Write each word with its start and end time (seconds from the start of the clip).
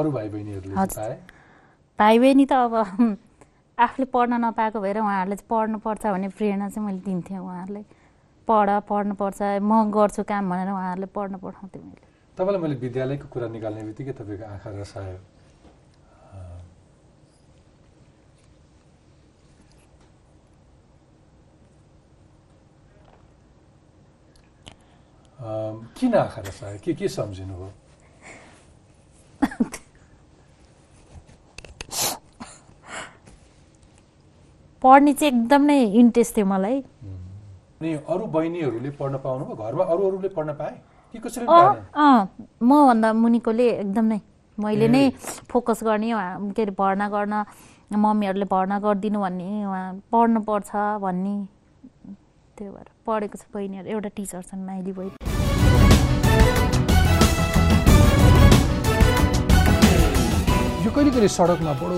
अरू 0.00 0.10
भाइ 0.10 0.28
बहिनीहरूले 0.28 0.74
भाइ 1.98 2.18
बहिनी 2.18 2.44
त 2.46 2.52
अब 2.52 2.74
आफूले 3.84 4.06
पढ्न 4.12 4.32
नपाएको 4.44 4.80
भएर 4.80 4.98
उहाँहरूले 5.00 5.36
पढ्नुपर्छ 5.48 6.02
भन्ने 6.06 6.28
प्रेरणा 6.36 6.68
चाहिँ 6.68 6.86
मैले 6.86 7.00
दिन्थेँ 7.00 7.38
उहाँहरूलाई। 7.38 7.84
पढ 8.48 8.68
पढ्नुपर्छ 8.88 9.40
म 9.62 9.90
गर्छु 9.96 10.22
काम 10.28 10.50
भनेर 10.50 10.70
उहाँहरूले 10.70 11.08
पढ्न 11.16 11.34
पठाउँथेँ 11.44 11.82
मैले। 11.82 12.04
तपाईँलाई 12.36 12.60
मैले 12.62 12.76
विद्यालयको 12.84 13.26
कुरा 13.32 13.48
निकाल्ने 13.56 13.82
बित्तिकै 13.88 14.12
तपाईँको 14.20 14.44
आँखा 14.54 14.70
रसायो। 14.80 15.18
किन 25.96 26.14
आँखा 26.14 26.40
रसायो? 26.48 26.78
के 26.84 26.92
के 26.94 27.08
सम्झिनु 27.08 27.54
पढ्ने 34.82 35.12
चाहिँ 35.12 35.32
एकदम 35.32 35.62
नै 35.68 35.78
इन्ट्रेस्ट 36.00 36.36
थियो 36.36 36.46
मलाई। 36.46 36.76
अनि 37.80 37.90
अरू 38.08 38.24
बहिनीहरूले 38.36 38.90
पढ्न 38.96 39.14
पाउनुभयो? 39.24 39.54
घरमा 39.56 39.84
अरू 39.92 40.02
अरूले 40.08 40.28
पढ्न 40.36 40.52
पाए? 40.60 40.74
कि 41.12 41.18
कसरी 41.18 41.44
मभन्दा 42.64 43.12
मुनिकोले 43.12 43.66
एकदम 43.70 44.04
नै 44.12 44.20
मैले 44.58 44.88
नै। 44.88 45.02
फोकस 45.52 45.78
गर्ने 45.84 46.08
के 46.56 46.62
अरे 46.62 46.72
भर्ना 46.80 47.08
गर्न 47.12 47.34
मम्मीहरूले 47.92 48.46
भर्ना 48.54 48.78
गरिदिनु 48.80 49.20
भन्ने 49.20 49.48
उहाँ 49.66 49.84
पढ्नु 50.12 50.40
पर्छ 50.48 50.70
भन्ने 51.04 51.34
त्यो 52.56 52.70
भएर 52.72 52.88
पढेको 53.06 53.36
छ 53.36 53.44
बहिनीहरू 53.54 53.88
एउटा 53.90 54.10
टिचर 54.16 54.42
छन् 54.48 54.64
माइली 54.66 54.92
बहिनी। 54.96 55.16
यो 60.84 60.90
कहिले 60.94 61.10
कहिले 61.10 61.28
सडकमा 61.36 61.72
बडो 61.84 61.96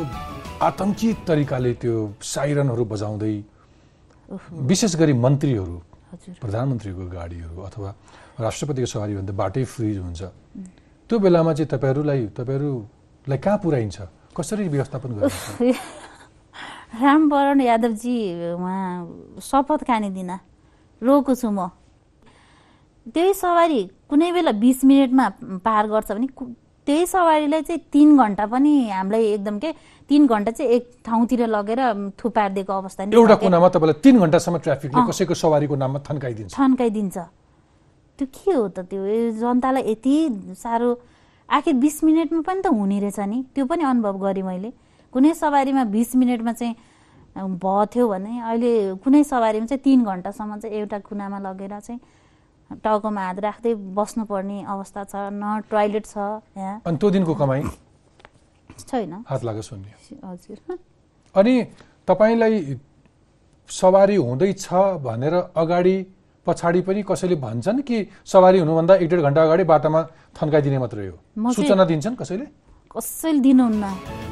आतङ्कित 0.62 1.16
तरिकाले 1.26 1.72
त्यो 1.82 1.94
साइरनहरू 2.22 2.84
बजाउँदै 2.86 3.34
विशेष 4.70 4.94
गरी 4.96 5.12
मन्त्रीहरू 5.18 5.76
प्रधानमन्त्रीको 6.38 7.02
गाडीहरू 7.10 7.56
अथवा 7.66 7.90
राष्ट्रपतिको 8.46 8.86
सवारी 8.86 9.14
भन्दा 9.18 9.32
बाटै 9.42 9.64
फ्रिज 9.66 9.98
हुन्छ। 9.98 10.22
त्यो 11.10 11.16
बेलामा 11.18 11.52
चाहिँ 11.58 11.70
तपाईँहरूलाई 11.74 12.20
तपाईँहरूलाई 12.38 13.38
कहाँ 13.42 13.58
पुऱ्याइन्छ? 13.58 13.98
कसरी 14.38 14.68
व्यवस्थापन 14.70 15.10
गर्नुहुन्छ 15.18 15.74
रामवरण 17.02 17.60
यादवजी 17.60 18.16
उहाँ 18.54 19.40
शपथ 19.42 19.80
खाने 19.82 20.10
दिन 20.14 20.30
रोको 21.02 21.34
छु 21.34 21.50
म। 21.50 21.74
त्यही 23.10 23.34
सवारी 23.34 23.82
कुनै 24.06 24.30
बेला 24.30 24.52
बिस 24.62 24.78
मिनटमा 24.86 25.26
पार 25.66 25.84
गर्छ 25.90 26.10
भने 26.12 26.28
त्यही 26.86 27.06
सवारीलाई 27.06 27.62
चाहिँ 27.62 27.80
तिन 27.92 28.16
घन्टा 28.18 28.46
पनि 28.46 28.72
हामीलाई 28.90 29.24
एकदम 29.38 29.58
के 29.58 29.70
तिन 30.10 30.26
घन्टा 30.26 30.50
चाहिँ 30.50 30.70
एक 30.72 30.84
ठाउँतिर 31.06 31.46
लगेर 31.46 31.80
थुपारिदिएको 32.18 32.72
अवस्था 32.72 33.02
एउटा। 33.04 33.34
कुनामा 33.38 33.68
तपाईँलाई 33.68 34.00
तिन 34.02 34.18
घन्टासम्म 34.18 34.58
ट्राफिकले। 34.58 35.06
कसैको 35.08 35.34
सवारीको 35.34 35.74
नाममा 35.78 35.98
थन्काइदिन्छ। 36.10 36.52
थन्काइदिन्छ। 36.58 37.18
त्यो 38.18 38.26
के 38.26 38.50
हो 38.50 38.68
त 38.68 38.78
त्यो? 38.90 39.02
जनतालाई 39.38 39.82
यति 39.90 40.14
साह्रो 40.58 40.90
आखिर 41.48 41.74
बिस 41.74 41.96
मिनटमा 42.04 42.40
पनि 42.42 42.60
त 42.62 42.66
हुने 42.66 42.98
रहेछ 43.00 43.20
नि। 43.30 43.38
त्यो 43.54 43.64
पनि 43.66 43.82
अनुभव 43.84 44.18
गरेँ 44.18 44.42
मैले। 44.42 44.70
कुनै 45.12 45.32
सवारीमा 45.34 45.84
बिस 45.86 46.16
मिनटमा 46.16 46.52
चाहिँ 46.52 46.74
भयो 47.32 47.86
थियो 47.88 48.08
भने 48.08 48.32
अहिले 48.42 48.72
कुनै 49.00 49.22
सवारीमा 49.24 49.66
चाहिँ 49.66 49.82
तिन 49.84 50.04
घन्टासम्म 50.04 50.56
चाहिँ 50.60 50.76
एउटा 50.76 50.98
कुनामा 51.08 51.38
लगेर 51.46 51.78
चाहिँ 51.80 52.00
टाउकोमा 52.84 53.22
हात 53.26 53.38
राख्दै 53.40 53.74
बस्नुपर्ने 53.98 54.58
अवस्था 54.64 55.04
छ 55.04 55.14
न 55.32 55.60
टोयलेट 55.70 56.04
छ 56.06 56.16
यहाँ 56.56 56.80
अनि 56.86 56.96
त्यो 56.96 57.10
दिनको 57.10 57.34
कमाइ 57.34 57.62
छैन। 58.88 59.12
हात 59.28 59.44
लाग्यो 59.44 59.62
सुन्ने। 59.62 59.90
हजुर। 60.24 60.58
अनि 61.34 61.54
तपाईँलाई 62.08 62.54
सवारी 63.70 64.16
हुँदैछ 64.16 64.66
भनेर 65.04 65.34
अगाडि 65.56 65.96
पछाडि 66.46 66.80
पनि 66.82 67.02
कसैले 67.08 67.36
भन्छन् 67.38 67.80
कि 67.82 67.96
सवारी 68.26 68.58
हुनुभन्दा 68.58 68.94
एक 68.96 69.08
डेढ 69.10 69.20
घन्टा 69.22 69.42
अगाडि 69.42 69.64
बाटोमा 69.64 70.02
थन्काइदिने 70.36 70.78
मात्रै 70.78 71.06
हो? 71.06 71.16
सूचना 71.54 71.84
दिन्छन् 71.84 72.16
कसैले? 72.16 72.46
कसैले 72.90 73.40
दिनुहुन्न। 73.40 74.31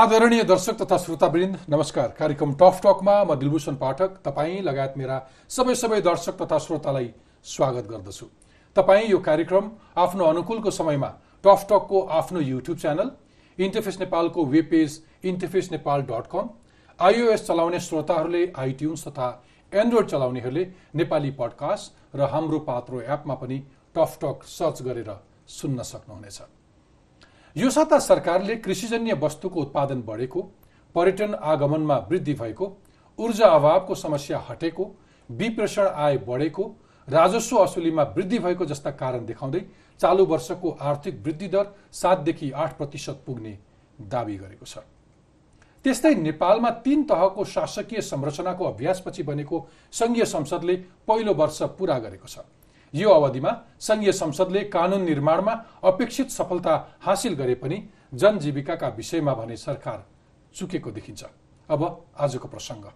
आदरणीय 0.00 0.42
दर्शक 0.42 0.76
तथा 0.80 0.96
श्रोतावृन्द 0.98 1.56
नमस्कार। 1.68 2.08
कार्यक्रम 2.18 2.52
टफ 2.60 2.78
टकमा 2.84 3.14
म 3.24 3.34
दिलभूषण 3.36 3.74
पाठक 3.76 4.10
तपाईँ 4.24 4.60
लगायत 4.62 4.94
मेरा 4.96 5.16
सबै 5.50 5.74
सबै 5.76 6.00
दर्शक 6.00 6.36
तथा 6.40 6.58
श्रोतालाई 6.58 7.08
स्वागत 7.46 7.90
गर्दछु। 7.90 8.26
तपाईँ 8.76 9.10
यो 9.10 9.18
कार्यक्रम 9.26 9.68
आफ्नो 10.00 10.24
अनुकूलको 10.24 10.70
समयमा 10.70 11.10
टफ 11.44 11.66
टकको 11.70 12.00
आफ्नो 12.18 12.40
युट्युब 12.42 12.78
च्यानल 12.78 13.10
इन्टरफेस 13.58 13.98
नेपालको 14.00 14.44
web 14.46 14.68
page 14.70 14.96
interface 15.24 15.68
Nepal 15.72 16.02
dot 16.10 16.30
com 16.32 16.48
iOS 17.00 17.46
चलाउने 17.48 17.80
श्रोताहरूले 17.88 18.42
आइट्युन्स 18.58 19.06
तथा 19.08 19.28
एन्ड्रोइड 19.72 20.06
चलाउनेहरूले 20.06 20.64
नेपाली 21.02 21.30
पडकास्ट 21.42 22.16
र 22.16 22.30
हाम्रो 22.32 22.58
पात्रो 22.70 23.00
एपमा 23.10 23.34
पनि 23.44 23.60
टफ 23.94 24.16
टक 24.24 24.48
सर्च 24.54 24.82
गरेर 24.82 25.12
सुन्न 25.58 25.82
सक्नुहुनेछ। 25.90 26.40
यो 27.56 27.70
साता 27.70 27.98
सरकारले 27.98 28.56
कृषिजन्य 28.56 29.12
वस्तुको 29.22 29.60
उत्पादन 29.60 30.02
बढेको 30.02 30.42
पर्यटन 30.94 31.34
आगमनमा 31.34 31.96
वृद्धि 32.10 32.34
भएको 32.34 32.66
ऊर्जा 33.18 33.46
अभावको 33.46 33.94
समस्या 33.94 34.38
हटेको 34.48 34.84
विप्रेषण 35.28 35.86
आय 35.86 36.18
बढेको 36.28 36.64
राजस्व 37.08 37.56
असुलीमा 37.56 38.02
वृद्धि 38.16 38.38
भएको 38.38 38.64
जस्ता 38.66 38.90
कारण 38.92 39.26
देखाउँदै 39.26 39.60
चालु 40.00 40.24
वर्षको 40.26 40.70
आर्थिक 40.80 41.20
वृद्धि 41.24 41.48
दर 41.48 41.66
सातदेखि 41.92 42.50
आठ 42.52 42.76
प्रतिशत 42.76 43.22
पुग्ने 43.26 43.58
दावी 44.00 44.36
गरेको 44.36 44.66
छ। 44.66 44.78
त्यस्तै 45.84 46.14
नेपालमा 46.14 46.70
तीन 46.86 47.02
तहको 47.02 47.44
शासकीय 47.46 48.00
संरचनाको 48.02 48.64
अभ्यासपछि 48.64 49.22
बनेको 49.22 49.66
संघीय 49.92 50.24
संसदले 50.26 50.76
पहिलो 51.08 51.34
वर्ष 51.34 51.62
पूरा 51.78 51.98
गरेको 51.98 52.28
छ। 52.28 52.38
यो 52.94 53.10
अवधिमा 53.10 53.50
संघीय 53.80 54.12
संसदले 54.12 54.60
कानून 54.64 55.04
निर्माणमा 55.04 55.52
अपेक्षित 55.82 56.30
सफलता 56.30 56.76
हासिल 57.00 57.34
गरे 57.34 57.54
पनि 57.54 57.82
जनजीविकाका 58.14 58.88
विषयमा 58.88 59.34
भने 59.34 59.56
सरकार 59.56 60.04
चुकेको 60.54 60.90
देखिन्छ। 60.90 61.24
अब 61.68 61.82
आजको 62.18 62.48
प्रसङ्ग। 62.48 62.90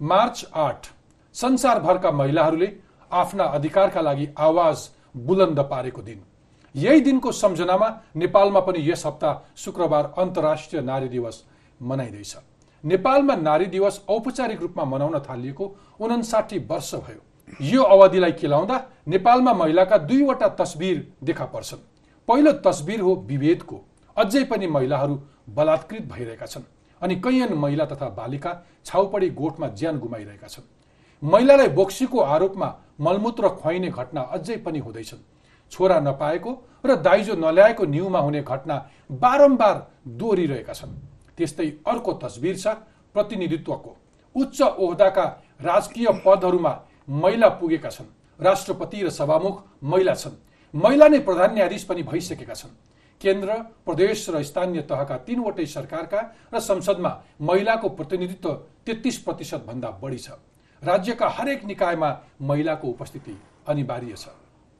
मार्च 0.00 0.44
आठ 0.54 0.86
संसारभरका 1.34 2.10
महिलाहरूले 2.10 2.68
आफ्ना 3.10 3.44
अधिकारका 3.44 4.00
लागि 4.00 4.28
आवाज 4.38 4.88
बुलन्द 5.16 5.60
पारेको 5.60 6.02
दिन। 6.02 6.22
यही 6.74 7.00
दिनको 7.00 7.32
सम्झनामा 7.32 7.88
नेपालमा 8.16 8.60
पनि 8.60 8.90
यस 8.90 9.06
हप्ता 9.06 9.30
शुक्रबार 9.56 10.12
अन्तर्राष्ट्रिय 10.18 10.82
नारी 10.82 11.08
दिवस 11.08 11.44
मनाइँदैछ। 11.82 12.36
नेपालमा 12.84 13.34
नारी 13.36 13.66
दिवस 13.66 14.04
औपचारिक 14.08 14.60
रूपमा 14.60 14.84
मनाउन 14.84 15.18
थालिएको 15.20 15.74
उनसाठी 16.00 16.58
वर्ष 16.68 16.94
भयो। 16.96 17.22
यो 17.48 17.82
अवधिलाई 17.82 18.32
केलाउँदा 18.32 18.76
नेपालमा 19.08 19.52
महिलाका 19.54 19.96
दुईवटा 19.98 20.48
तस्बिर 20.58 21.06
देखा 21.24 21.44
पर्छन्। 21.46 21.78
पहिलो 22.28 22.52
तस्बिर 22.60 23.00
हो 23.00 23.14
विभेदको। 23.28 23.80
अझै 24.16 24.44
पनि 24.44 24.66
महिलाहरू 24.66 25.20
बलात्कृत 25.48 26.02
भइरहेका 26.04 26.46
छन् 26.46 26.62
अनि 27.00 27.16
कैयन 27.16 27.52
महिला 27.54 27.84
तथा 27.84 28.08
बालिका 28.10 28.52
छाउपडी 28.84 29.28
गोठमा 29.30 29.68
ज्यान 29.68 29.98
गुमाइरहेका 29.98 30.48
छन्। 30.48 30.64
महिलालाई 31.22 31.68
बोक्सीको 31.68 32.18
आरोपमा 32.20 32.68
मलमूत्र 33.00 33.48
खुवाइने 33.50 33.88
घटना 33.90 34.20
अझै 34.20 34.56
पनि 34.56 34.78
हुँदैछन्। 34.78 35.18
छोरा 35.72 35.98
नपाएको 36.00 36.50
र 36.86 36.94
दाइजो 36.98 37.34
नल्याएको 37.34 37.84
न्युमा 37.84 38.18
हुने 38.18 38.42
घटना 38.42 38.76
बारम्बार 39.12 39.86
दोहोरिरहेका 40.08 40.72
छन्। 40.72 40.98
त्यस्तै 41.36 41.68
अर्को 41.86 42.12
तस्बिर 42.14 42.56
छ 42.56 42.66
प्रतिनिधित्वको। 43.14 43.96
उच्च 44.34 44.60
ओहदाका 44.62 45.24
राजकीय 45.62 46.06
पदहरूमा 46.26 46.72
महिला 47.08 47.48
पुगेका 47.48 47.90
छन्। 47.90 48.06
राष्ट्रपति 48.40 49.02
र 49.02 49.10
सभामुख 49.10 49.62
महिला 49.82 50.14
छन्। 50.14 50.36
महिला 50.74 51.08
नै 51.08 51.18
प्रधान 51.18 51.54
न्यायाधीश 51.54 51.84
पनि 51.84 52.02
भइसकेका 52.02 52.54
छन्। 52.54 52.70
केन्द्र 53.20 53.52
प्रदेश 53.86 54.28
र 54.30 54.42
स्थानीय 54.42 54.82
तहका 54.82 55.16
तीनवटै 55.18 55.66
सरकारका 55.66 56.20
र 56.54 56.60
संसदमा 56.60 57.12
महिलाको 57.40 57.88
प्रतिनिधित्व 57.88 58.52
तेत्तिस 58.86 59.18
प्रतिशतभन्दा 59.18 59.90
बढी 60.02 60.18
छ। 60.18 60.30
राज्यका 60.82 61.28
हरेक 61.28 61.64
निकायमा 61.64 62.10
महिलाको 62.42 62.88
उपस्थिति 62.88 63.36
अनिवार्य 63.68 64.14
छ। 64.16 64.28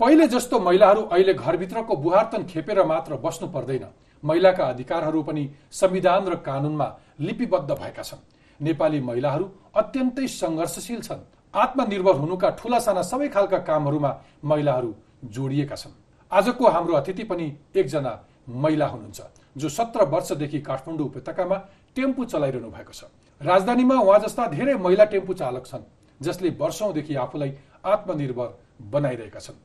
पहिले 0.00 0.26
जस्तो 0.29 0.58
महिलाहरू 0.61 1.02
अहिले 1.02 1.34
घरभित्रको 1.34 1.96
बुहार्तन 1.96 2.44
खेपेर 2.44 2.84
मात्र 2.84 3.17
बस्नु 3.17 3.49
पर्दैन। 3.49 3.87
महिलाका 4.22 4.64
अधिकारहरू 4.64 5.22
पनि 5.22 5.49
संविधान 5.72 6.26
र 6.26 6.34
कानुनमा 6.44 6.88
लिपिबद्ध 7.20 7.70
भएका 7.70 8.02
छन्। 8.02 8.20
नेपाली 8.61 9.00
महिलाहरू 9.00 9.50
अत्यन्तै 9.75 10.26
सङ्घर्षशील 10.26 11.00
छन्। 11.00 11.25
आत्मनिर्भर 11.56 12.14
हुनुका 12.14 12.49
ठुला 12.61 12.79
साना 12.79 13.03
सबै 13.03 13.29
खालका 13.29 13.58
कामहरूमा 13.64 14.11
महिलाहरू 14.44 14.94
जोडिएका 15.26 15.76
छन्। 15.76 15.93
आजको 16.32 16.69
हाम्रो 16.69 16.94
अतिथि 16.94 17.25
पनि 17.25 17.47
एकजना 17.75 18.12
महिला 18.49 18.87
हुनुहुन्छ 18.87 19.20
जो 19.56 19.69
सत्र 19.69 20.05
वर्षदेखि 20.06 20.61
काठमाडौँ 20.61 21.06
उपत्यकामा 21.06 21.56
टेम्पू 21.97 22.25
चलाइरहनु 22.25 22.70
भएको 22.70 22.93
छ। 22.93 23.05
राजधानीमा 23.41 23.97
उहाँ 24.00 24.19
जस्ता 24.20 24.47
धेरै 24.49 24.75
महिला 24.76 25.05
टेम्पू 25.06 25.35
चालक 25.35 25.67
छन् 25.67 25.88
जसले 26.20 26.49
वर्षौंदेखि 26.61 27.14
आफूलाई 27.17 27.53
आत्मनिर्भर 27.85 28.49
बनाइरहेका 28.93 29.41
छन्। 29.41 29.56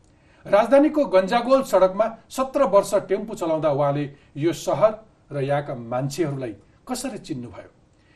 राजधानीको 0.46 1.06
गन्जागोल 1.06 1.62
सडकमा 1.64 2.06
सत्र 2.30 2.64
वर्ष 2.72 2.94
टेम्पू 3.10 3.36
चलाउँदा 3.36 3.70
उहाँले 3.70 4.06
यो 4.38 4.54
सहर 4.56 4.92
र 5.32 5.42
यहाँका 5.42 5.76
मान्छेहरूलाई 5.76 6.56
कसरी 6.88 7.18
चिन्नुभयो? 7.20 7.70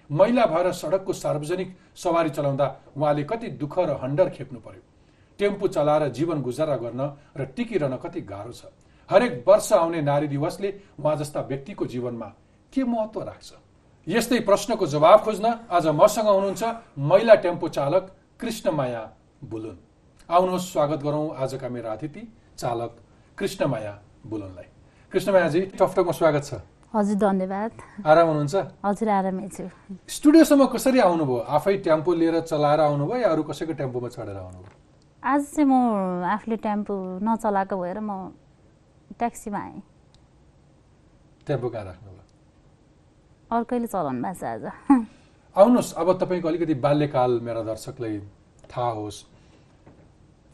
महिला 0.09 0.45
भएर 0.45 0.71
सडकको 0.73 1.13
सार्वजनिक 1.13 1.75
सवारी 1.95 2.29
चलाउँदा 2.29 2.67
उहाँले 2.97 3.23
कति 3.23 3.47
दुःख 3.57 3.77
र 3.79 3.97
हन्डर 4.01 4.29
खेप्नु 4.29 4.59
पर्यो। 4.59 4.81
टेम्पू 5.39 5.67
चलाएर 5.67 6.07
जीवन 6.09 6.41
गुजारा 6.41 6.75
गर्न 6.77 7.01
र 7.37 7.45
टिकिरहन 7.55 7.95
कति 7.97 8.21
गाह्रो 8.23 8.51
छ। 8.51 8.65
हरेक 9.09 9.43
वर्ष 9.47 9.71
आउने 9.73 10.01
नारी 10.01 10.27
दिवसले 10.27 10.73
उहाँ 10.99 11.15
जस्ता 11.15 11.41
व्यक्तिको 11.41 11.85
जीवनमा 11.85 12.25
के 12.73 12.83
महत्व 12.83 13.21
राख्छ? 13.21 13.53
यस्तै 14.07 14.39
प्रश्नको 14.41 14.85
जवाब 14.87 15.19
खोज्न 15.21 15.45
आज 15.71 15.87
मसँग 15.89 16.27
हुनुहुन्छ 16.27 16.63
महिला 16.99 17.35
टेम्पो 17.35 17.67
चालक 17.69 18.11
कृष्णमाया 18.39 19.01
बुलुन। 19.41 19.77
आउनुहोस् 20.29 20.71
स्वागत 20.71 21.03
गरौँ 21.03 21.35
आजका 21.37 21.69
मेरा 21.69 21.91
अतिथि 21.91 22.27
चालक 22.57 22.97
कृष्णमाया 23.37 23.99
बुलुनलाई। 24.25 24.69
कृष्णमायाजी 25.11 25.61
टफटकमा 25.73 26.11
स्वागत 26.11 26.43
छ। 26.43 26.53
हजुर 26.95 27.15
धन्यवाद। 27.19 27.71
आराम 28.07 28.27
हुनुहुन्छ? 28.27 28.55
हजुर 28.87 29.09
आरामै 29.19 29.47
छु। 29.51 29.67
स्टुडियोसम्म 30.07 30.65
कसरी 30.71 30.99
आउनुभयो? 31.03 31.39
आफै 31.43 31.75
टेम्पो 31.83 32.11
लिएर 32.15 32.39
चलाएर 32.47 32.79
आउनुभयो 32.87 33.17
या 33.19 33.29
अरू 33.35 33.43
कसैको 33.43 33.73
टेम्पोमा 33.75 34.09
चढेर 34.15 34.37
आउनुभयो? 34.39 34.71
आज 35.19 35.41
चाहिँ 35.51 35.67
म 35.67 36.23
आफूले 36.23 36.57
टेम्पो 36.63 36.95
नचलाएको 37.19 37.75
भएर 37.75 37.99
म 37.99 38.31
ट्याक्सीमा 39.19 39.59
आएँ। 39.59 39.81
टेम्पो 41.47 41.67
कहाँ 41.67 41.83
राख्नुभयो? 41.83 42.23
अर्कैले 43.51 43.87
चलाउनु 43.91 44.21
भएको 44.23 44.39
छ 44.39 44.43
आज। 44.55 44.63
आउनुहोस् 45.55 45.93
अब 45.99 46.07
तपाईँको 46.15 46.47
अलिकति 46.47 46.73
बाल्यकाल 46.79 47.31
मेरा 47.43 47.61
दर्शकलाई 47.75 48.15
थाहा 48.71 48.91
होस्। 49.03 49.19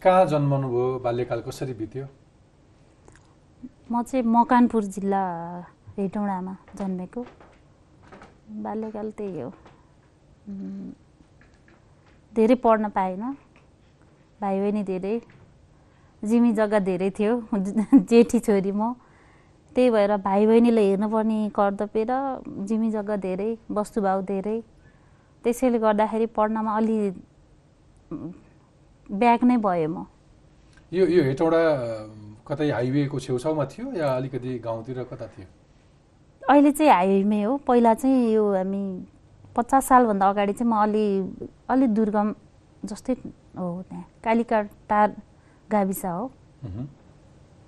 कहाँ 0.02 0.26
जन्मनुभयो 0.26 1.00
बाल्यकाल 1.06 1.40
कसरी 1.46 1.74
बित्यो? 1.78 2.06
म 3.92 4.02
चाहिँ 4.02 4.26
मकानपुर 4.26 4.84
जिल्ला 4.90 5.24
हेटौँडामा 5.98 6.56
जन्मेको। 6.76 7.26
बाल्यकाल 8.64 9.10
त्यही 9.18 9.42
हो। 9.42 9.50
धेरै 12.34 12.56
पढ्न 12.64 12.90
पाएन। 12.90 13.24
भाइ 14.42 14.60
बहिनी 14.60 14.84
धेरै 14.84 15.20
जिमी 16.24 16.52
जग्गा 16.54 16.80
धेरै 16.80 17.10
थियो। 17.20 17.34
जेठी 18.10 18.40
छोरी 18.40 18.72
म। 18.72 18.94
त्यही 19.76 19.90
भएर 19.90 20.16
भाइ 20.24 20.46
बहिनीलाई 20.46 20.88
हेर्नुपर्ने 20.90 21.40
कर्तव्य 21.56 22.06
र 22.10 22.14
जिमी 22.68 22.92
जग्गा 22.92 23.16
धेरै 23.28 23.52
वस्तुभाउ 23.72 24.22
धेरै। 24.32 24.58
त्यसैले 25.44 25.80
गर्दाखेरि 25.80 26.26
पढ्नमा 26.36 26.76
अलि 26.78 26.98
ब्याक 29.10 29.44
नै 29.44 29.58
भयो 29.58 29.88
म। 29.90 30.06
यो 30.92 31.06
यो 31.08 31.24
हेटौँडा 31.24 31.62
कतै 32.48 32.70
हाइवेको 32.72 33.20
छेउछाउमा 33.20 33.66
थियो 33.72 33.92
या 34.00 34.08
अलिकति 34.16 34.60
गाउँतिर 34.60 35.04
कता 35.12 35.28
थियो? 35.36 35.61
अहिले 36.50 36.72
चाहिँ 36.72 36.92
हाइवेमै 36.92 37.42
हो। 37.44 37.58
पहिला 37.68 37.94
चाहिँ 37.94 38.32
यो 38.34 38.44
हामी 38.54 38.84
पचास 39.56 39.86
सालभन्दा 39.88 40.30
अगाडि 40.30 40.54
चाहिँ 40.54 40.72
म 40.72 40.76
अलि 40.82 41.06
अलि 41.70 41.88
दुर्गम 41.88 42.34
जस्तै 42.86 43.14
हो 43.58 43.84
त्यहाँ। 43.90 44.06
कालिका 44.24 44.62
टार 44.90 45.16
गाविस 45.72 46.06
हो। 46.06 46.32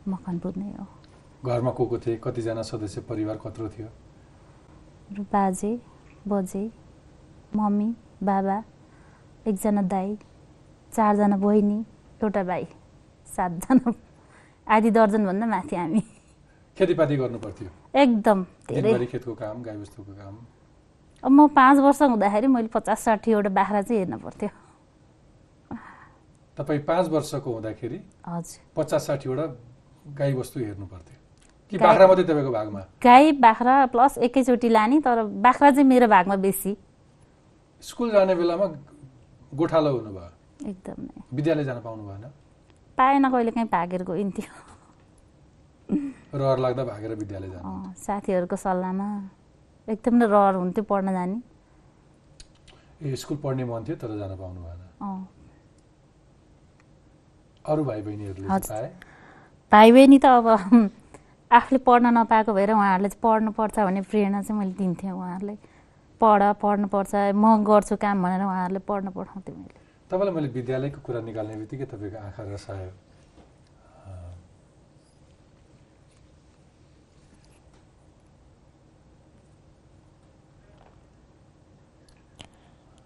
मकनपुर 0.07 0.53
नै 0.57 0.71
हो। 0.79 0.85
घरमा 1.45 1.71
को 1.71 1.85
को 1.85 1.97
थिए? 1.99 2.17
कतिजना 2.23 2.61
सदस्य? 2.61 3.01
परिवार 3.09 3.37
कत्रो 3.45 3.69
थियो? 3.69 3.87
बाजे 5.31 5.71
बजे 6.27 6.63
मम्मी 7.55 7.89
बाबा 8.23 8.57
एकजना 9.47 9.81
दाई 9.91 10.17
चारजना 10.93 11.37
बहिनी 11.37 11.79
एउटा 12.23 12.43
भाइ 12.43 12.65
सातजना। 13.27 13.93
आधी 14.67 14.89
दर्जनभन्दा 14.91 15.45
माथि 15.45 15.75
हामी। 15.75 16.01
खेतीपाती 16.77 17.15
गर्नु 17.17 17.39
पर्थ्यो। 17.39 17.69
एकदम 17.95 18.43
धेरै। 18.43 19.05
खेतको 19.05 19.33
काम 19.33 19.63
गाईबस्तुको 19.63 20.11
काम। 20.11 20.37
अब 21.23 21.31
म 21.31 21.47
पाँच 21.47 21.77
वर्ष 21.77 22.01
हुँदाखेरि 22.01 22.47
मैले 22.47 22.67
पचास 22.67 22.99
साठीवटा 22.99 23.49
बाख्रा 23.49 23.81
चाहिँ 23.81 23.99
हेर्न 23.99 24.17
पर्थ्यो। 24.17 24.49
तपाईँ 26.57 26.79
पाँच 26.79 27.09
वर्षको 27.09 27.53
हुँदाखेरि 27.53 28.03
हजुर। 28.27 28.83
पचास 28.83 29.07
साठीवटा 29.07 29.59
गाईबस्तु 30.13 30.59
हेर्नु 30.59 30.85
पर्थ्यो। 30.85 31.17
कि 31.69 31.77
गाई- 31.77 31.89
बाख्रा 31.89 32.07
मात्रै 32.07 32.23
तपाईँको 32.23 32.51
भागमा? 32.51 32.79
गाई 32.79 33.31
बाख्रा 33.31 33.85
प्लस 33.85 34.17
एकैचोटि 34.17 34.69
लाने 34.69 34.99
तर 34.99 35.23
बाख्रा 35.23 35.71
चाहिँ 35.71 35.87
मेरो 35.87 36.07
भागमा 36.07 36.35
बेसी। 36.35 36.77
स्कुल 37.81 38.11
जाने 38.11 38.35
बेलामा 38.35 38.65
गोठालो 39.53 39.97
हुनुभयो। 39.97 40.69
एकदम। 40.69 41.07
विद्यालय 41.33 41.63
जान 41.63 41.81
पाउनु 41.81 42.03
भएन 42.03 42.31
पाएन 42.97 43.31
कहिले 43.31 43.51
काहीँ 43.51 43.67
भागेर 43.67 44.03
गइन्थ्यो। 44.03 44.72
रहर 46.33 46.57
लाग्दा 46.59 46.83
भागेर 46.83 47.13
विद्यालय 47.15 47.49
जानु। 47.49 47.93
साथीहरूको 48.05 48.55
सल्लाहमा 48.55 49.07
एकदम 49.87 50.15
नै 50.17 50.25
रहर 50.25 50.53
हुन्थ्यो 50.55 50.83
पढ्न 50.83 51.11
जाने। 51.13 51.37
ए 53.03 53.15
स्कुल 53.15 53.37
पढ्ने 53.43 53.63
मन 53.65 53.83
थियो 53.87 53.95
तर 54.01 54.17
जान 54.17 54.35
पाउनु 54.37 54.59
भएन। 54.61 54.79
अँ। 55.01 55.27
अरू 57.65 57.83
भाइ 57.85 58.01
बहिनीहरूले। 58.01 58.47
पाए? 58.47 58.89
भाइ 59.71 59.91
बहिनी 59.91 60.17
त 60.19 60.25
अब 60.25 60.47
आफूले 61.57 61.79
पढ्न 61.85 62.05
नपाएको 62.17 62.53
भएर 62.53 62.71
उहाँहरूले 62.73 63.09
चाहिँ 63.09 63.21
पढ्नुपर्छ 63.23 63.77
भन्ने 63.79 64.01
प्रेरणा 64.01 64.41
चाहिँ 64.41 64.59
मैले 64.59 64.73
दिन्थेँ 64.73 65.11
उहाँहरूलाई। 65.11 65.57
पढ 66.21 66.41
पढ्नुपर्छ 66.61 67.13
म 67.35 67.63
गर्छु 67.63 67.95
काम 68.01 68.23
भनेर 68.23 68.41
उहाँहरूले 68.41 68.79
पढ्न 68.89 69.07
पठाउँथेँ 69.13 69.55
मैले। 69.55 69.77
तपाईँलाई 70.09 70.33
मैले 70.35 70.47
विद्यालयको 70.49 70.99
कुरा 71.05 71.21
निकाल्ने 71.29 71.55
बित्तिकै 71.61 71.85
तपाईँको 71.93 72.17
आँखा 72.17 72.41
रसायो। 72.53 72.91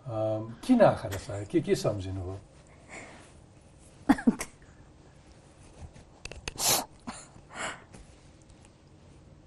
किन 0.07 0.81
आँखा 0.81 1.07
रसायो 1.13 1.45
के 1.51 1.59
के 1.61 1.75
सम्झिनु 1.75 2.21
हो 2.21 2.39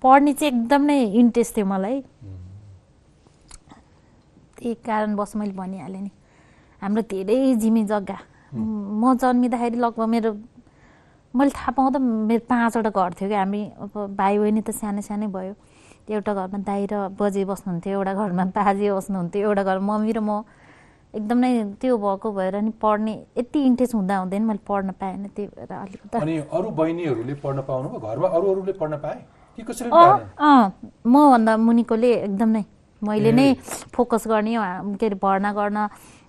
पढ्ने 0.02 0.32
चाहिँ 0.32 0.52
एकदम 0.52 0.82
नै 0.84 1.02
इन्ट्रेस्ट 1.20 1.56
थियो 1.56 1.66
मलाई 1.66 2.00
त्यही 4.56 4.74
कारणवश 4.86 5.32
मैले 5.36 5.52
भनिहालेँ 5.52 6.02
नि 6.02 6.10
हाम्रो 6.82 7.02
धेरै 7.08 7.38
जिमी 7.60 7.84
जग्गा 7.92 8.18
म 8.52 9.16
जन्मिँदाखेरि 9.20 9.76
लगभग 9.76 10.08
मेरो 10.12 10.32
मैले 11.34 11.50
थाहा 11.56 11.72
पाउँदा 11.76 11.98
मेरो 12.00 12.44
पाँचवटा 12.48 12.90
घर 12.90 13.12
थियो 13.20 13.28
कि 13.28 13.34
हामी 13.34 13.62
अब 13.80 13.92
भाइ 14.16 14.38
बहिनी 14.38 14.60
त 14.60 14.70
सानै 14.76 15.02
सानै 15.08 15.26
भयो 15.36 15.54
एउटा 16.08 16.32
घरमा 16.34 16.58
दाइ 16.64 16.86
र 16.92 17.08
बजे 17.20 17.44
बस्नुहुन्थ्यो 17.44 17.92
एउटा 17.98 18.12
घरमा 18.14 18.44
बाजे 18.56 18.90
बस्नुहुन्थ्यो 18.92 19.48
एउटा 19.48 19.62
घर 19.62 19.78
मम्मी 19.78 20.12
र 20.12 20.20
म 20.20 20.44
एकदम 21.10 21.38
नै 21.42 21.50
त्यो 21.82 21.96
भएको 21.98 22.28
भएर 22.32 22.56
नि 22.62 22.70
पढ्ने 22.78 23.14
यति 23.38 23.58
इन्ट्रेस्ट 23.66 23.94
हुँदा 23.94 24.16
हुँदैन 24.16 24.42
मैले 24.46 24.62
पढ्न 24.62 24.90
पाएन 24.94 25.26
त्यही 25.34 25.48
भएर 25.58 25.72
अलिकति। 25.74 26.18
अनि 26.18 26.36
अरू 26.54 26.68
बहिनीहरूले 26.70 27.34
पढ्न 27.42 27.60
पाउनुभयो? 27.66 27.98
घरमा 27.98 28.28
अरू 28.28 28.46
अरूले 28.50 28.72
पढ्न 28.78 28.96
पाए? 29.02 29.18
कि 29.58 29.62
कसरी 29.66 29.90
अँ 29.90 30.62
मभन्दा 31.02 31.56
मुनिकोले 31.66 32.10
एकदम 32.30 32.48
नै 32.48 32.64
मैले 33.02 33.32
नै। 33.32 33.54
फोकस 33.90 34.24
गर्ने 34.30 34.54
के 35.00 35.06
अरे 35.06 35.18
भर्ना 35.18 35.50
गर्न 35.52 35.78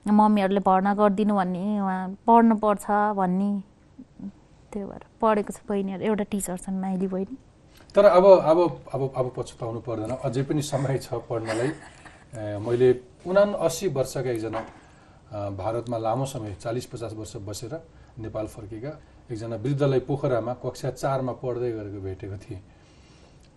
मम्मीहरूले 0.09 0.61
भर्ना 0.65 0.93
गरिदिनु 0.97 1.33
भन्ने 1.35 1.61
उहाँ 1.79 2.01
पढ्नुपर्छ 2.25 2.85
भन्ने 3.21 3.49
त्यो 4.73 4.87
भएर 4.87 5.03
पढेको 5.21 5.51
छ 5.53 5.61
बहिनीहरू 5.69 6.03
एउटा 6.09 6.25
टिचर 6.31 6.57
छन् 6.57 6.81
माइली 6.81 7.07
बहिनी। 7.13 7.37
तर 7.95 8.05
अब 8.05 8.25
अब 8.25 8.59
अब 8.93 9.01
अब 9.15 9.31
पछुताउनु 9.37 9.79
पर्दैन। 9.83 10.11
अझै 10.23 10.43
पनि 10.43 10.61
समय 10.63 10.97
छ 10.97 11.13
पढ्नलाई। 11.29 11.71
मैले 12.63 12.89
उना 13.27 13.41
अस्सी 13.67 13.87
वर्षका 13.91 14.29
एकजना 14.31 14.61
भारतमा 15.59 15.97
लामो 15.97 16.25
समय 16.25 16.53
चालिस 16.63 16.85
पचास 16.87 17.13
वर्ष 17.13 17.35
बसेर 17.47 17.73
नेपाल 18.19 18.47
फर्केका 18.47 18.91
एकजना 19.31 19.55
वृद्धलाई 19.55 19.99
पोखरामा 20.07 20.53
कक्षा 20.63 20.89
चारमा 20.91 21.33
पढ्दै 21.43 21.71
गरेको 21.71 21.99
भेटेको 21.99 22.37
थिएँ। 22.43 22.61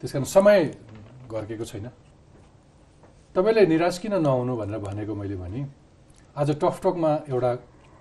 त्यस 0.02 0.12
कारण 0.12 0.24
समय 0.26 0.58
घर्केको 1.30 1.64
छैन। 1.64 1.86
तपाईँले 3.34 3.66
निराश 3.66 3.98
किन 3.98 4.14
नहुनु 4.18 4.56
भनेर 4.56 4.78
भनेको 4.78 5.14
मैले 5.14 5.36
भने 5.36 5.60
आज 6.36 6.50
टकटकमा 6.58 7.10
एउटा 7.30 7.52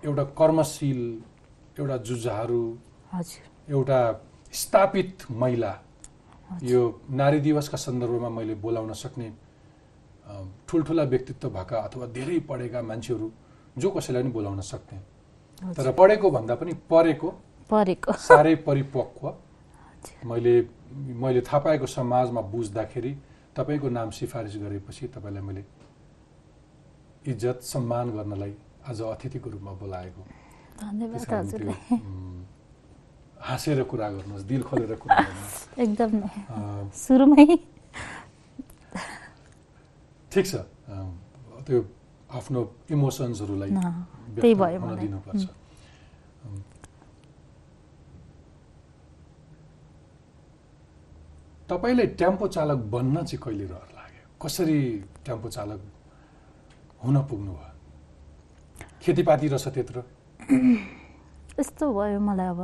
एउटा 0.04 0.24
कर्मशील 0.34 1.02
एउटा 1.80 1.98
जुझारु 2.10 2.63
एउटा 3.70 4.00
स्थापित 4.54 5.32
महिला 5.32 5.74
यो 6.62 6.81
नारी 7.10 7.39
दिवसका 7.39 7.77
सन्दर्भमा 7.77 8.29
मैले 8.29 8.55
बोलाउन 8.62 8.93
सक्ने 8.93 9.29
ठुल्ठुला 10.67 11.03
व्यक्तित्व 11.03 11.50
भएका 11.50 11.77
अथवा 11.88 12.05
धेरै 12.13 12.39
पढेका 12.50 12.81
मान्छेहरू 12.81 13.31
जो 13.77 13.89
कसैलाई 13.91 14.24
पनि 14.24 14.31
बोलाउन 14.31 14.62
सक्ने। 14.62 15.00
तर 15.74 15.91
पढेको 15.91 16.31
भन्दा 16.31 16.55
पनि 16.55 16.74
परेको 16.89 17.29
परेको। 17.72 18.12
साह्रै 18.12 18.55
परिपक्व। 18.67 19.25
मैले 20.25 20.55
मैले 21.24 21.41
थाहा 21.41 21.60
पाएको 21.60 21.86
समाजमा 21.88 22.41
बुझ्दाखेरि 22.53 23.12
तपाईँको 23.55 23.89
नाम 23.89 24.10
सिफारिस 24.12 24.55
गरेपछि 24.63 25.07
तपाईँलाई 25.15 25.43
मैले 25.43 25.63
इज्जत 27.31 27.60
सम्मान 27.63 28.10
गर्नलाई 28.12 28.53
आज 28.89 29.01
अतिथिको 29.01 29.50
रूपमा 29.50 29.72
बोलाएको 29.79 30.22
धन्यवाद 30.81 31.13
त्यस 31.13 31.25
कारण 31.25 31.48
त्यो 31.50 31.57
हजुरलाई 31.57 31.98
उम्, 31.98 32.43
हाँसेर 33.43 33.83
कुरा 33.83 34.07
गर्नुहोस् 34.09 34.45
दिल 34.47 34.62
खोलेर 34.63 34.93
कुरा 34.95 35.15
गर्नुहोस्। 35.19 35.57
एकदम। 35.83 36.12
सुरुमै। 36.95 37.45
ठिक 40.31 40.45
छ। 40.47 40.55
त्यो 41.67 41.79
आफ्नो 42.31 42.62
इमोसन्सहरूलाई 42.91 43.69
त्यही 44.39 44.53
भयो। 44.55 44.95
दिनुपर्छ. 45.03 45.43
तपाईँले 51.69 52.05
टेम्पो 52.19 52.47
चालक 52.47 52.79
बन्न 52.93 53.23
चाहिँ 53.23 53.41
कहिले 53.43 53.65
रहर 53.65 53.89
लाग्यो? 53.97 54.23
कसरी 54.41 54.79
टेम्पो 55.25 55.50
चालक 55.50 55.81
हुन 57.03 57.15
पुग्नुभयो? 57.29 57.71
खेतीपाती 59.01 59.47
रहेछ 59.47 59.67
त्यत्रो 59.75 60.01
यस्तो 61.59 61.85
भयो 61.93 62.19
मलाई 62.19 62.47
अब। 62.47 62.62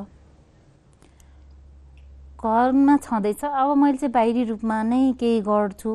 घरमा 2.39 2.96
छँदैछ। 2.98 3.43
अब 3.46 3.77
मैले 3.77 3.98
चाहिँ 3.98 4.12
बाहिरी 4.13 4.43
रूपमा 4.50 4.77
नै 4.84 5.13
केही 5.19 5.41
गर्छु 5.43 5.91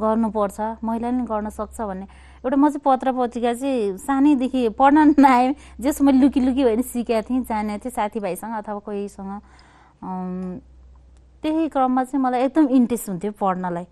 गर्नुपर्छ। 0.00 0.58
महिलाले 0.84 1.16
नै 1.16 1.24
गर्न 1.24 1.48
सक्छ 1.48 1.80
भन्ने। 1.80 2.06
एउटा 2.44 2.56
म 2.56 2.68
चाहिँ 2.68 2.84
पत्र 2.84 3.12
पत्रिका 3.12 3.52
चाहिँ 3.54 3.96
सानैदेखि 3.98 4.68
पढ्न 4.76 5.14
नआएँ 5.18 5.54
जस 5.80 6.00
मैले 6.02 6.18
लुकी 6.20 6.40
लुकी 6.40 6.62
होइन 6.62 6.82
सिकेको 6.84 7.28
थिएँ 7.28 7.44
जानेको 7.48 7.84
थिएँ 7.84 7.92
साथीभाइसँग 7.92 8.52
अथवा 8.60 8.78
कोहीसँग। 8.84 9.32
त्यही 11.42 11.68
क्रममा 11.68 12.04
चाहिँ 12.04 12.22
मलाई 12.24 12.40
एकदम 12.44 12.68
इन्ट्रेस्ट 12.68 13.08
हुन्थ्यो 13.08 13.32
पढ्नलाई। 13.40 13.86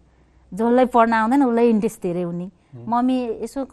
जसलाई 0.53 0.87
पढ्न 0.93 1.13
आउँदैन 1.13 1.43
उसलाई 1.45 1.69
इन्ट्रेस्ट 1.71 2.03
धेरै 2.03 2.23
हुने। 2.23 2.49
मम्मी 2.89 3.17
यसो 3.45 3.65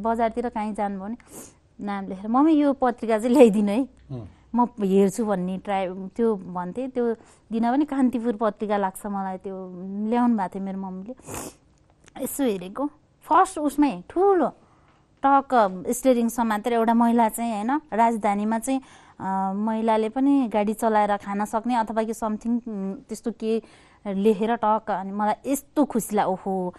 बजारतिर 0.00 0.48
काहीँ 0.48 0.72
जानुभयो 0.74 1.04
भने 1.04 1.16
नाम 1.80 2.08
लेखेर 2.08 2.28
मम्मी 2.28 2.52
यो 2.52 2.72
पत्रिका 2.76 3.18
चाहिँ 3.18 3.32
ल्याइदिनु 3.32 3.72
है। 3.72 3.80
म 4.54 4.66
हेर्छु 4.80 5.24
भन्ने 5.24 5.56
ट्राई 5.64 5.86
त्यो 6.16 6.28
भन्थेँ 6.36 6.88
त्यो 6.94 7.04
दिन 7.52 7.64
पनि 7.72 7.84
कान्तिपुर 7.88 8.36
पत्रिका 8.36 8.76
लाग्छ 8.76 9.06
मलाई 9.06 9.36
त्यो 9.44 9.56
ल्याउनु 10.10 10.36
भएको 10.36 10.48
थियो 10.52 10.64
मेरो 10.64 10.78
मम्मीले। 10.78 11.14
यसो 12.24 12.42
हेरेको। 12.44 12.84
फर्स्ट 13.26 13.58
उसमै 13.58 13.92
ठुलो 14.10 14.48
टक 15.22 15.50
स्टेरिङ 15.88 16.28
समातेर 16.28 16.72
एउटा 16.72 16.94
महिला 16.94 17.28
चाहिँ 17.28 17.52
होइन 17.52 17.70
राजधानीमा 17.92 18.58
चाहिँ 18.58 18.80
महिलाले 19.56 20.08
पनि 20.12 20.48
गाडी 20.52 20.74
चलाएर 20.74 21.16
खान 21.22 21.44
सक्ने 21.46 21.74
अथवा 21.80 22.02
कि 22.02 22.14
समथिङ 22.14 22.52
त्यस्तो 23.08 23.30
के 23.40 23.52
लेखेर 24.04 24.54
टक 24.58 24.90
अनि 24.90 25.12
मलाई 25.14 25.36
यस्तो 25.46 25.84
खुसी 25.86 26.16
लाग्यो। 26.16 26.32
ओहो 26.32 26.74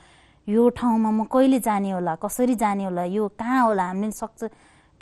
यो 0.47 0.69
ठाउँमा 0.77 1.09
म 1.09 1.23
कहिले 1.25 1.59
जाने 1.63 1.91
होला 1.91 2.15
कसरी 2.19 2.55
जाने 2.59 2.83
होला 2.83 3.03
यो 3.15 3.27
कहाँ 3.39 3.63
होला 3.65 3.83
हामीले 3.87 4.11
सक्छ। 4.11 4.51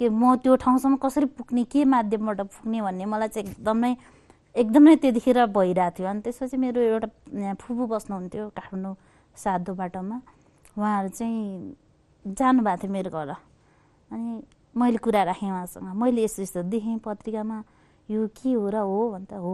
के 0.02 0.10
म 0.10 0.36
त्यो 0.42 0.56
ठाउँसम्म 0.58 0.98
कसरी 0.98 1.26
पुग्ने 1.38 1.64
के 1.70 1.86
माध्यमबाट 1.86 2.40
पुग्ने 2.42 2.82
भन्ने 2.82 3.06
मलाई 3.06 3.30
चाहिँ 3.30 3.48
एकदमै 3.54 3.92
एकदमै 4.58 4.96
त्यतिखेर 4.98 5.46
भइरहेको 5.54 5.94
थियो। 5.96 6.08
अनि 6.10 6.22
त्यसपछि 6.26 6.58
मेरो 6.58 6.82
एउटा 6.82 7.54
फुपू 7.62 7.84
बस्नुहुन्थ्यो 7.88 8.50
काठमाडौँ 8.58 8.96
साधो 9.38 9.74
बाटोमा 9.78 10.18
उहाँहरू 10.76 11.10
चाहिँ 11.10 11.38
जानुभएको 12.26 12.82
थियो 12.82 12.92
मेरो 12.92 13.10
घर। 13.14 13.30
अनि 14.12 14.42
मैले 14.76 14.98
कुरा 14.98 15.22
राखेँ 15.24 15.50
उहाँसँग। 15.50 15.94
मैले 15.96 16.24
यस्तो 16.26 16.42
यस्तो 16.42 16.62
देखेँ 16.68 16.98
पत्रिकामा 17.06 17.58
यो 18.10 18.28
के 18.28 18.52
हो 18.58 18.70
र 18.74 18.76
हो 18.82 19.00
भन्दा 19.14 19.38
हो 19.38 19.54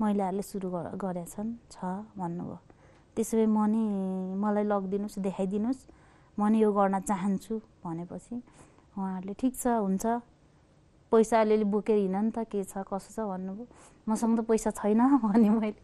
महिलाहरूले 0.00 0.42
सुरु 0.42 0.68
गर- 0.70 0.96
गरेछन् 0.96 1.50
छ 1.70 1.78
भन्नुभयो। 2.18 2.58
त्यसो 3.14 3.36
भए 3.36 3.46
म 3.46 3.58
नि 3.68 3.82
मलाई 4.42 4.64
लगिदिनुहोस् 4.64 5.18
देखाइदिनुहोस्। 5.22 5.80
म 6.38 6.40
नि 6.50 6.58
यो 6.62 6.72
गर्न 6.72 6.98
चाहन्छु 7.04 7.54
भनेपछि 7.84 8.34
उहाँहरूले 8.96 9.34
ठिक 9.40 9.54
छ 9.56 9.66
हुन्छ। 9.66 10.06
पैसा 11.12 11.40
अलिअलि 11.40 11.64
बोकेर 11.64 11.96
हिँड 11.98 12.16
नि 12.16 12.30
त 12.30 12.46
के 12.50 12.62
छ 12.64 12.84
कसो 12.86 13.10
छ 13.14 13.18
भन्नुभयो। 13.26 13.66
मसँग 14.08 14.38
त 14.38 14.40
पैसा 14.46 14.70
छैन 14.70 15.00
भने 15.24 15.50
मैले 15.50 15.74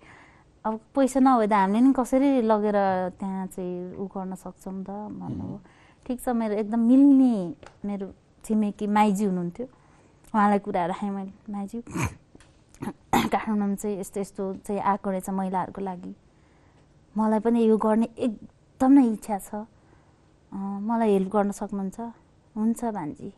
अब 0.64 0.80
पैसा 0.94 1.20
नभए 1.20 1.46
त 1.46 1.52
हामीले 1.52 1.80
नि 1.80 1.92
कसरी 1.98 2.42
लगेर 2.42 2.78
त्यहाँ 3.18 3.46
चाहिँ 3.46 3.96
उ 3.98 4.06
गर्न 4.06 4.34
सक्छौँ 4.34 4.82
त 4.82 4.90
भन्नुभयो। 4.90 5.58
ठिक 6.06 6.20
छ 6.20 6.28
मेरो 6.34 6.54
एकदम 6.62 6.80
मिल्ने 6.86 7.34
मेरो 7.86 8.06
छिमेकी 8.44 8.86
माइजी 8.86 9.25
हुनुहुन्थ्यो। 9.25 9.66
उहाँलाई 10.34 10.58
कुरा 10.58 10.86
राखेँ 10.86 11.10
मैले 11.10 11.32
माइजी। 11.52 11.82
काठमाडौँमा 13.32 13.75
चाहिँ 13.75 13.98
यस्तो 14.00 14.20
यस्तो 14.20 14.44
चाहिँ 14.66 14.80
आएको 14.80 15.10
रहेछ 15.10 15.30
महिलाहरूको 15.30 15.80
लागि। 15.82 16.14
मलाई 17.16 17.40
पनि 17.40 17.64
यो 17.66 17.76
गर्ने 17.76 18.08
एकदम 18.18 18.92
नै 18.92 19.06
इच्छा 19.12 19.38
छ। 19.38 19.66
मलाई 20.52 21.10
हेल्प 21.12 21.30
गर्न 21.32 21.50
सक्नुहुन्छ। 21.50 21.98
हुन्छ 22.56 22.84
भान्जी। 22.96 23.32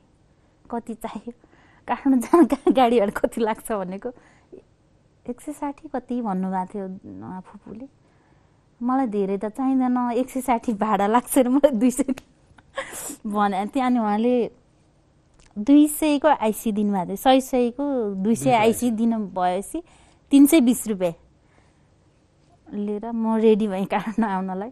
कति 0.71 0.95
चाहियो? 0.95 1.33
काठमाडौँ 1.89 2.21
जान 2.23 2.45
गा- 2.47 2.73
गाडी 2.79 2.99
भाडा 2.99 3.11
कति 3.17 3.41
लाग्छ 3.41 3.73
भनेको? 3.73 4.11
एक 5.31 5.41
सय 5.41 5.53
साठी 5.53 5.89
कति 5.95 6.21
भन्नुभएको 6.23 6.73
थियो 6.73 7.41
फुपूले। 7.47 7.87
मलाई 8.81 9.07
धेरै 9.07 9.37
त 9.39 9.45
चाहिँदैन 9.59 9.97
एक 10.23 10.29
सय 10.31 10.41
साठी 10.41 10.73
भाडा 10.79 11.07
लाग्छ 11.07 11.39
अरे 11.39 11.49
मलाई 11.49 11.73
दुई 11.79 11.91
सय 11.91 12.15
भने 13.27 13.67
थियो 13.75 13.85
अनि 13.87 13.99
उहाँले 13.99 14.35
दुई 15.57 15.87
सयको 15.99 16.29
आइसी 16.29 16.73
दिनुभएको 16.73 17.07
थियो। 17.07 17.17
सय 17.17 17.41
सयको 17.41 17.85
दुई 18.23 18.37
सय 18.37 18.53
आइसी 18.55 18.91
दिनु 18.95 19.19
भएपछि 19.35 19.83
तिन 20.33 20.47
सय 20.47 20.61
बिस 20.61 20.87
रुपियाँ 20.89 21.15
लिएर 22.69 23.11
म 23.13 23.37
रेडी 23.43 23.67
भएँ 23.69 23.85
काठमाडौँ 23.91 24.35
आउनलाई। 24.37 24.71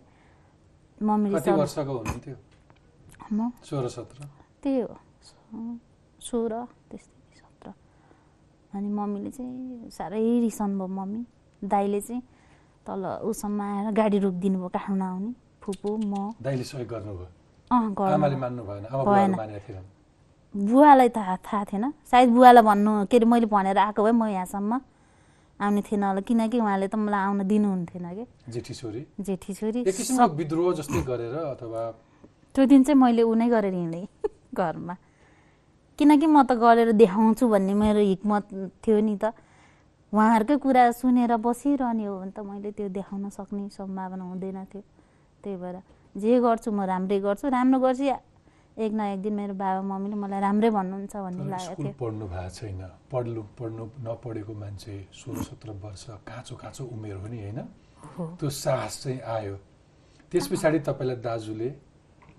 मम्मीले 1.02 1.40
कति 3.26 3.32
सब- 3.32 3.32
वर्षको 3.32 3.32
हुनुहुन्थ्यो 3.32 3.32
म 3.32 3.50
सोह्र 3.64 3.88
सत्र 3.88 4.18
त्यही 4.62 4.80
हो 4.80 4.94
सोह्र 6.28 6.54
त्यस्तै 6.90 7.34
सत्र 7.40 7.66
अनि 8.76 8.88
मम्मीले 8.88 9.30
चाहिँ 9.30 9.90
साह्रै 9.96 10.22
रिसाउनु 10.46 10.74
भयो 10.78 10.86
मम्मी 10.98 11.20
दाइले 11.62 12.00
चाहिँ 12.00 12.22
तल 12.86 13.02
उसम्म 13.30 13.60
आएर 13.62 13.86
गाडी 13.98 14.18
रोकिदिनु 14.24 14.58
भयो 14.58 14.68
काठमाडौँ 14.68 15.08
आउने 15.10 15.32
फुपू 15.62 15.90
म 15.96 16.14
दाइले 16.42 16.64
सहयोग 16.64 16.88
गर्नुभयो 16.88 17.28
भएन 18.70 19.34
आमा 19.34 19.82
बुवालाई 20.54 21.08
थाहा 21.16 21.36
थाहा 21.46 21.64
थिएन 21.70 21.84
सायद 22.10 22.28
बुवालाई 22.32 22.62
भन्नु 22.64 22.92
के 23.10 23.16
अरे 23.16 23.26
मैले 23.26 23.46
भनेर 23.46 23.78
आएको 23.78 24.02
भए 24.04 24.12
म 24.12 24.22
यहाँसम्म 24.30 24.72
आउने 25.60 25.82
थिएन 25.88 26.02
होला 26.04 26.20
किनकि 26.28 26.58
उहाँले 26.60 26.86
त 26.88 26.94
मलाई 26.96 27.20
आउन 27.26 27.40
दिनुहुन्थेन 27.48 28.04
कि 28.16 28.24
जेठी 28.52 28.74
छोरी 28.74 29.02
जेठी 29.20 29.52
छोरी 29.58 29.80
विद्रोह 30.40 30.72
जस्तै 30.78 31.00
गरेर 31.10 31.34
अथवा 31.56 31.82
त्यो 32.56 32.64
दिन 32.64 32.82
चाहिँ 32.88 32.96
मैले 32.96 33.22
ऊ 33.22 33.34
नै 33.36 33.48
गरेर 33.52 33.74
हिँडेँ 33.76 34.06
घरमा। 34.56 34.94
किनकि 35.98 36.26
म 36.26 36.40
त 36.48 36.56
गरेर 36.56 36.92
देखाउँछु 36.96 37.44
भन्ने 37.52 37.74
मेरो 37.76 38.00
हिक्मत 38.00 38.44
थियो 38.80 39.00
नि 39.04 39.16
त। 39.20 39.36
उहाँहरूकै 40.12 40.56
कुरा 40.64 40.82
सुनेर 40.96 41.36
बसिरहने 41.36 42.04
हो 42.08 42.14
भने 42.16 42.32
त 42.32 42.40
मैले 42.40 42.72
त्यो 42.72 42.88
देखाउन 42.96 43.28
सक्ने 43.28 43.68
सम्भावना 43.76 44.24
हुँदैन 44.24 44.64
थियो। 44.72 44.82
त्यही 45.44 45.56
भएर 45.60 45.76
जे 46.16 46.32
गर्छु 46.40 46.72
म 46.72 46.80
राम्रै 46.88 47.20
गर्छु। 47.20 47.44
राम्रो 47.52 47.78
गर्छु 47.84 48.04
एक 48.76 48.92
न 48.92 49.00
एक 49.12 49.20
दिन 49.20 49.32
मेरो 49.36 49.54
बाबा 49.56 49.80
मम्मीले 49.84 50.16
मलाई 50.16 50.40
राम्रै 50.40 50.70
भन्नुहुन्छ 50.72 51.14
भन्ने 51.16 51.44
लागेको 51.48 51.72
स्कुल 51.72 51.84
थियो। 51.84 51.92
पढ्नु 52.00 52.24
भएको 52.28 52.50
छैन। 52.56 52.80
पढ्नु 53.12 53.40
पढ्नु 53.56 53.84
नपढेको 54.04 54.52
मान्छे 54.52 54.94
सोह्र 55.12 55.42
सत्र 55.48 55.68
वर्ष 55.84 56.04
काँचो 56.28 56.54
काँचो 56.56 56.84
उमेर 56.84 57.16
हो 57.20 57.26
नि 57.28 57.38
होइन? 57.40 57.60
त्यो 58.40 58.48
साहस 58.48 58.94
चाहिँ 59.02 59.20
आयो। 59.20 59.54
त्यस 60.32 60.44
पछाडि 60.48 60.78
तपाईँलाई 60.88 61.16
दाजुले 61.24 61.68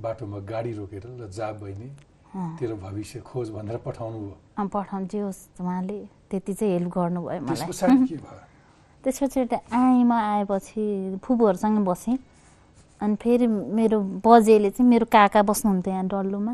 बाटोमा 0.02 0.40
गाडी 0.46 0.72
रोकेर 0.74 1.06
ल 1.08 1.30
जा 1.30 1.52
बहिनी। 1.58 1.90
तेरो 2.60 2.76
भविष्य 2.78 3.20
खोज 3.26 3.50
भनेर 3.50 3.78
पठाउनु 3.86 4.18
भयो। 4.20 4.36
होस् 5.26 5.42
उहाँले 5.62 5.98
त्यति 6.30 6.54
चाहिँ 6.54 6.74
हेल्प 6.74 6.90
गर्नुभयो 6.94 7.42
मलाई। 7.42 7.68
पछाडि 7.68 8.06
के 8.06 8.16
भयो? 8.16 8.40
त्यसपछि 9.04 9.40
आएँ 9.74 10.04
म 10.04 10.12
आएपछि 10.12 11.20
फुपूहरूसँग 11.24 11.80
बसेँ। 11.88 12.18
अनि 13.02 13.16
फेरि 13.16 13.48
मेरो 13.48 13.98
बजेले 14.26 14.70
चाहिँ 14.70 14.90
मेरो 14.90 15.06
काका 15.06 15.42
बस्नुहुन्थ्यो 15.50 15.94
यहाँ 15.94 16.08
डल्लोमा। 16.14 16.54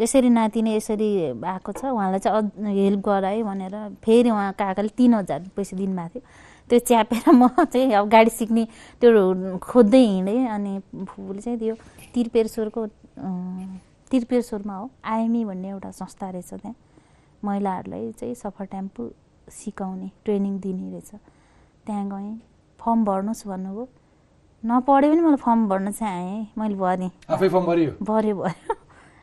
यसरी 0.00 0.28
नातिनी 0.28 0.76
यसरी 0.76 1.08
आएको 1.40 1.72
छ 1.72 1.84
उहाँलाई 1.88 2.20
चाहिँ 2.20 2.74
हेल्प 2.74 3.00
गराएँ 3.00 3.42
भनेर 3.42 3.74
फेरि 4.04 4.30
उहाँ 4.30 4.52
काकाले 4.60 4.88
तिन 4.92 5.14
हजार 5.14 5.40
पैसा 5.56 5.76
दिनुभएको 5.76 6.20
थियो। 6.20 6.22
त्यो 6.68 6.78
च्यापेर 6.88 7.30
म 7.32 7.48
चाहिँ 7.72 7.92
अब 7.94 8.08
गाडी 8.08 8.30
सिक्ने 8.30 8.64
त्यो 9.00 9.58
खोज्दै 9.62 10.02
हिँडेँ 10.04 10.46
अनि 10.48 10.72
फुपूले 11.08 11.40
चाहिँ 11.40 11.58
त्यो 11.58 11.74
त्रिपेश्वरको 12.14 12.86
त्रिपेश्वरमा 14.10 14.74
हो 14.76 14.90
आइएमई 15.04 15.44
भन्ने 15.44 15.68
एउटा 15.68 15.90
संस्था 15.90 16.30
रहेछ 16.30 16.50
त्यहाँ। 16.54 16.74
महिलाहरूलाई 17.44 18.12
चाहिँ 18.20 18.34
सफर 18.34 18.64
टेम्पो 18.72 19.02
सिकाउने 19.48 20.10
ट्रेनिङ 20.24 20.58
दिने 20.60 20.90
रहेछ। 20.90 21.10
त्यहाँ 21.86 22.04
गएँ 22.08 22.34
फर्म 22.80 23.04
भर्नुहोस् 23.04 23.46
भन्नुभयो। 23.48 23.84
नपढे 24.62 25.08
पनि 25.08 25.20
मैले 25.20 25.36
फर्म 25.36 25.68
भर्न 25.68 25.90
चाहिँ 25.92 26.14
आएँ 26.24 26.46
मैले 26.58 26.74
भरेँ। 26.74 27.10
आफै 27.30 27.48
फर्म 27.48 27.64
भरियो? 27.66 27.90
भऱ्यो 28.02 28.34
भऱ्यो 28.36 28.74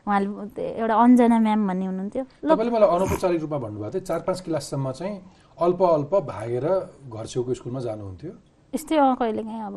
उहाँले 0.06 0.64
एउटा 0.80 0.94
अञ्जना 1.02 1.38
म्याम 1.46 1.66
भन्ने 1.68 1.86
हुनुहुन्थ्यो। 1.86 2.24
मलाई 2.46 2.88
अनौपचारिक 2.96 3.40
रूपमा 3.40 3.58
भन्नुभएको 3.58 3.90
थियो 3.92 4.06
चार 4.06 4.20
पाँच 4.26 4.40
क्लाससम्म 4.46 4.90
चाहिँ 4.92 5.14
अल्प 5.58 5.82
अल्प 5.82 6.12
भागेर 6.26 6.66
घर 7.08 7.26
छेउको 7.26 7.54
स्कुलमा 7.54 7.80
जानुहुन्थ्यो। 7.80 8.32
यस्तै 8.72 8.96
अँ 8.96 9.14
कहिलेकाहीँ 9.16 9.62
अब 9.62 9.76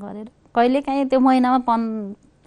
गरेर। 0.00 0.28
कहिलेकाहीँ 0.54 1.04
त्यो 1.08 1.20
महिनामा 1.20 1.58
पन् 1.68 1.84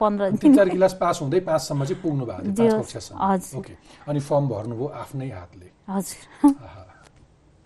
पन्ध्र 0.01 0.23
तिन 0.41 0.55
चार 0.55 0.69
क्लास 0.69 0.93
पास 0.99 1.21
हुँदै 1.21 1.39
पाँचसम्म 1.45 1.85
चाहिँ 1.85 2.01
पुग्नु 2.01 2.25
भएको 2.25 2.51
थियो 2.57 2.79
हजुर। 3.15 3.59
ओके। 3.59 3.73
अनि 4.09 4.19
फर्म 4.19 4.47
भर्नुभयो 4.49 4.87
आफ्नै 5.01 5.29
हातले। 5.29 5.67
हजुर। 5.87 6.23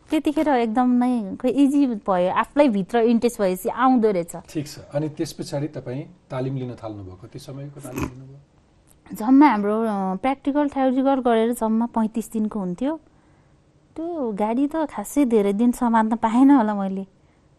त्यतिखेर 0.09 0.47
एकदम 0.49 0.89
नै 0.99 1.37
खोइ 1.41 1.51
इजी 1.63 1.85
भयो 2.01 2.29
आफूलाई 2.43 2.67
भित्र 2.75 2.97
इन्ट्रेस्ट 3.13 3.41
भएपछि 3.41 3.69
आउँदो 3.69 4.11
रहेछ। 4.11 4.35
ठिक 4.51 4.67
छ। 4.67 4.79
अनि 4.93 5.09
त्यस 5.15 5.31
पछाडि 5.37 5.67
तपाईँ 5.73 6.03
तालिम 6.29 6.55
लिन 6.57 6.75
थाल्नुभयो 6.75 7.15
कति 7.23 7.39
समयको 7.39 7.79
तालिम 7.79 8.03
लिनुभयो? 8.03 8.39
जम्मा 9.09 9.47
हाम्रो 9.49 9.75
प्र्याक्टिकल 10.21 10.65
थ्योरिकल 10.69 11.19
गरेर 11.25 11.53
जम्मा 11.55 11.85
पैँतिस 11.93 12.31
दिनको 12.31 12.59
हुन्थ्यो। 12.59 12.93
त्यो 13.99 14.31
गाडी 14.39 14.65
त 14.71 14.87
खासै 14.87 15.23
धेरै 15.27 15.51
दिन 15.59 15.71
समात्न 15.75 16.15
पाएन 16.23 16.51
होला 16.55 16.73
मैले। 16.73 17.03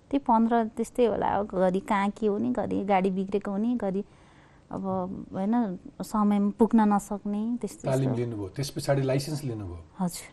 त्यही 0.09 0.25
पन्ध्र 0.25 0.73
त्यस्तै 0.73 1.05
होला 1.13 1.29
अब 1.37 1.53
घरि 1.53 1.81
कहाँ 1.85 2.09
के 2.17 2.27
हुने 2.33 2.49
घरि 2.57 2.79
गाडी 2.89 3.11
बिग्रेको 3.13 3.51
हुने 3.53 3.77
घरि 3.77 4.03
अब 4.73 4.85
होइन 5.37 5.55
समयमा 6.01 6.51
पुग्न 6.57 6.81
नसक्ने 6.93 7.43
त्यस्तो 7.61 7.85
तालिम। 7.85 8.13
लिनुभयो। 8.17 8.49
त्यस 8.57 8.71
पछाडि 8.73 9.03
लाइसेन्स 9.05 9.41
लिनुभयो। 9.45 9.81
हजुर। 10.01 10.29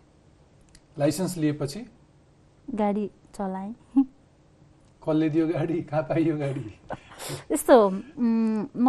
लाइसेन्स 0.95 1.37
लिएपछि? 1.43 1.81
गाडी 2.79 3.05
चलाएँ। 3.35 3.73
कसले 5.03 5.29
दियो 5.29 5.45
गाडी? 5.47 5.77
कहाँ 5.91 6.03
पाइयो 6.07 6.35
गाडी? 6.39 6.65
यस्तो 7.51 7.75
म 8.79 8.87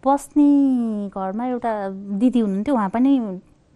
बस्ने 0.00 0.48
घरमा 1.12 1.44
एउटा 1.46 1.72
दिदी 2.16 2.40
हुनुहुन्थ्यो 2.40 2.74
उहाँ 2.74 2.88
पनि 2.96 3.12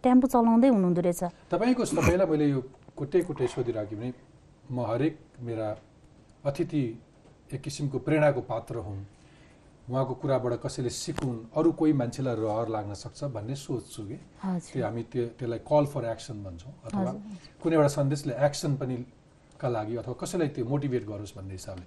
टेम्पो 0.02 0.26
चलाउँदै 0.28 0.68
हुनुहुँदो 0.68 1.00
रहेछ। 1.00 1.23
तपाईँको 1.50 1.82
तपाईँलाई 1.85 2.26
मैले 2.26 2.47
यो 2.50 2.61
कुटै 2.99 3.21
कुटै 3.28 3.47
सोधिराखेँ 3.47 3.99
भने 3.99 4.12
म 4.71 4.78
हरेक 4.90 5.14
मेरा 5.47 5.68
अतिथि 6.44 6.82
एक 7.54 7.61
किसिमको 7.62 7.99
प्रेरणाको 8.06 8.40
पात्र 8.42 8.76
हुन् 8.87 9.02
उहाँको 9.90 10.14
कुराबाट 10.23 10.52
कसैले 10.62 10.90
सिकुन् 10.90 11.38
अरू 11.59 11.71
कोही 11.75 11.92
मान्छेलाई 11.92 12.35
रहर 12.38 12.68
लाग्न 12.71 12.94
सक्छ 12.94 13.21
भन्ने 13.35 13.54
सोच्छु 13.54 14.02
कि। 14.09 14.16
त्यो 14.73 14.85
हामी 14.85 15.02
त्यो 15.12 15.25
त्यसलाई 15.38 15.61
कल 15.66 15.85
फर 15.92 16.04
एक्सन 16.14 16.37
भन्छौँ 16.44 16.73
अथवा 16.87 17.12
कुनै 17.62 17.75
एउटा 17.76 17.90
सन्देशले 17.99 18.35
एक्सन 18.47 18.76
पनि 18.80 18.97
का 19.61 19.68
लागि 19.68 19.97
अथवा 20.02 20.14
कसैलाई 20.23 20.49
त्यो 20.54 20.64
मोटिभेट 20.64 21.04
गरोस् 21.06 21.35
भन्ने 21.37 21.54
हिसाबले। 21.54 21.87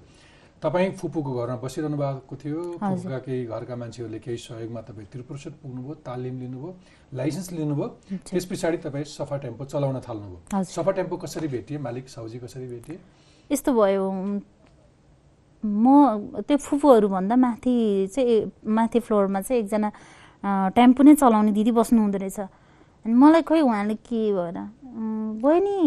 तपाईँ 0.66 0.90
फुपूको 0.98 1.32
घरमा 1.38 1.56
बसिरहनु 1.62 1.98
भएको 1.98 2.36
थियो। 2.42 2.62
फुपूका 2.82 3.18
केही 3.22 3.46
घरका 3.46 3.76
मान्छेहरूले 3.78 4.20
केही 4.26 4.38
सहयोगमा 4.50 4.82
तपाईँ 4.90 5.08
त्रिपुरेश्वर 5.14 5.54
पुग्नुभयो 5.62 5.94
तालिम 6.02 6.36
लिनुभयो 6.42 6.70
लाइसेन्स 7.14 7.52
लिनुभयो। 7.54 7.88
त्यस 8.26 8.46
पछाडि 8.50 8.78
तपाईँ 8.82 9.06
सफा 9.06 9.38
टेम्पो 9.46 9.64
चलाउन 9.70 9.98
थाल्नुभयो। 10.02 10.64
सफा 10.66 10.92
टेम्पो 10.98 11.16
कसरी 11.22 11.48
भेटिए? 11.54 11.78
मालिक 11.78 12.10
साउजी 12.10 12.38
कसरी 12.42 12.68
भेटिए? 12.74 12.98
यस्तो 13.54 13.70
भयो। 13.78 14.06
म 15.64 15.86
त्यो 16.46 16.58
फुपूहरूभन्दा 16.58 17.36
माथि 17.36 17.76
चाहिँ 18.14 18.52
माथि 18.66 19.00
फ्लोरमा 19.06 19.42
चाहिँ 19.46 19.62
एकजना 19.62 19.90
टेम्पो 20.78 21.02
नै 21.04 21.14
चलाउने 21.22 21.52
दिदी 21.58 21.72
बस्नु 21.78 22.02
हुँदो 22.02 22.18
रहेछ। 22.26 22.40
अनि 23.06 23.14
मलाई 23.14 23.42
खोइ 23.46 23.62
उहाँले 23.62 23.96
के 24.02 24.22
भएर 24.34 24.58
"उम्, 24.58 25.42
बहिनी 25.42 25.78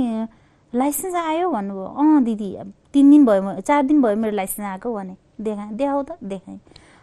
लाइसेन्स 0.72 1.14
आयो 1.14 1.50
भन्नुभयो। 1.50 1.86
अँ 1.98 2.22
दिदी 2.24 2.50
तिन 2.94 3.10
दिन 3.10 3.24
भयो 3.26 3.42
म 3.42 3.60
चार 3.60 3.82
दिन 3.84 4.02
भयो 4.02 4.16
मेरो 4.16 4.34
लाइसेन्स 4.36 4.66
आएको 4.68 4.88
भने। 4.94 5.14
देखाएँ 5.40 5.72
देखाऊ 5.76 6.02
त 6.02 6.10
देखाएँ 6.24 6.58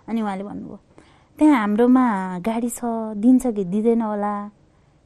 अनि 0.10 0.22
उहाँले 0.22 0.44
भन्नुभयो 0.44 0.80
त्यहाँ 1.40 1.58
हाम्रोमा 1.60 2.06
गाडी 2.46 2.70
छ 2.70 2.86
दिन्छ 3.20 3.48
कि 3.56 3.64
दिँदैन 3.64 4.02
होला। 4.02 4.34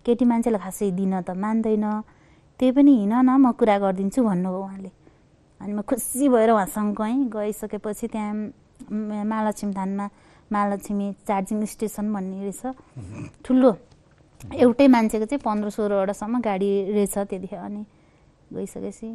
केटी 0.05 0.25
मान्छेलाई 0.25 0.61
खासै 0.61 0.91
दिन 0.91 1.21
त 1.21 1.29
मान्दैन। 1.35 1.85
त्यही 2.59 2.71
पनि 2.71 2.91
हिँड 2.99 3.13
न 3.13 3.29
म 3.39 3.51
कुरा 3.59 3.77
गरिदिन्छु 3.79 4.23
भन्नुभयो 4.23 4.61
उहाँले। 4.63 4.91
अनि 5.61 5.73
म 5.73 5.81
खुसी 5.83 6.29
भएर 6.29 6.49
उहाँसँग 6.51 6.95
गएँ। 6.95 7.27
गइसकेपछि 7.27 8.07
त्यहाँ 8.07 8.33
महालक्ष्मी 8.91 9.71
धानमा 9.73 10.05
महालक्ष्मी 10.51 11.05
चार्जिङ 11.27 11.65
स्टेसन 11.65 12.05
भन्ने 12.13 12.37
रहेछ। 12.49 12.63
ठुलो 13.45 13.71
एउटै 14.41 14.87
मान्छेको 14.87 15.25
चाहिँ 15.25 15.41
पन्ध्र 15.43 15.69
सोह्रवटासम्म 15.69 16.39
गाडी 16.39 16.69
रहेछ 16.95 17.15
त्यतिखेर 17.17 17.59
अनि 17.59 17.81
गइसकेपछि 18.53 19.07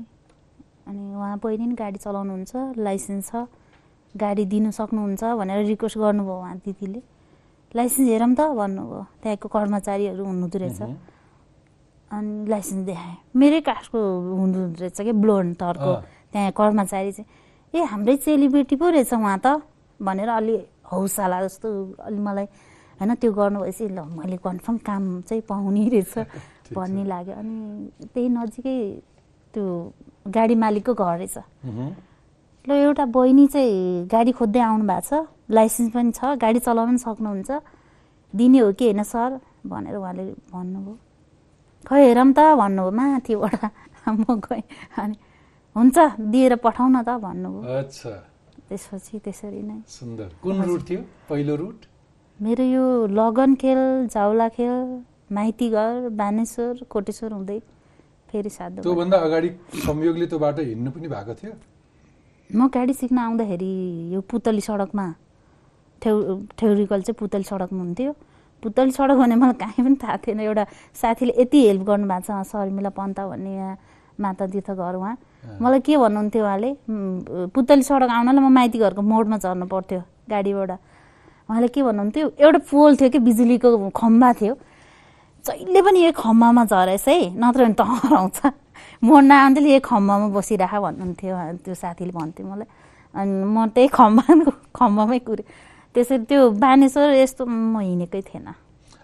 अनि 0.87 1.15
उहाँ 1.15 1.39
बहिनी 1.43 1.67
नि 1.67 1.75
गाडी 1.75 1.99
चलाउनुहुन्छ 1.99 2.53
लाइसेन्स 2.79 3.31
छ 3.31 3.47
गाडी 4.15 4.45
दिनु 4.53 4.71
सक्नुहुन्छ 4.71 5.23
भनेर 5.41 5.65
रिक्वेस्ट 5.67 5.99
गर्नुभयो 5.99 6.37
उहाँ 6.39 6.57
दिदीले। 6.65 7.01
लाइसेन्स 7.75 8.09
हेरौँ 8.09 8.35
त 8.39 8.41
भन्नुभयो 8.55 9.03
त्यहाँको 9.23 9.49
कर्मचारीहरू 9.49 10.25
हुनुहुँदो 10.25 10.59
रहेछ। 10.59 10.81
अनि 12.15 12.33
लाइसेन्स 12.47 12.85
देखाएँ। 12.87 13.17
मेरै 13.35 13.61
कास्टको 13.67 13.99
हुनुहुँदो 14.39 14.61
रहेछ 14.81 15.01
क्या 15.01 15.13
ब्लोन 15.25 15.47
तर्को। 15.59 15.93
त्यहाँ 16.33 16.53
कर्मचारी 16.53 17.13
चाहिँ 17.13 17.29
ए 17.75 17.83
हाम्रै 17.91 18.17
चेलीबेटी 18.23 18.77
पो 18.77 18.87
रहेछ 18.95 19.13
उहाँ 19.15 19.39
त। 19.43 19.63
भनेर 20.01 20.29
अलि 20.29 20.57
हौसला 20.93 21.39
जस्तो 21.43 21.69
अलि 22.07 22.21
मलाई 22.21 22.47
होइन 23.01 23.15
त्यो 23.19 23.33
गर्नु 23.33 23.59
भएपछि 23.61 23.85
ल 23.89 23.99
मैले 24.15 24.37
कन्फर्म 24.47 24.77
काम 24.87 25.03
चाहिँ 25.27 25.43
पाउने 25.49 25.89
रहेछ 25.91 26.15
भन्ने 26.77 27.05
लाग्यो। 27.05 27.35
अनि 27.35 27.57
त्यही 28.15 28.29
नजिकै 28.29 28.79
त्यो 29.55 29.67
गाडी 30.27 30.55
मालिकको 30.55 30.95
घर 30.95 31.17
रहेछ। 31.19 31.37
ल 32.65 32.71
एउटा 32.73 33.05
बहिनी 33.13 33.47
चाहिँ 33.47 34.09
गाडी 34.09 34.33
खोज्दै 34.33 34.61
आउनु 34.61 34.85
भएको 34.89 35.01
छ। 35.09 35.13
लाइसेन्स 35.51 35.93
पनि 35.93 36.13
छ 36.13 36.21
गाडी 36.41 36.59
चलाउन 36.65 36.89
पनि 36.89 36.99
सक्नुहुन्छ। 36.99 37.51
दिने 38.35 38.59
हो 38.59 38.73
कि 38.73 38.85
होइन 38.85 39.03
सर? 39.05 39.31
भनेर 39.67 39.97
उहाँले 39.97 40.25
भन्नुभयो। 40.53 40.95
खै 41.87 42.01
हेरौँ 42.05 42.33
त 42.33 42.41
भन्नुभयो 42.61 42.91
माथिबाट। 42.91 43.63
म 44.09 44.25
गएँ 44.41 44.63
अनि 45.01 45.17
हुन्छ 45.77 45.97
दिएर 46.33 46.55
पठाउन 46.65 46.97
त 47.03 47.09
भन्नुभयो। 47.21 47.83
त्यसपछि 48.69 49.19
त्यसरी 49.25 49.63
नै। 49.63 49.79
सुन्दर। 49.89 50.29
कुन 50.43 50.63
रुट 50.63 50.81
थियो? 50.89 51.01
पहिलो 51.29 51.55
रुट 51.57 51.79
मेरो 52.39 52.65
यो 52.65 52.85
लगन 53.13 53.55
खेल 53.55 54.09
जाउला 54.11 54.49
खेल 54.49 55.05
माइतीघर 55.33 56.09
बानेश्वर 56.19 56.85
कोटेश्वर 56.91 57.33
हुँदै 57.33 57.59
फेरि 58.35 58.51
साधु 58.51 58.83
त्योभन्दा 58.83 59.17
अगाडि 59.27 59.49
संयोगले 59.87 60.27
त्यो 60.27 60.39
बाटो 60.43 60.63
हिँड्नु 60.67 60.91
पनि 60.91 61.09
भएको 61.15 61.35
थियो? 61.39 61.53
म 62.51 62.67
गाडी 62.75 62.93
सिक्न 62.99 63.19
आउँदाखेरि 63.19 63.73
यो 64.15 64.21
पुतली 64.31 64.61
सडकमा 64.61 65.07
ठेउ 66.03 66.17
ठेउरिकल 66.59 67.01
चाहिँ 67.07 67.17
पुतली 67.23 67.47
सडकमा 67.47 67.79
हुन्थ्यो। 67.79 68.13
पुतली 68.63 68.91
सडक 68.91 69.17
भने 69.23 69.35
मलाई 69.39 69.55
कहीँ 69.63 69.83
पनि 69.87 69.97
थाहा 70.03 70.17
थिएन। 70.27 70.41
एउटा 70.41 70.65
साथीले 71.01 71.33
यति 71.41 71.59
हेल्प 71.67 71.83
गर्नुभएको 71.87 72.27
छ 72.27 72.43
शर्मिला 72.51 72.91
पन्त 72.99 73.21
भन्ने 73.31 73.55
यहाँ 73.55 73.77
माता 74.21 74.47
तीर्थ 74.51 74.71
घर 74.75 74.95
उहाँ 74.99 75.15
मलाई 75.63 75.81
के 75.87 75.97
भन्नुहुन्थ्यो 75.97 76.43
उहाँले 76.45 76.71
"उम्, 76.91 77.49
पुतली 77.55 77.83
सडक 77.87 78.11
आउनलाई 78.11 78.43
म 78.43 78.51
माइती 78.51 78.79
घरको 78.83 79.03
मोडमा 79.03 79.37
झर्नु 79.39 79.67
पर्थ्यो 79.71 80.01
गाडीबाट। 80.31 80.71
उहाँले 81.49 81.69
के 81.69 81.83
भन्नुहुन्थ्यो 81.83 82.27
एउटा 82.41 82.59
पोल 82.71 82.97
थियो 82.99 83.09
कि 83.15 83.19
बिजुलीको 83.29 83.69
खम्बा 83.95 84.33
थियो 84.41 84.55
जहिले 85.45 85.81
पनि 85.85 86.01
यो 86.05 86.13
खम्बामा 86.17 86.65
झरेस् 86.65 87.09
है 87.09 87.37
नत्र 87.37 87.61
भने 87.65 87.77
त 87.77 87.83
हराउँछ। 87.85 88.39
म 89.05 89.21
नआउँदै 89.29 89.61
यो 89.61 89.81
खम्बामा 89.85 90.27
बसिराख 90.33 90.75
भन्नुहुन्थ्यो 90.81 91.37
त्यो 91.65 91.75
साथीले 91.77 92.13
भन्थ्यो 92.17 92.47
मलाई। 92.49 92.69
अनि 93.13 93.45
म 93.45 93.69
त्यही 93.77 93.89
खम्बा 93.93 94.25
खम्बामै 94.73 95.19
कुरेँ। 95.29 95.47
त्यसरी 95.95 96.25
त्यो 96.25 96.41
बानेश्वर 96.57 97.09
यस्तो 97.21 97.45
म 97.45 97.77
हिँडेकै 97.77 98.21
थिएन। 98.25 98.49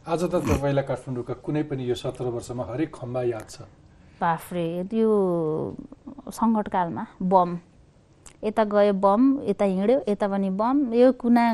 आज 0.08 0.22
त 0.32 0.34
तपाईँलाई 0.40 0.84
काठमाडौँका 0.88 1.34
कुनै 1.44 1.62
पनि 1.68 1.84
यो 1.84 1.94
सत्र 1.94 2.32
वर्षमा 2.32 2.64
हरेक 2.72 2.88
खम्बा 2.88 3.20
याद 3.36 3.46
छ। 3.52 3.68
बाफ्रे 4.16 4.88
त्यो 4.90 5.08
सङ्कटकालमा 6.32 7.04
बम। 7.20 7.50
यता 8.40 8.64
गयो 8.64 8.92
बम 8.96 9.22
यता 9.44 9.64
हिँड्यो 9.64 9.98
यता 10.08 10.26
पनि 10.32 10.50
बम। 10.56 10.76
यो 10.96 11.12
कुना 11.20 11.44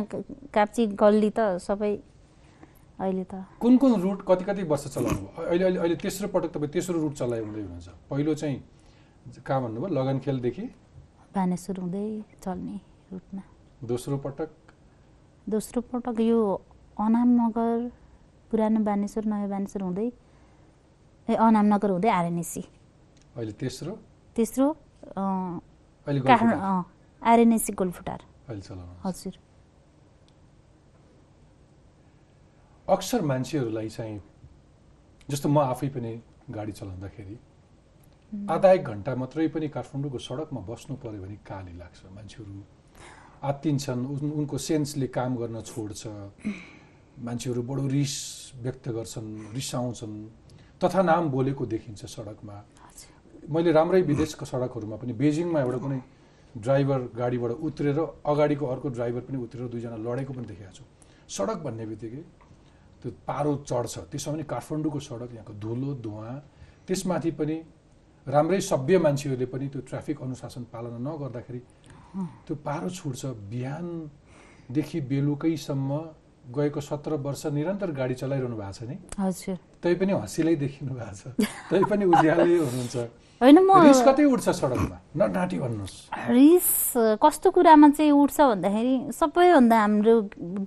काप्ची 0.54 0.86
गल्ली 0.94 1.30
त 1.34 1.58
सबै 1.58 1.92
अहिले 2.98 3.24
त। 3.24 3.34
कुन 3.60 3.76
कुन 3.76 3.92
रुट 4.00 4.20
कति 4.28 4.44
कति 4.44 4.62
वर्ष 4.72 4.84
चलाउनु 4.94 5.20
भयो 5.20 5.44
अहिले 5.44 5.64
अहिले 5.64 5.78
अहिले 5.78 5.96
तेस्रो 6.00 6.28
पटक 6.32 6.50
तपाईँ 6.56 6.72
तेस्रो 6.72 6.96
रुट 7.00 7.14
चलाइ 7.20 7.40
हुँदै 7.44 7.62
हुनुहुन्छ। 7.62 7.88
पहिलो 8.10 8.32
चाहिँ 8.40 8.56
कहाँ 9.46 9.60
भन्नुभयो? 9.62 9.88
लगनखेलदेखि 9.92 10.64
बानेश्वर 11.36 11.76
हुँदै 11.80 12.06
चल्ने 12.40 12.76
रुटमा 13.12 13.42
दोस्रो 13.84 14.16
पटक? 14.24 14.50
दोस्रो 15.46 15.80
पटक 15.92 16.16
यो 16.20 16.40
अनामनगर 16.96 17.92
पुरानो 18.50 18.80
बानेश्वर 18.80 19.24
नयाँ 19.28 19.48
बानेश्वर 19.52 19.82
हुँदै 19.82 20.08
ए 21.28 21.34
अनामनगर 21.36 21.90
हुँदै 21.90 22.08
आरएनएसी। 22.08 22.62
अहिले 23.36 23.52
तेस्रो? 23.60 23.92
तेस्रो 24.36 24.66
काठमाडौँ 25.12 26.84
आरएनएसी 27.22 27.72
गोलफुटार 27.76 28.20
हजुर। 29.04 29.34
अक्सर 32.88 33.22
मान्छेहरूलाई 33.22 33.88
चाहिँ 33.88 34.20
जस्तो 35.30 35.48
म 35.48 35.58
आफै 35.58 35.88
पनि 35.88 36.22
गाडी 36.50 36.72
चलाउँदाखेरि 36.72 37.38
आधा 38.50 38.72
एक 38.72 38.84
घन्टा 38.84 39.14
मात्रै 39.14 39.48
पनि 39.48 39.68
काठमाडौँको 39.68 40.18
सडकमा 40.18 40.60
बस्नु 40.60 40.96
पऱ्यो 40.96 41.22
भने 41.22 41.34
काली 41.34 41.78
लाग्छ 41.78 42.06
मान्छेहरू। 42.12 42.64
आत्तिन्छन् 43.42 44.06
उन- 44.06 44.32
उनको 44.32 44.58
सेन्सले 44.58 45.06
काम 45.06 45.36
गर्न 45.36 45.62
छोड्छ। 45.62 46.06
मान्छेहरू 47.18 47.62
बडो 47.62 47.88
रिस 47.88 48.14
व्यक्त 48.62 48.88
गर्छन् 48.88 49.54
रिसाउँछन्। 49.54 50.28
तथा 50.84 51.02
नाम 51.02 51.28
बोलेको 51.28 51.66
देखिन्छ 51.66 52.04
सडकमा। 52.04 52.64
मैले 53.50 53.72
राम्रै 53.72 54.02
विदेशको 54.02 54.44
सडकहरूमा 54.44 54.96
पनि 54.96 55.12
बेजिङमा 55.12 55.60
एउटा 55.60 55.78
कुनै 55.78 56.00
ड्राइभर 56.56 56.98
गाडीबाट 56.98 57.50
उत्रेर 57.50 57.98
अगाडिको 58.26 58.66
अर्को 58.66 58.88
ड्राइभर 58.88 59.20
पनि 59.20 59.38
उत्रेर 59.38 59.68
दुईजना 59.68 59.96
लडेको 59.96 60.32
पनि 60.32 60.46
देखेको 60.46 60.72
छु। 60.72 60.84
सडक 61.28 61.56
भन्ने 61.56 61.86
बित्तिकै 61.86 62.45
त्यो 63.02 63.10
पारो 63.28 63.52
चढ्छ 63.68 63.94
त्यसमा 64.10 64.32
पनि 64.32 64.44
काठमाडौँको 64.52 65.00
सडक 65.08 65.30
यहाँको 65.34 65.52
धुलो 65.62 65.90
धुवा 66.04 66.30
त्यसमाथि 66.86 67.30
पनि 67.38 67.56
राम्रै 68.26 68.60
सभ्य 68.60 68.98
मान्छेहरूले 68.98 69.46
पनि 69.46 69.66
त्यो 69.72 69.80
ट्राफिक 69.90 70.22
अनुशासन 70.22 70.62
पालना 70.72 70.98
नगर्दाखेरि 70.98 71.60
त्यो 72.46 72.54
पारो 72.66 72.88
छुट्छ। 72.90 73.22
बिहानदेखि 73.52 75.00
बेलुकैसम्म 75.10 75.90
गएको 76.56 76.80
सत्र 76.80 77.14
वर्ष 77.26 77.46
निरन्तर 77.54 77.90
गाडी 77.92 78.14
चलाइरहनु 78.14 78.56
भएको 78.56 78.72
छ 78.72 78.82
नि। 78.88 78.96
हजुर। 79.18 79.56
तैपनि 79.82 80.12
हँसिलै 80.14 80.54
देखिनु 80.56 80.92
भएको 80.94 81.14
छ। 81.14 81.46
तैपनि 81.70 82.04
उज्यालै 82.06 82.56
हुनुहुन्छ। 82.58 82.96
होइन 83.42 83.58
म 83.62 83.70
रिस 83.84 84.00
कतै 84.06 84.24
उठ्छ 84.24 84.48
सडकमा? 84.48 84.96
नडाँटी 85.20 85.58
भन्नुहोस्। 85.58 85.96
रिस 86.30 86.70
कस्तो 87.22 87.48
कुरामा 87.50 87.88
चाहिँ 87.98 88.12
उठ्छ 88.14 88.38
भन्दाखेरि 88.40 88.94
सबैभन्दा 89.12 89.76
हाम्रो 89.76 90.14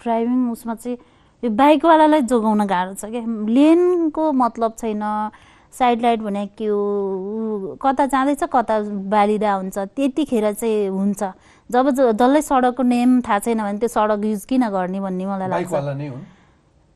ड्राइभिङ 0.03 0.39
उसमा 0.51 0.75
चाहिँ 0.75 0.97
यो 1.43 1.49
बाइकवालालाई 1.49 2.21
जोगाउन 2.21 2.65
गाह्रो 2.65 2.93
छ 2.93 3.05
क्या? 3.05 3.45
लेनको 3.45 4.31
मतलब 4.31 4.75
छैन। 4.79 5.31
साइड 5.71 6.01
लाइट 6.01 6.19
भने 6.19 6.47
के 6.47 6.65
हो? 6.65 7.77
कता 7.81 8.05
जाँदैछ 8.05 8.43
कता 8.43 8.79
बालिँदा 8.81 9.53
हुन्छ। 9.53 9.77
त्यतिखेर 9.77 10.53
चाहिँ 10.53 10.87
हुन्छ। 10.87 11.23
जब 11.71 11.89
ज- 11.89 11.99
डल्लै 11.99 12.41
सडकको 12.41 12.83
नेम 12.83 13.21
थाहा 13.21 13.39
छैन 13.39 13.57
भने 13.57 13.79
त्यो 13.79 13.89
सडक 13.89 14.25
युज 14.25 14.45
किन 14.45 14.69
गर्ने 14.69 14.99
भन्ने 14.99 15.25
मलाई 15.25 15.47
लाग्छ। 15.47 15.67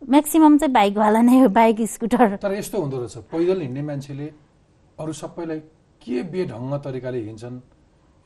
म्याक्सिमम् 0.09 0.59
चाहिँ 0.59 0.73
बाइकवाला 0.73 1.21
नै 1.21 1.39
हो 1.39 1.49
बाइक 1.49 1.81
स्कुटर। 1.81 2.35
तर 2.35 2.53
यस्तो 2.53 2.81
हुँदो 2.81 2.97
रहेछ। 2.97 3.17
पैदल 3.17 3.61
हिँड्ने 3.61 3.81
मान्छेले 3.81 4.33
अरू 4.99 5.13
सबैलाई 5.13 5.59
के 6.03 6.23
बेढङ्ग 6.23 6.73
तरिकाले 6.73 7.17
हिँड्छन्? 7.17 7.59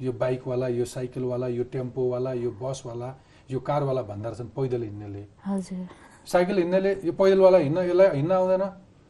यो 0.01 0.11
बाइकवाला 0.11 0.67
यो 0.67 0.85
साइकलवाला 0.85 1.47
यो 1.47 1.63
टेम्पोवाला 1.63 2.33
यो 2.33 2.51
बसवाला 2.51 3.15
यो 3.51 3.59
कारवाला 3.59 4.01
भन्दा 4.01 4.29
रहेछन् 4.29 4.47
पैदल 4.47 4.83
हिँड्नेले। 4.83 5.25
हजुर। 5.45 5.87
साइकल 6.27 6.57
हिँड्नेले 6.57 6.91
यो 7.07 7.11
पैदलवाला 7.15 7.57
हिँड्न 7.57 7.79
यसलाई 7.87 8.07
हिँड्न 8.15 8.31
आउँदैन। 8.31 8.63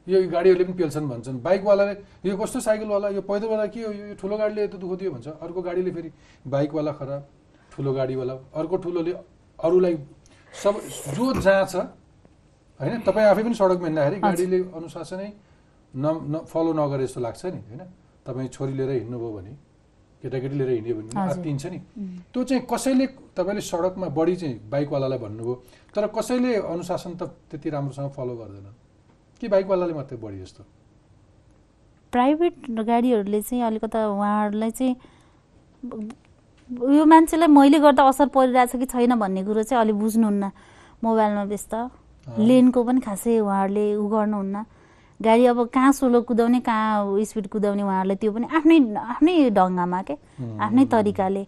यो 0.08 0.18
गाडीहरूले 0.32 0.64
पनि 0.64 0.76
पेल्छन् 0.80 1.08
भन्छन्। 1.10 1.38
बाइकवालाले 1.44 1.94
यो 2.24 2.38
कस्तो 2.38 2.60
साइकलवाला? 2.64 3.08
यो 3.10 3.22
पैदलवाला 3.28 3.66
के 3.68 3.82
हो? 3.84 3.92
यो 3.92 4.16
ठुलो 4.16 4.36
गाडीले 4.38 4.62
यतो 4.64 4.78
दुःख 4.78 4.94
दियो 5.00 5.12
भन्छ। 5.12 5.28
अर्को 5.42 5.62
गाडीले 5.62 5.92
फेरि 5.92 6.10
बाइकवाला 6.48 6.92
खराब 6.96 7.22
ठुलो 7.72 7.92
गाडीवाला। 7.94 8.34
अर्को 8.56 8.76
ठुलोले 8.78 9.14
अरूलाई 9.60 9.96
सब 10.54 10.74
जो 11.12 11.26
जहाँ 11.42 11.66
छ 11.66 11.76
होइन 12.80 13.02
तपाईँ 13.02 13.28
आफै 13.28 13.44
पनि 13.44 13.56
सडकमा 13.58 13.88
हिँड्दाखेरि 13.88 14.20
गाडीले 14.22 14.60
अनुशासनै 14.78 15.30
न 15.94 16.06
न 16.32 16.36
फलो 16.46 16.72
नगरे 16.74 17.04
जस्तो 17.04 17.22
लाग्छ 17.22 17.46
नि 17.46 17.60
होइन? 17.68 17.82
तपाईँ 18.26 18.48
छोरी 18.48 18.74
लिएर 18.78 18.90
हिँड्नुभयो 19.04 19.32
भने। 19.34 19.52
केटाकेटी 20.22 20.56
लिएर 20.58 20.70
हिँड्यो 20.70 20.96
भने। 20.98 21.10
आत्तिन्छ 21.22 21.66
नि। 21.66 21.80
त्यो 22.34 22.44
चाहिँ 22.44 22.62
कसैले 22.66 23.06
तपाईँले 23.38 23.62
सडकमा 23.62 24.08
बढी 24.18 24.36
चाहिँ 24.36 24.56
बाइकवालालाई 24.70 25.20
भन्नुभयो 25.20 25.54
तर 25.96 26.08
कसैले 26.18 26.56
अनुशासन 26.74 27.14
त 27.16 27.22
त्यति 27.50 27.70
राम्रोसँग 27.70 28.10
फलो 28.18 28.36
गर्दैन। 28.36 28.68
कि 29.40 29.48
बाइकवालाले 29.48 29.94
मात्रै 29.94 30.18
बढी 30.18 30.40
जस्तो? 30.42 30.64
प्राइभेट 32.14 32.56
गाडीहरूले 32.72 33.42
चाहिँ 33.42 33.64
अलिकता 33.64 34.00
उहाँहरूलाई 34.10 34.72
चाहिँ 34.72 34.96
यो 36.98 37.06
मान्छेलाई 37.06 37.48
मैले 37.48 37.80
गर्दा 37.80 38.04
असर 38.10 38.28
परिरहेछ 38.34 38.76
कि 38.76 38.86
छैन 38.86 39.16
भन्ने 39.20 39.44
कुरो 39.46 39.64
चाहिँ 39.64 39.82
अलि 39.82 39.94
बुझ्नुहुन्न। 39.94 40.44
मोबाइलमा 41.04 41.44
व्यस्त। 41.44 41.74
लेनको 42.40 42.84
पनि 42.84 43.00
खासै 43.06 43.40
उहाँहरूले 43.40 43.86
उ 43.96 44.06
गर्नुहुन्न। 44.08 44.56
गाडी 45.20 45.46
अब 45.46 45.60
कहाँ 45.74 45.92
सोलो 45.92 46.22
कुदाउने 46.30 46.60
कहाँ 46.62 47.24
स्पिड 47.26 47.48
कुदाउने 47.50 47.84
उहाँहरूले 47.84 48.16
त्यो 48.22 48.32
पनि 48.32 48.48
आफ्नै 48.54 48.78
आफ्नै 48.96 49.50
ढङ्गमा 49.50 50.02
के। 50.02 50.16
आफ्नै 50.62 50.86
तरिकाले। 50.86 51.44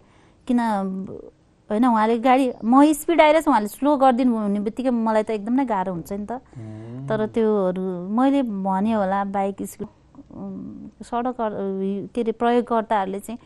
किन 0.48 0.58
होइन 1.70 1.84
उहाँले 1.86 2.18
गाडी 2.18 2.44
म 2.64 2.82
स्पिड 2.92 3.20
आइरहेछ 3.20 3.46
उहाँले 3.48 3.68
स्लो 3.68 3.96
गरिदिनु 3.96 4.36
हुने 4.36 4.60
बित्तिकै 4.66 4.90
मलाई 4.90 5.22
त 5.22 5.30
एकदम 5.38 5.54
नै 5.54 5.64
गाह्रो 5.70 5.92
हुन्छ 5.94 6.12
नि 6.12 6.26
त। 6.26 6.42
तर 7.06 7.26
त्योहरू 7.30 7.82
मैले 8.10 8.42
भने 8.42 8.92
होला 8.92 9.22
बाइक 9.30 9.62
स्कुल 9.62 9.88
सडक 11.06 11.38
के 12.14 12.20
अरे 12.20 12.32
प्रयोगकर्ताहरूले 12.32 13.20
चाहिँ 13.20 13.38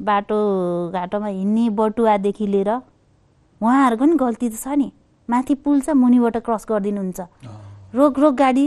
बाटोघाटोमा 0.00 1.26
हिँड्ने 1.26 1.64
बटुवादेखि 1.72 2.46
लिएर 2.46 2.70
उहाँहरूको 2.70 4.04
पनि 4.04 4.16
गल्ती 4.16 4.48
त 4.48 4.56
छ 4.60 4.76
नि। 4.76 4.92
माथि 5.28 5.54
पुल 5.64 5.80
छ 5.80 5.96
मुनिबाट 5.96 6.36
क्रस 6.44 6.64
गरिदिनुहुन्छ। 6.68 7.20
रोक 7.96 8.18
रोक 8.18 8.34
गाडी। 8.34 8.66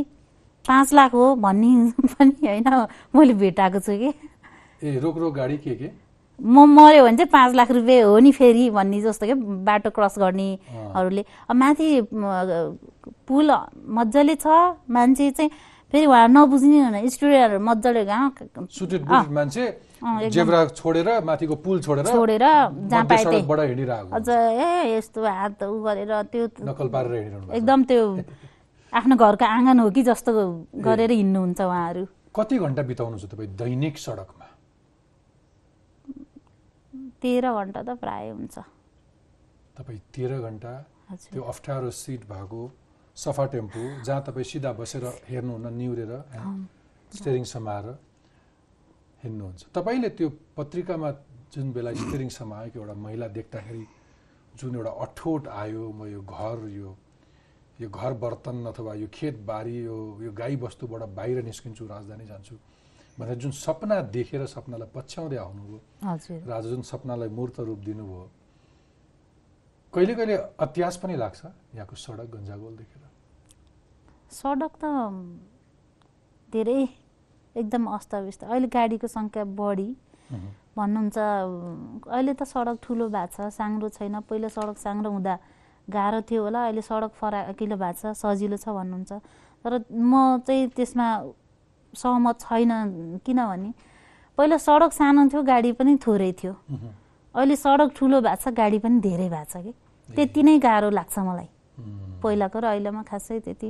पाँच 0.67 0.93
लाख 0.93 1.13
हो 1.13 1.35
भन्ने 1.35 1.91
पनि 2.13 2.47
होइन 2.47 2.87
मैले 3.15 3.33
भेटाएको 3.33 3.79
छु 3.79 3.97
कि। 3.97 4.13
ए 4.83 4.99
रोक 4.99 5.17
रोक 5.17 5.33
गाडी 5.33 5.57
के 5.57 5.75
के? 5.75 5.89
म 6.39 6.65
मऱ्यो 6.65 7.03
भने 7.03 7.17
चाहिँ 7.17 7.29
पाँच 7.31 7.53
लाख 7.55 7.71
रुपियाँ 7.71 8.07
हो 8.07 8.19
नि 8.19 8.31
फेरि 8.31 8.69
भन्ने 8.69 9.01
जस्तो 9.01 9.25
क्या 9.25 9.35
बाटो 9.67 9.89
क्रस 9.95 10.15
गर्नेहरूले। 10.19 11.23
अब 11.49 11.55
माथि 11.55 11.87
पुल 13.27 13.51
मजाले 13.97 14.35
छ 14.35 14.47
मान्छे 14.89 15.31
चाहिँ 15.31 15.51
फेरि 15.93 16.05
उहाँ 16.05 16.27
नबुझ्ने 16.27 16.79
हुन 16.83 17.07
स्टुडेन्टहरू 17.07 17.59
मजाले 17.63 18.03
मान्छे। 19.29 19.65
जेब्रा 20.03 20.59
छोडेर 20.75 21.09
माथिको 21.23 21.55
पुल 21.63 21.79
छोडेर 21.81 22.05
छोडेर 22.11 22.43
जहाँ 22.91 23.05
पाए 23.07 23.23
त्यही 23.23 23.85
अझ 24.17 24.29
ए 24.29 24.97
यस्तो 24.97 25.19
हात 25.23 25.63
उ 25.63 25.79
गरेर 25.85 26.11
त्यो। 26.33 26.43
एकदम 27.53 27.83
त्यो 27.87 28.03
आफ्नो 28.93 29.15
घरको 29.15 29.45
आँगन 29.45 29.79
हो 29.79 29.89
कि 29.89 30.01
जस्तो 30.03 30.31
गरेर 30.85 31.11
हिँड्नुहुन्छ 31.11 31.61
उहाँहरू। 31.61 32.03
कति 32.35 32.57
घन्टा 32.57 32.81
बिताउनुहुन्छ 32.89 33.25
तपाईँ 33.33 33.49
दैनिक 33.57 33.97
सडकमा? 33.97 34.47
तेह्र 37.21 37.45
घन्टा 37.53 37.81
त 37.81 37.89
प्राय 37.97 38.29
हुन्छ। 38.29 38.55
तपाईँ 39.77 39.99
तेह्र 40.13 40.33
घन्टा 40.45 40.73
त्यो 41.33 41.41
अप्ठ्यारो 41.41 41.89
सिट 41.89 42.21
भएको 42.29 42.61
सफा 43.17 43.45
टेम्पो 43.53 43.83
जहाँ 44.05 44.21
तपाईँ 44.27 44.45
सिधा 44.45 44.71
बसेर 44.77 45.05
हेर्नुहुन्न 45.29 45.73
निहुरेर 45.73 46.13
स्टेरिङ 47.17 47.43
समाएर 47.45 47.87
हिँड्नुहुन्छ। 49.23 49.61
तपाईँले 49.73 50.09
त्यो 50.17 50.29
पत्रिकामा 50.57 51.09
जुन 51.53 51.71
बेला 51.73 51.91
स्टेरिङ 51.93 52.29
समाएको 52.29 52.79
एउटा 52.79 52.93
महिला 52.93 53.27
देख्दाखेरि 53.37 53.85
जुन 54.57 54.75
एउटा 54.75 54.91
अठोट 55.05 55.47
आयो 55.47 55.83
म 55.93 56.05
यो 56.13 56.21
घर 56.21 56.57
यो 56.69 56.89
यो 57.83 57.89
घर 57.89 58.13
बर्तन 58.23 58.57
अथवा 58.71 58.93
यो 58.95 59.07
खेत 59.13 59.35
बारी 59.45 59.75
यो 59.83 59.97
यो 60.23 60.31
गाई 60.31 60.55
बस्तुबाट 60.63 61.01
बाहिर 61.19 61.43
निस्किन्छु 61.43 61.83
राजधानी 61.85 62.25
जान्छु 62.31 62.55
भनेर 63.19 63.37
जुन 63.37 63.51
सपना 63.51 63.95
देखेर 64.09 64.45
सपनालाई 64.47 64.89
पछ्याउँदै 64.95 65.37
आउनुभयो 65.37 65.79
हजुर। 66.03 66.39
र 66.47 66.51
आज 66.57 66.65
जुन 66.73 66.81
सपनालाई 66.81 67.29
मूर्त 67.29 67.59
रूप 67.67 67.79
दिनुभयो 67.85 68.25
कहिले 69.93 70.13
कहिले 70.17 70.35
अत्यास 70.65 70.95
पनि 70.97 71.15
लाग्छ 71.21 71.41
यहाँको 71.77 71.95
सडक 71.95 72.27
गन्जागोल 72.33 72.73
देखेर। 72.81 73.03
सडक 74.33 74.73
त 74.81 74.85
धेरै 76.49 76.81
एकदम 77.55 77.83
अस्तव्यस्त। 77.97 78.43
अहिले 78.49 78.67
गाडीको 78.73 79.07
सङ्ख्या 79.07 79.43
बढी। 79.59 79.89
भन्नुहुन्छ 80.73 81.17
अहिले 82.09 82.33
त 82.33 82.43
सडक 82.49 82.77
ठुलो 82.81 83.05
भएको 83.13 83.29
छ 83.35 83.53
साङ्ग्रो 83.53 83.87
छैन। 83.93 84.15
पहिला 84.25 84.49
सडक 84.57 84.77
साङ्ग्रो 84.81 85.09
हुँदा 85.13 85.33
गाह्रो 85.87 86.21
थियो 86.27 86.41
होला 86.43 86.59
अहिले 86.65 86.81
सडक 86.81 87.11
फराकिलो 87.19 87.75
भएको 87.75 87.99
छ 87.99 88.15
सजिलो 88.15 88.57
छ 88.57 88.69
भन्नुहुन्छ। 88.69 89.11
तर 89.63 89.73
म 89.91 90.39
चाहिँ 90.47 90.67
त्यसमा 90.75 91.07
सहमत 91.93 92.35
छैन 92.41 92.71
किनभने 93.25 93.69
पहिला 94.37 94.57
सडक 94.57 94.91
सानो 94.91 95.27
थियो 95.29 95.41
गाडी 95.43 95.71
पनि 95.77 95.97
थोरै 96.05 96.31
थियो। 96.39 96.53
अहिले 97.35 97.55
सडक 97.55 97.89
ठुलो 97.97 98.21
भएको 98.21 98.41
छ 98.43 98.53
गाडी 98.53 98.79
पनि 98.79 98.99
धेरै 98.99 99.29
भएको 99.29 99.49
छ 99.51 99.55
कि। 99.63 99.73
त्यति 100.09 100.41
नै 100.43 100.57
गाह्रो 100.59 100.89
लाग्छ 100.89 101.15
मलाई। 101.19 101.49
पहिलाको 102.23 102.57
र 102.59 102.65
अहिलेमा 102.65 103.01
खासै 103.03 103.39
त्यति 103.45 103.69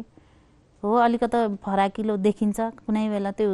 हो। 0.83 0.89
अलिकता 1.07 1.39
फराकिलो 1.63 2.17
देखिन्छ। 2.17 2.59
कुनै 2.85 3.07
बेला 3.09 3.31
त्यो 3.37 3.49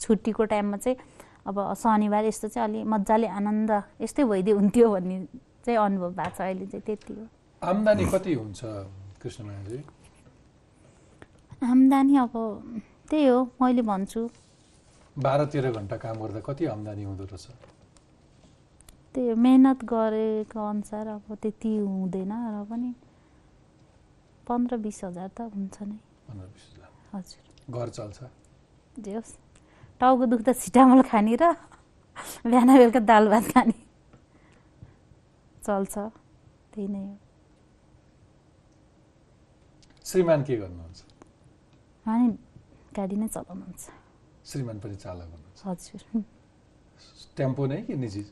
छुट्टीको 0.00 0.42
टाइममा 0.44 0.76
चाहिँ 0.76 0.96
अब 1.48 1.56
शनिबार 1.74 2.24
यस्तो 2.24 2.48
चाहिँ 2.48 2.68
अलि 2.68 2.80
मजाले 2.84 3.28
आनन्द 3.28 3.70
यस्तै 4.00 4.24
भइदियो 4.24 4.56
हुन्थ्यो 4.56 4.88
भन्ने 4.92 5.16
चाहिँ 5.64 5.78
अनुभव 5.78 6.10
भएको 6.16 6.36
छ 6.36 6.40
अहिले 6.40 6.66
चाहिँ 6.66 6.84
त्यति 6.84 7.12
हो। 7.14 7.24
आम्दानी 7.62 8.04
कति 8.12 8.32
हुन्छ 8.34 8.60
कृष्णमायाजी? 9.22 9.78
आम्दानी 11.62 12.16
अब 12.16 12.32
त्यही 13.10 13.26
हो 13.26 13.38
मैले 13.60 13.82
भन्छु। 13.82 14.22
बाह्र 15.18 15.44
तेह्र 15.52 15.72
घन्टा 15.72 15.96
काम 16.00 16.16
गर्दा 16.22 16.40
कति 16.40 16.64
आम्दानी 16.72 17.02
हुँदो 17.04 17.24
रहेछ? 17.24 17.46
त्यो 19.12 19.36
मेहनत 19.36 19.84
गरेको 19.84 20.56
अनुसार 20.56 21.06
अब 21.20 21.36
त्यति 21.36 21.76
हुँदैन 21.76 22.32
र 22.32 22.64
पनि 22.64 22.90
पन्ध्र 24.48 24.76
बिस 24.80 25.04
हजार 25.04 25.28
त 25.36 25.52
हुन्छ 25.52 25.76
नै। 25.84 25.98
पन्ध्र 26.28 26.46
बिस 26.48 26.64
हजार। 26.72 26.90
हजुर। 27.12 27.76
घर 27.76 27.88
चल्छ? 27.88 28.18
जे 29.04 29.14
होस् 29.14 29.36
टाउको 30.00 30.24
दुख्दा 30.32 30.52
छिटामल 30.56 31.02
खाने 31.12 31.36
र 31.36 31.52
बिहान 32.48 32.68
बेलुका 32.78 33.00
दाल 33.04 33.28
भात 33.28 33.44
खाने। 33.52 33.76
चल्छ 35.60 35.94
त्यही 36.72 36.88
नै 36.88 37.04
हो। 37.04 37.16
श्रीमान 40.10 40.42
के 40.42 40.56
गर्नुहुन्छ? 40.56 41.00
उहाँ 42.02 42.30
गाडी 42.98 43.16
नै 43.16 43.28
चलाउनुहुन्छ। 43.30 43.82
श्रीमान 44.42 44.82
पनि 44.82 44.96
चालक 44.98 45.30
हुनुहुन्छ। 45.30 45.60
हजुर। 45.70 46.02
टेम्पो 47.38 47.62
नै 47.70 47.86
कि 47.86 47.94
निजी? 47.94 48.22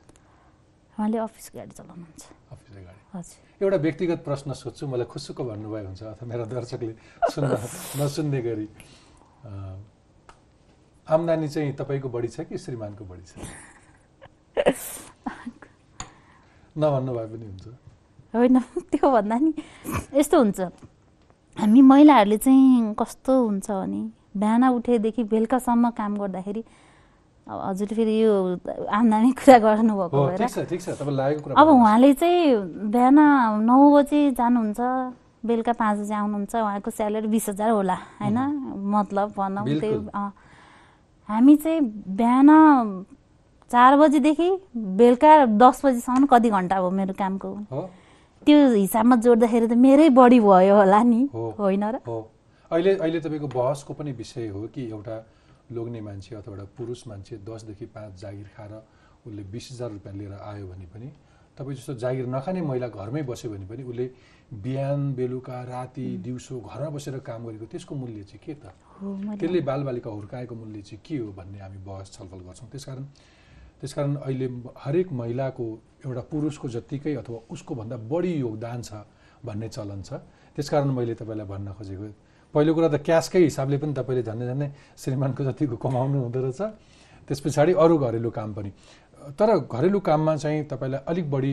उहाँले 0.98 1.18
अफिस 1.22 1.46
गाडी 1.54 1.72
चलाउनुहुन्छ। 1.78 2.22
अफिसको 2.50 2.82
गाडी। 2.82 3.00
हजुर। 3.14 3.62
एउटा 3.62 3.78
व्यक्तिगत 3.86 4.20
प्रश्न 4.26 4.58
सोध्छु 4.58 4.90
मलाई 4.90 5.06
खुसुक्क 5.06 5.38
भन्नुभयो 5.38 5.86
हुन्छ 5.86 6.02
अथवा 6.18 6.26
मेरा 6.26 6.50
दर्शकले 6.50 6.94
सुन्न 7.30 7.54
नसुन्ने 8.02 8.40
गरी। 8.42 8.66
आम्दानी 11.06 11.46
चाहिँ 11.46 11.78
तपाईँको 11.78 12.10
बढी 12.10 12.28
छ 12.34 12.50
कि 12.50 12.58
श्रीमानको 12.58 13.06
बढी 13.06 13.22
छ? 13.22 13.38
नभन्नु 16.82 17.10
भए 17.14 17.26
पनि 17.30 17.46
हुन्छ। 17.46 17.66
होइन 18.34 18.58
त्यो 18.90 19.06
भन्दा 19.14 19.38
नि 19.38 19.54
यस्तो 20.18 20.42
हुन्छ। 20.42 20.97
हामी 21.58 21.80
महिलाहरूले 21.82 22.36
चाहिँ 22.38 22.94
कस्तो 22.98 23.32
हुन्छ 23.44 23.70
भने 23.70 24.00
बिहान 24.36 24.64
उठेदेखि 24.68 25.22
बेलुकासम्म 25.24 25.90
काम 25.90 26.16
गर्दाखेरि 26.16 26.62
अब 27.46 27.58
हजुरले 27.64 27.94
फेरि 27.96 28.14
यो 28.22 28.32
आम्दानी 28.86 29.30
कुरा 29.32 29.58
गर्नुभएको 29.58 30.16
हो 30.16 30.26
भएर 30.28 30.42
अब। 31.58 31.68
उहाँले 31.68 32.12
चाहिँ 32.14 32.56
बिहान 32.92 33.18
नौ 33.64 33.78
बजी 33.94 34.30
जानुहुन्छ 34.38 34.80
बेलुका 35.46 35.72
पाँच 35.72 35.98
बजी 35.98 36.14
आउनुहुन्छ 36.14 36.54
उहाँको 36.54 36.90
स्यालेरी 36.90 37.28
बिस 37.28 37.48
हजार 37.48 37.70
होला 37.70 37.94
होइन? 38.20 38.38
मतलब 38.94 39.32
भनौँ 39.36 39.64
त्यही। 39.66 39.94
हामी 41.28 41.56
चाहिँ 41.56 41.80
बिहान 42.16 42.48
चार 43.70 43.96
बजीदेखि 43.96 44.50
बेलुका 44.76 45.32
दस 45.58 45.84
बजीसम्म 45.84 46.26
कति 46.26 46.50
घन्टा 46.50 46.76
हो 46.76 46.90
मेरो 46.90 47.14
कामको? 47.18 47.48
हो। 47.72 47.90
त्यो 48.48 48.58
हिसाबमा 48.72 49.16
जोड्दाखेरि 49.20 49.66
त 49.68 49.76
मेरै 49.76 50.08
बढी 50.16 50.40
भयो 50.40 50.74
होला 50.80 51.00
नि। 51.04 51.20
होइन 51.36 51.84
र? 51.84 51.96
अहिले 52.72 52.92
अहिले 52.96 53.20
तपाईँको 53.20 53.48
बहसको 53.52 53.92
पनि 53.92 54.12
विषय 54.16 54.48
हो 54.56 54.60
कि 54.72 54.88
एउटा 54.88 55.16
लोग्ने 55.76 56.00
मान्छे 56.00 56.32
अथवा 56.36 56.54
एउटा 56.56 56.66
पुरुष 56.72 57.00
मान्छे 57.08 57.44
दसदेखि 57.44 57.86
पाँच 57.92 58.12
जागिर 58.20 58.48
खाएर 58.56 58.72
उसले 59.28 59.42
बिस 59.52 59.68
हजार 59.72 59.90
रुपियाँ 59.92 60.14
लिएर 60.16 60.32
आयो 60.32 60.66
भने 60.66 60.86
पनि 60.88 61.08
तपाईँ 61.60 61.76
जस्तो 61.76 61.94
जागिर 62.00 62.26
नखाने 62.32 62.60
महिला 62.64 62.88
घरमै 62.88 63.22
बस्यो 63.28 63.50
भने 63.52 63.66
पनि 63.68 63.82
उसले 63.84 64.06
बिहान 64.64 65.00
बेलुका 65.12 65.58
राति 65.68 66.06
दिउँसो 66.24 66.60
घरमा 66.72 66.88
बसेर 66.96 67.18
काम 67.20 67.44
गरेको 67.46 67.66
त्यसको 67.68 67.94
मूल्य 68.00 68.22
चाहिँ 68.32 68.40
के 68.46 68.54
त? 68.64 68.72
त्यसले 69.36 69.60
बालबालिका 69.60 70.10
हुर्काएको 70.10 70.54
मूल्य 70.54 70.80
चाहिँ 70.88 71.02
के 71.04 71.16
हो 71.20 71.32
भन्ने 71.36 71.58
हामी 71.60 71.78
बहस 71.84 72.16
छलफल 72.16 72.40
गर्छौँ। 72.48 72.68
त्यसकारण 72.72 73.04
त्यसकारण 73.80 74.14
अहिले 74.24 74.48
हरेक 74.78 75.12
महिलाको 75.12 75.66
एउटा 76.06 76.22
पुरुषको 76.30 76.66
जत्तिकै 76.68 77.14
अथवा 77.22 77.38
उसको 77.50 77.72
भन्दा 77.74 77.96
बढी 78.06 78.32
योगदान 78.44 78.82
छ 78.82 78.90
भन्ने 79.44 79.68
चलन 79.68 80.00
छ। 80.02 80.10
त्यसकारण 80.54 80.90
मैले 80.94 81.14
तपाईँलाई 81.14 81.46
भन्न 81.46 81.68
खोजेको 81.78 82.06
पहिलो 82.54 82.72
कुरा 82.74 82.88
त 82.88 82.96
क्यासकै 83.02 83.40
हिसाबले 83.44 83.76
पनि 83.78 83.92
तपाईँले 83.98 84.22
झन्डै 84.22 84.46
झन्डै 84.46 84.68
श्रीमानको 84.98 85.42
जतिको 85.44 85.76
कमाउनु 85.76 86.16
हुँदो 86.24 86.40
रहेछ। 86.42 86.60
त्यस 87.28 87.40
पछाडि 87.44 87.72
अरू 87.76 87.94
घरेलु 87.98 88.30
काम 88.30 88.50
पनि। 88.56 88.70
तर 89.36 89.48
घरेलु 89.68 90.00
काममा 90.00 90.36
चाहिँ 90.36 90.64
तपाईँलाई 90.72 91.00
अलिक 91.04 91.26
बढी 91.30 91.52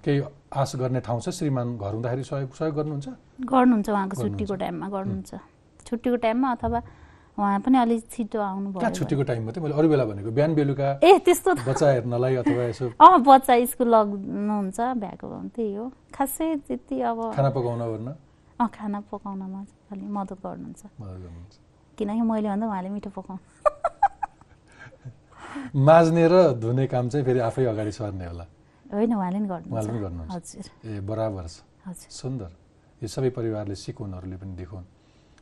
केही 0.00 0.18
आश 0.48 0.70
गर्ने 0.80 1.00
ठाउँ 1.04 1.20
छ? 1.20 1.28
श्रीमान 1.28 1.76
घर 1.76 1.92
हुँदाखेरि 1.92 2.24
सहयोग 2.24 2.50
सहयोग 2.56 2.74
गर्नुहुन्छ? 2.76 3.08
गर्नुहुन्छ 3.44 3.88
उहाँको। 3.90 4.14
छुट्टीको 4.22 4.54
टाइममा 4.56 4.86
गर्नुहुन्छ। 4.88 5.32
छुट्टीको 5.86 6.16
टाइममा 6.24 6.48
अथवा 6.56 6.80
उहाँ 7.38 7.60
पनि 7.64 7.78
अलिक 7.78 8.02
छिटो 8.12 8.38
आउनु 8.38 8.72
कहाँ 8.72 8.82
भयो 8.82 8.94
छुट्टीको 8.98 9.22
टाइम 9.24 9.44
मात्रै 9.48 9.62
मैले 9.64 9.74
अरू 9.80 9.88
बेला 9.88 10.04
भनेको 10.04 10.30
बिहान 10.36 10.54
बेलुका 10.54 10.88
ए 11.00 11.18
त्यस्तो 11.24 11.50
बच्चा 11.64 11.86
हेर्नलाई 11.96 12.34
अथवा 12.44 12.64
यसो 12.70 12.86
अँ 13.04 13.18
बच्चा 13.24 13.54
स्कुल 13.72 13.88
लग्नुहुन्छ 13.88 14.78
भ्याएको 15.00 15.26
त्यही 15.56 15.74
हो। 15.74 15.84
खासै 16.12 16.56
त्यति 16.68 16.96
अब 17.08 17.18
खाना 17.32 17.50
पकाउन 17.56 17.80
ओर्न? 17.82 18.08
अँ 18.60 18.68
खाना 18.68 19.00
पकाउनमा 19.08 19.60
अलिक 19.92 20.08
मद्दत 20.12 20.38
गर्नुहुन्छ। 20.44 20.82
किनकि 21.98 22.20
मैले 22.20 22.48
भन्दा 22.52 22.66
उहाँले 22.68 22.88
मिठो 22.92 23.10
पकाउनु। 23.16 23.40
माझ्ने 25.88 26.24
र 26.28 26.34
धुने 26.60 26.84
काम 26.92 27.08
चाहिँ 27.08 27.24
फेरि 27.26 27.40
आफै 27.48 27.64
अगाडि 27.72 27.92
सर्ने 27.96 28.26
होला। 28.28 28.44
होइन 28.92 29.14
उहाँले 29.14 29.38
नि 29.40 29.48
उहाँले 29.48 29.88
पनि 29.88 30.00
गर्नुहुन्छ। 30.04 30.68
ए 30.84 31.00
बराबर 31.00 31.48
छ। 31.48 31.64
सुन्दर। 32.12 32.50
यो 33.02 33.08
सबै 33.08 33.30
परिवारले 33.36 33.74
सिकुन् 33.74 34.12
अरूले 34.20 34.36
पनि 34.36 34.52
देखुन् 34.60 34.84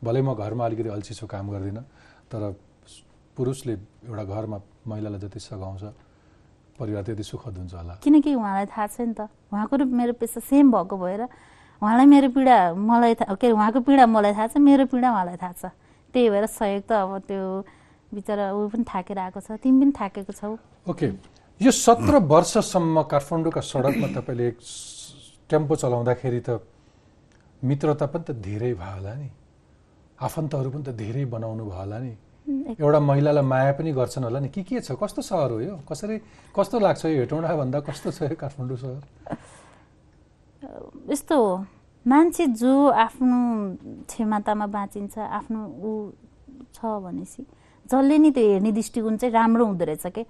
भलै 0.04 0.20
म 0.22 0.34
घरमा 0.34 0.64
अलिकति 0.66 0.88
अल्छिसो 0.88 1.26
काम 1.26 1.50
गर्दिनँ 1.50 1.84
तर 2.32 2.42
पुरुषले 3.36 3.72
एउटा 4.08 4.24
घरमा 4.24 4.58
महिलालाई 4.88 5.20
जति 5.20 5.40
सघाउँछ 5.40 5.84
परिवार 6.78 7.02
त्यति 7.04 7.22
सुखद 7.22 7.56
हुन्छ 7.58 7.74
होला। 7.74 7.94
किनकि 8.04 8.34
उहाँलाई 8.34 8.66
थाहा 8.72 8.86
छ 8.86 9.00
नि 9.04 9.14
त 9.14 9.28
उहाँको 9.52 9.76
र 9.76 9.84
मेरो 9.84 10.12
पेसा 10.16 10.40
सेम 10.40 10.72
भएको 10.72 10.96
भएर 10.96 11.22
उहाँलाई 11.82 12.06
मेरो 12.06 12.28
पीडा 12.32 12.56
मलाई 12.74 13.14
थाहा 13.20 13.34
के 13.36 13.46
अरे 13.46 13.54
उहाँको 13.56 13.80
पीडा 13.84 14.06
मलाई 14.06 14.32
थाहा 14.32 14.46
छ 14.48 14.56
मेरो 14.56 14.84
पीडा 14.88 15.08
उहाँलाई 15.12 15.36
थाहा 15.36 15.52
छ। 15.52 15.64
त्यही 16.14 16.28
भएर 16.32 16.46
सहयोग 16.48 16.82
त 16.88 16.92
अब 16.92 17.12
त्यो 17.28 17.44
बिचरा 18.16 18.44
ऊ 18.56 18.68
पनि 18.72 18.84
थाकेर 18.88 19.18
आएको 19.20 19.40
छ 19.40 19.60
तिमी 19.60 19.84
पनि 19.84 19.92
थाकेको 20.00 20.32
छौ। 20.32 20.56
ओके 20.88 21.06
यो 21.60 21.70
सत्र 21.70 22.24
वर्षसम्म 22.24 22.96
काठमाडौँका 23.04 23.60
सडकमा 23.60 24.08
तपाईँले 24.16 24.48
टेम्पो 25.50 25.74
चलाउँदाखेरि 25.76 26.40
त 26.40 26.64
मित्रता 27.62 28.06
पनि 28.08 28.24
त 28.24 28.30
धेरै 28.40 28.72
भयो 28.80 28.94
होला 28.96 29.14
नि। 29.20 29.28
आफन्तहरू 30.20 30.70
पनि 30.70 30.82
त 30.84 30.90
धेरै 30.96 31.24
बनाउनु 31.24 31.64
भयो 31.64 31.80
होला 31.80 31.98
नि। 31.98 32.12
एउटा 32.80 33.00
महिलालाई 33.00 33.44
माया 33.44 33.72
पनि 33.78 33.92
गर्छन् 33.92 34.24
होला 34.24 34.38
नि। 34.40 34.48
के 34.48 34.62
के 34.62 34.80
छ? 34.80 34.92
कस्तो 35.00 35.22
सहर 35.22 35.50
हो 35.50 35.60
यो? 35.60 35.74
कसरी 35.88 36.16
कस्तो 36.56 36.76
लाग्छ 36.78 37.04
यो 37.06 37.20
हेटौँडा 37.24 37.54
भन्दा? 37.56 37.80
कस्तो 37.88 38.10
छ 38.10 38.22
यो 38.28 38.36
काठमाडौँ 38.36 38.76
सहर? 38.76 39.02
यस्तो 41.12 41.36
हो। 41.36 41.52
मान्छे 42.06 42.46
जो 42.56 42.72
आफ्नो 42.90 43.38
क्षमतामा 44.08 44.66
बाँचिन्छ 44.66 45.18
आफ्नो 45.18 45.60
ऊ 45.84 45.90
छ 46.74 46.78
भनेपछि 46.84 47.42
जसले 47.86 48.18
नि 48.18 48.30
त्यो 48.30 48.44
हेर्ने 48.50 48.72
दृष्टिकोण 48.72 49.16
चाहिँ 49.16 49.32
राम्रो 49.34 49.64
हुँदो 49.66 49.84
रहेछ 49.84 50.06
के? 50.06 50.24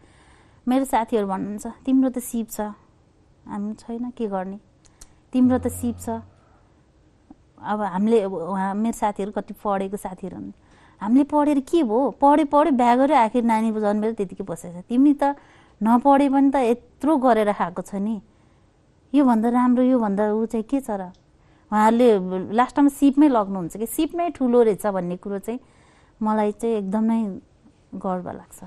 मेरो 0.66 0.84
साथीहरू 0.84 1.26
भन्नुहुन्छ 1.26 1.66
तिम्रो 1.86 2.10
त 2.10 2.18
सिप 2.18 2.46
छ। 2.50 2.60
हामी 3.46 3.74
छैन 3.80 4.10
के 4.14 4.26
गर्ने? 4.28 4.58
तिम्रो 5.32 5.58
त 5.58 5.66
सिप 5.68 5.96
छ। 5.98 6.20
अब 7.60 7.80
हामीले 7.82 8.24
उहाँ 8.24 8.74
मेरो 8.74 8.96
साथीहरू 8.96 9.32
कति 9.32 9.54
पढेको 9.60 9.96
साथीहरू 9.96 10.36
हुन्। 10.36 10.52
हामीले 11.00 11.24
पढेर 11.24 11.60
के 11.60 11.82
भयो? 11.82 12.10
पढे 12.20 12.44
पढे 12.44 12.70
बिहा 12.72 12.94
गऱ्यो 12.96 13.16
आखिर 13.16 13.44
नानी 13.44 13.70
जन्मेर 13.72 14.12
त्यतिकै 14.16 14.44
बसेछ। 14.44 14.84
तिमी 14.88 15.12
त 15.14 15.36
नपढे 15.80 16.28
पनि 16.28 16.50
त 16.50 16.56
यत्रो 16.64 17.16
गरेर 17.16 17.52
खाएको 17.52 17.82
छ 17.82 17.94
नि। 18.00 18.20
योभन्दा 19.12 19.48
राम्रो 19.48 19.82
योभन्दा 19.82 20.24
ऊ 20.32 20.46
चाहिँ 20.46 20.64
के 20.64 20.80
छ 20.80 20.90
र? 21.00 21.12
उहाँहरूले 21.72 22.52
लास्टमा 22.52 22.88
सिपमै 22.88 23.28
लग्नुहुन्छ 23.28 23.76
कि? 23.76 23.86
सिपमै 23.86 24.30
ठुलो 24.36 24.62
रहेछ 24.62 24.86
भन्ने 24.86 25.16
कुरो 25.20 25.38
चाहिँ 25.40 25.60
मलाई 26.20 26.52
चाहिँ 26.52 26.76
एकदमै 26.84 27.20
गर्व 27.96 28.26
लाग्छ। 28.30 28.58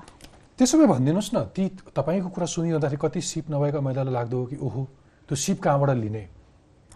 त्यसो 0.58 0.74
भए 0.78 0.86
भनिदिनुहोस् 0.86 1.34
न 1.34 1.38
ती 1.54 1.62
तपाईँको 1.94 2.28
कुरा 2.30 2.46
सुनिरहँदाखेरि 2.46 3.00
कति 3.02 3.20
सिप 3.20 3.50
नभएका 3.50 3.80
महिलालाई 3.80 4.14
लाग्दो 4.14 4.36
हो 4.38 4.46
कि? 4.46 4.56
ओहो 4.58 4.82
त्यो 5.28 5.36
सिप 5.36 5.58
कहाँबाट 5.62 5.90
लिने? 5.98 6.22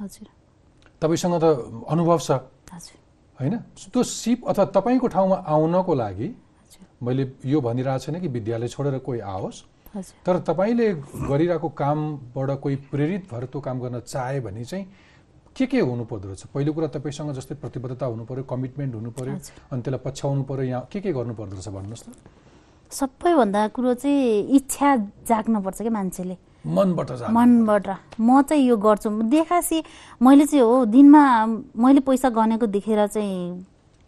हजुर। 0.00 0.37
तपाईँसँग 1.02 1.34
त 1.42 1.44
अनुभव 1.88 2.18
छ। 2.18 2.30
होइन? 3.38 3.54
त्यो 3.92 4.02
सिप 4.02 4.48
अथवा 4.50 4.64
तपाईँको 4.74 5.06
ठाउँमा 5.08 5.36
आउनको 5.46 5.94
लागि 5.94 6.28
मैले 7.02 7.24
यो 7.46 7.60
भनिरहेको 7.60 7.98
छैन 8.04 8.20
कि 8.20 8.28
विद्यालय 8.28 8.68
छोडेर 8.68 8.98
कोही 8.98 9.20
आओस्। 9.22 9.62
तर 10.26 10.38
तपाईँले 10.42 10.86
गरिरहेको 11.30 11.68
कामबाट 11.70 12.50
कोही 12.60 12.76
प्रेरित 12.90 13.22
भएर 13.30 13.44
त्यो 13.46 13.60
काम 13.60 13.76
गर्न 13.80 14.00
चाहे 14.04 14.40
भने 14.40 14.64
चाहिँ 14.64 14.86
के 15.56 15.66
के 15.66 15.80
हुनु 15.80 16.04
पर्दो 16.04 16.28
रहेछ? 16.28 16.42
पहिलो 16.54 16.72
कुरा 16.72 16.88
तपाईँसँग 16.98 17.32
जस्तै 17.34 17.54
प्रतिबद्धता 17.62 18.06
हुनु 18.06 18.24
पर्यो 18.26 18.44
कमिटमेन्ट 18.46 18.94
हुनु 18.94 19.10
पर्यो 19.10 19.34
हजुर। 19.34 19.54
अनि 19.72 19.82
त्यसलाई 19.82 20.02
पछ्याउनु 20.04 20.42
पर्यो 20.50 20.64
यहाँ 20.64 20.82
के 20.92 21.00
के 21.00 21.12
गर्नु 21.12 21.34
पर्दो 21.34 21.54
रहेछ 21.56 21.68
भन्नुहोस् 21.68 22.04
त। 22.04 22.10
सबैभन्दा 22.90 23.60
कुरो 23.74 23.94
चाहिँ 23.94 24.50
इच्छा 24.56 24.88
जाग्नुपर्छ 25.30 25.78
क्या 25.82 25.90
मान्छेले? 25.90 26.36
मनबाट 26.68 27.10
मनबाट। 27.30 27.86
म 28.20 28.42
चाहिँ 28.42 28.62
यो 28.68 28.76
गर्छु। 28.76 29.08
देखासी 29.32 29.78
मैले 30.22 30.44
चाहिँ 30.46 30.64
हो 30.64 30.84
दिनमा 30.84 31.22
मैले 31.76 32.00
पैसा 32.00 32.28
गनेको 32.28 32.66
देखेर 32.66 33.06
चाहिँ 33.06 33.66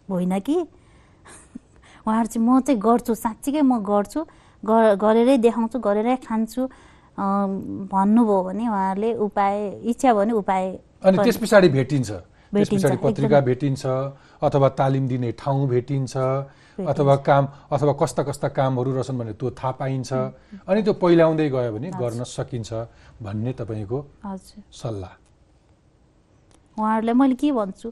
होइन 0.09 0.39
कि? 0.39 0.55
उहाँहरू 2.07 2.27
चाहिँ 2.27 2.47
म 2.47 2.59
चाहिँ 2.61 2.79
गर्छु। 2.79 3.15
साँच्चीकै 3.15 3.61
म 3.61 3.81
गर्छु। 3.81 4.19
गर- 4.63 4.95
गरेरै 4.97 5.37
देखाउँछु 5.37 5.77
गरेरै 5.79 6.15
खान्छु। 6.27 6.69
भन्नुभयो 7.91 8.43
भने 8.43 8.63
उहाँहरूले 8.67 9.09
उपाय 9.25 9.55
इच्छा 9.83 10.13
भने 10.13 10.31
उपाय 10.33 10.63
अनि 11.03 11.17
त्यस 11.17 11.37
पछाडि 11.37 11.69
भेटिन्छ। 11.69 12.09
त्यस 12.09 12.53
भेटिन्छ, 12.53 12.83
पछाडि 12.85 12.97
पत्रिका। 13.03 13.39
भेटिन्छ 13.41 13.83
अथवा 14.41 14.69
तालिम 14.79 15.07
दिने 15.07 15.31
ठाउँ 15.37 15.67
भेटिन्छ। 15.67 16.13
अथवा 16.79 17.15
काम 17.27 17.43
अथवा 17.71 17.93
कस्ता 18.01 18.21
कस्ता 18.23 18.47
कामहरू 18.55 18.91
रहेछन् 18.95 19.17
भने 19.19 19.33
त्यो 19.35 19.49
थाहा 19.59 19.71
पाइन्छ। 19.79 20.11
अनि 20.63 20.79
त्यो 20.83 20.93
पहिल्याउँदै 21.03 21.49
गयो 21.49 21.71
भने 21.75 21.89
गर्न 21.99 22.23
सकिन्छ 22.23 22.69
भन्ने 23.21 23.51
तपाईँको 23.59 23.99
सल्लाह। 24.71 25.13
उहाँहरूलाई 26.77 27.15
मैले 27.15 27.35
के 27.35 27.51
भन्छु 27.51 27.89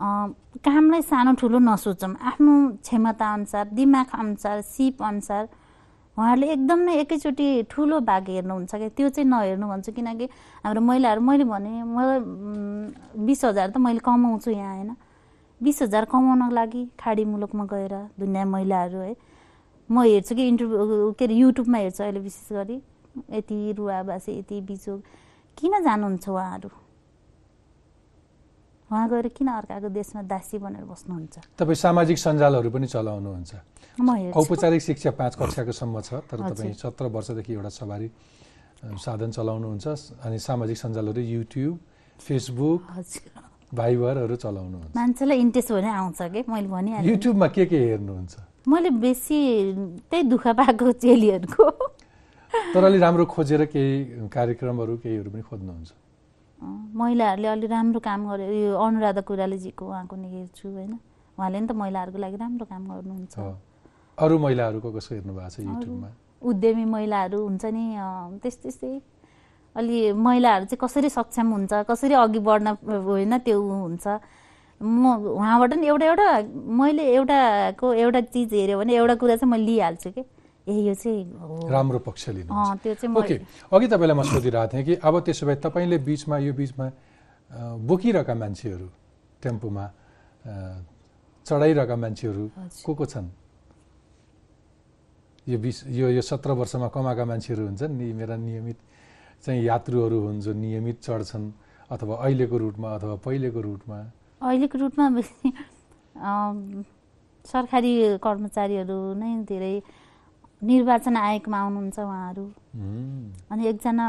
कामलाई 0.00 1.02
सानो 1.06 1.32
ठुलो 1.40 1.58
नसोचौँ। 1.60 2.14
आफ्नो 2.18 2.52
क्षमता 2.82 3.26
अनुसार 3.34 3.64
दिमाग 3.78 4.06
अनुसार 4.18 4.60
सिप 4.64 5.02
अनुसार 5.02 5.44
उहाँहरूले 6.16 6.46
एकदम 6.52 6.78
नै 6.84 6.94
एकैचोटि 7.00 7.46
ठुलो 7.70 8.00
भाग 8.00 8.28
हेर्नुहुन्छ 8.28 8.72
क्या। 8.74 8.88
त्यो 8.96 9.08
चाहिँ 9.08 9.28
नहेर्नु 9.30 9.66
भन्छु 9.68 9.92
किनकि 9.92 10.26
हाम्रो 10.64 10.80
महिलाहरू 10.80 11.20
मैले 11.20 11.44
भने 11.44 11.72
मलाई 11.86 12.18
बिस 13.24 13.44
हजार 13.44 13.68
त 13.70 13.76
मैले 13.78 14.00
कमाउँछु 14.04 14.50
यहाँ 14.50 14.74
होइन? 14.76 14.90
बिस 15.62 15.82
हजार 15.82 16.04
कमाउनको 16.08 16.54
लागि 16.54 16.82
खाडी 16.96 17.24
मुलुकमा 17.24 17.64
गएर 17.68 17.94
दुनियाँ 18.16 18.46
महिलाहरू 18.46 18.98
है। 18.98 19.14
म 19.90 20.02
हेर्छु 20.02 20.34
कि 20.34 20.48
इन्टरभ्यू 20.48 21.12
के 21.12 21.24
अरे 21.24 21.34
युट्युबमा 21.34 21.78
हेर्छु 21.78 22.02
अहिले 22.04 22.20
विशेष 22.20 22.48
गरी। 22.52 22.76
यति 23.36 23.58
रुवाबासी 23.76 24.32
यति 24.38 24.60
बिचोक। 24.64 25.00
किन 25.58 25.72
जानुहुन्छ 25.84 26.28
उहाँहरू? 26.28 26.70
उहाँ 28.90 29.08
गएर 29.10 29.28
किन 29.36 29.48
अर्काको 29.50 29.88
देशमा 29.90 30.22
दासी 30.24 30.58
बनेर 30.58 30.84
बस्नुहुन्छ? 30.88 31.36
तपाईँ 31.58 31.76
सामाजिक 31.76 32.18
सञ्जालहरू 32.18 32.70
पनि 32.70 32.86
चलाउनुहुन्छ। 32.86 33.52
म 34.00 34.08
हेर्छु। 34.16 34.38
औपचारिक 34.40 34.80
शिक्षा 34.82 35.10
पाँच 35.12 35.32
कक्षाको 35.36 35.72
सम्म 35.74 36.00
छ 36.00 36.24
तर। 36.24 36.38
तपाईँ 36.48 36.72
सत्र 36.72 37.04
वर्षदेखि 37.12 37.52
एउटा 37.52 37.70
सवारी 37.70 38.08
साधन 38.96 39.30
चलाउनुहुन्छ। 39.30 39.86
अनि 40.24 40.38
सामाजिक 40.38 40.76
सञ्जालहरू 40.78 41.20
युट्युब 41.20 41.74
फेसबुक 42.18 42.80
हजुर। 42.96 43.49
भाइबरहरू 43.74 44.36
चलाउनुहुन्छ। 44.36 44.96
मान्छेलाई 44.96 45.38
इन्ट्रेस्ट 45.40 45.72
भने 45.72 45.90
आउँछ 45.90 46.20
कि? 46.22 46.40
मैले 46.48 46.68
भनिहालेँ। 46.68 47.10
युट्युबमा 47.10 47.48
के 47.54 47.66
के 47.66 47.78
हेर्नुहुन्छ? 47.78 48.34
मैले 48.68 48.90
बेसी 48.90 49.38
त्यही 50.10 50.22
दुःख 50.26 50.46
पाएको 50.58 50.92
चेलीहरूको। 50.92 51.64
तर 52.74 52.84
अलि 52.84 52.98
राम्रो 52.98 53.24
खोजेर 53.30 53.64
केही 53.70 54.28
कार्यक्रमहरू 54.28 54.96
केहीहरू 54.98 55.30
पनि 55.30 55.42
खोज्नुहुन्छ। 55.42 55.90
महिलाहरूले 56.60 57.48
अलि 57.48 57.66
राम्रो 57.66 58.00
काम 58.02 58.20
गरे 58.30 58.44
यो 58.50 58.74
अनुराधा 58.74 59.22
कुरालेजीको 59.22 59.84
उहाँको 59.86 60.16
नि 60.16 60.28
हेर्छु 60.28 60.66
होइन? 60.68 60.92
उहाँले 61.38 61.60
नि 61.60 61.66
त 61.66 61.72
महिलाहरूको 61.72 62.18
लागि 62.18 62.36
राम्रो 62.36 62.64
काम 62.66 62.82
गर्नुहुन्छ। 62.90 63.34
अरू 64.18 64.34
महिलाहरूको 64.38 64.88
कसो 64.92 65.14
हेर्नु 65.14 65.32
भएको 65.32 65.48
छ 65.48 65.60
युट्युबमा? 65.62 66.08
उद्यमी 66.42 66.84
महिलाहरू 66.84 67.38
हुन्छ 67.38 67.64
नि 67.64 67.84
त्यस्तै 68.42 68.60
त्यस्तै। 68.62 68.92
अलि 69.76 70.12
महिलाहरू 70.12 70.64
चाहिँ 70.64 70.80
कसरी 70.80 71.08
सक्षम 71.08 71.46
हुन्छ 71.52 71.72
कसरी 71.88 72.14
अघि 72.14 72.38
बढ्न 72.38 72.68
होइन 73.06 73.38
त्यो 73.38 73.60
हुन्छ। 73.60 74.06
म 74.80 75.04
उहाँबाट 75.36 75.72
नि 75.76 75.86
एउटा 75.86 76.06
एउटा 76.06 76.28
मैले 76.78 77.04
एउटाको 77.14 77.86
एउटा 77.94 78.20
चिज 78.32 78.52
हेऱ्यो 78.54 78.78
भने 78.78 78.94
एउटा 78.96 79.14
कुरा 79.20 79.36
चाहिँ 79.36 79.50
म 79.52 79.56
लिइहाल्छु 79.60 80.10
कि। 80.10 80.22
ए 80.68 80.72
यो 80.88 80.94
चाहिँ 80.94 81.70
राम्रो 81.70 81.98
पक्ष 82.00 82.28
लिनु 82.28 82.52
त्यो 82.82 82.94
चाहिँ 82.94 83.14
ओके 83.16 83.36
अघि 83.72 83.86
तपाईँलाई 83.86 84.16
म 84.16 84.22
सोधिरहेको 84.24 84.72
थिएँ 84.72 84.84
कि 84.84 84.94
अब 85.04 85.14
त्यसो 85.20 85.46
भए 85.46 85.56
तपाईँले 85.64 85.98
बिचमा 86.00 86.36
यो 86.38 86.52
बिचमा 86.52 86.86
बोकिरहेका 87.84 88.34
मान्छेहरू 88.34 88.86
टेम्पोमा 89.42 89.84
चढाइरहेका 91.46 91.96
मान्छेहरू। 91.96 92.44
को 92.84 92.92
को 92.94 93.04
छन्? 93.04 93.28
यो 95.46 95.58
बिस 95.58 95.76
यो 95.88 96.08
यो 96.16 96.22
सत्र 96.22 96.50
वर्षमा 96.52 96.88
कमाएका 96.94 97.24
मान्छेहरू 97.24 97.62
हुन्छन् 97.66 97.92
नि 97.98 98.12
मेरा 98.12 98.36
नियमित 98.36 98.78
चाहिँ 99.44 99.62
यात्रुहरू 99.64 100.18
हुन् 100.20 100.40
जो 100.40 100.52
नियमित 100.52 100.98
चढ्छन् 101.02 101.46
अथवा 101.90 102.14
अहिलेको 102.24 102.56
रुटमा 102.58 102.88
अथवा 102.96 103.14
पहिलेको 103.24 103.60
रुटमा? 103.60 103.98
अहिलेको 104.42 104.76
रूपमा 104.78 105.08
बेसी 105.16 105.48
सरकारी 107.44 107.92
कर्मचारीहरू 108.20 108.98
नै 109.16 109.30
धेरै 109.48 109.74
निर्वाचन 110.62 111.16
आयोगमा 111.16 111.58
आउनुहुन्छ 111.58 111.98
उहाँहरू। 111.98 112.44
अनि 113.50 113.62
एकजना 113.66 114.06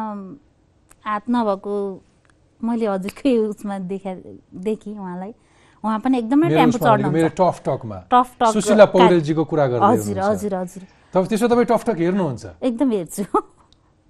हात 1.08 1.24
नभएको 1.32 1.76
मैले 2.62 2.86
हजुरकै 2.92 3.38
उसमा 3.38 3.76
देखा 3.88 4.12
देखेँ 4.68 4.94
उहाँलाई। 5.00 5.34
उहाँ 5.84 6.00
पनि 6.04 6.18
एकदमै 6.18 6.48
टेम्पो 6.50 6.78
चढ्नुहुन्छ। 6.78 7.34
टफ 7.40 7.58
टकमा। 7.66 7.98
टफ 8.12 8.30
टक 8.40 8.52
सुशीला 8.54 8.86
पौडेलजीको 8.94 9.44
कुरा 9.48 9.66
गर्दै 9.72 9.96
हजुर। 9.96 10.20
हजुर 10.22 10.54
हजुर। 10.56 10.84
त्यसो 11.16 11.48
तपाईँ 11.48 11.68
टफ 11.72 11.84
टक 11.88 11.98
हेर्नुहुन्छ? 11.98 12.44
एकदम 12.62 12.90
हेर्छु। 12.92 13.24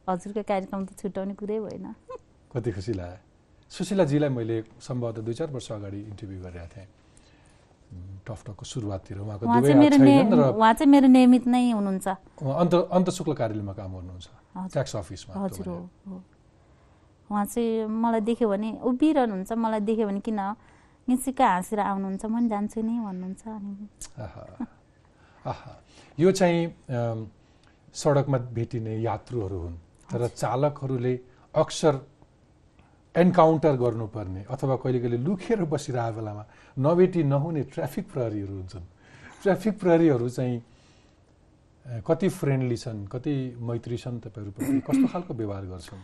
हजुरको 0.09 0.41
कार्यक्रम 0.43 0.81
त 0.85 0.89
छुट्याउने 1.01 1.33
कुरै 1.39 1.59
भएन 1.59 1.85
कति 2.51 2.69
खुसी 2.71 2.93
लाग्यो। 2.93 3.19
सुशीलाजीलाई 3.71 4.29
मैले 4.29 4.57
सम्भवतः 4.81 5.21
दुई 5.21 5.33
चार 5.39 5.49
वर्ष 5.55 5.71
अगाडि 5.71 5.99
इन्टरभ्यू 6.11 6.39
गरेका 6.43 6.67
थिएँ। 6.75 6.87
उम्, 7.91 8.27
टफ 8.27 8.39
टकको 8.47 8.65
सुरुवाततिर। 8.65 9.17
उहाँको 9.19 9.43
उहाँ 9.47 9.61
चाहिँ 10.73 10.89
मेरो 10.91 11.07
नियमित 11.07 11.45
नै 11.47 11.71
हुनुहुन्छ। 11.71 12.07
अन्त 12.43 12.73
अन्त 12.91 13.07
शुक्ल 13.15 13.31
कार्यालयमा 13.39 13.73
काम 13.79 13.91
गर्नुहुन्छ। 13.95 14.27
ट्याक्स 14.75 14.95
अफिसमा 14.95 15.31
हजुर 15.39 15.67
हो 15.67 15.77
उहाँ 17.31 17.45
चाहिँ 17.47 17.87
मलाई 17.87 18.21
देख्यो 18.27 18.47
भने 18.51 18.69
उभिरहनुहुन्छ 18.83 19.51
मलाई 19.55 19.79
देख्यो 19.87 20.05
भने 20.07 20.19
किन? 20.19 20.39
निसिक्क 21.07 21.41
हाँसेर 21.41 21.79
आउनुहुन्छ 21.79 22.23
म 22.25 22.27
पनि 22.35 22.47
जान्छु 22.51 22.79
नि 22.83 22.93
भन्नुहुन्छ 22.99 23.43
अनि। 23.47 23.87
यो 26.19 26.31
चाहिँ 26.31 26.59
सडकमा 27.95 28.37
भेटिने 28.51 28.93
यात्रुहरू 29.01 29.57
हुन्। 29.63 29.75
तर 30.11 30.27
चालकहरूले 30.27 31.13
अक्सर 31.53 31.93
एन्काउन्टर 33.15 33.75
गर्नुपर्ने 33.75 34.41
अथवा 34.51 34.75
कहिले 34.83 34.99
कहिले 34.99 35.17
लुकेर 35.27 35.63
बसिरहेको 35.71 36.15
बेलामा 36.15 36.43
नभेटी 36.79 37.23
नहुने 37.23 37.63
ट्राफिक 37.73 38.05
प्रहरीहरू 38.11 38.53
हुन्छन्। 38.53 38.85
ट्राफिक 39.43 39.79
प्रहरीहरू 39.79 40.29
चाहिँ 40.29 40.57
कति 42.07 42.27
फ्रेन्डली 42.29 42.77
छन् 42.77 43.07
कति 43.07 43.33
मैत्री 43.59 43.97
छन् 43.97 44.19
तपाईँहरूप्रति? 44.21 44.79
कस्तो 44.87 45.07
खालको 45.11 45.33
व्यवहार 45.33 45.65
गर्छन्? 45.65 46.01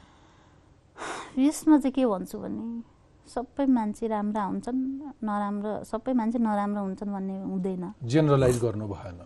यसमा 1.38 1.78
चाहिँ 1.78 1.94
के 1.94 2.06
भन्छु 2.06 2.38
भने 2.40 2.66
सबै 3.28 3.66
मान्छे 3.68 4.08
राम्रा 4.08 4.44
हुन्छन् 4.44 4.80
नराम्रो 5.24 5.84
सबै 5.84 6.14
मान्छे 6.14 6.40
नराम्रो 6.40 6.82
हुन्छन् 6.82 7.12
भन्ने 7.14 7.36
हुँदैन। 7.44 7.84
जेनरलाइज 8.04 8.58
गर्नु 8.64 8.88
भएन 8.88 9.20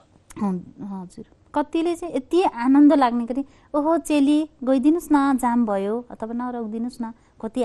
हजुर। 0.92 1.26
कतिले 1.54 1.96
चाहिँ 1.96 2.16
यति 2.16 2.40
आनन्द 2.44 2.94
लाग्ने 2.94 3.26
गरी 3.26 3.44
ओहो 3.76 3.98
चेली 4.08 4.40
गइदिनुहोस् 4.64 5.12
न 5.12 5.38
जाम 5.38 5.66
भयो 5.66 5.96
अथवा 6.12 6.34
नरोकिदिनुहोस् 6.34 7.02
न 7.02 7.14
कति 7.40 7.62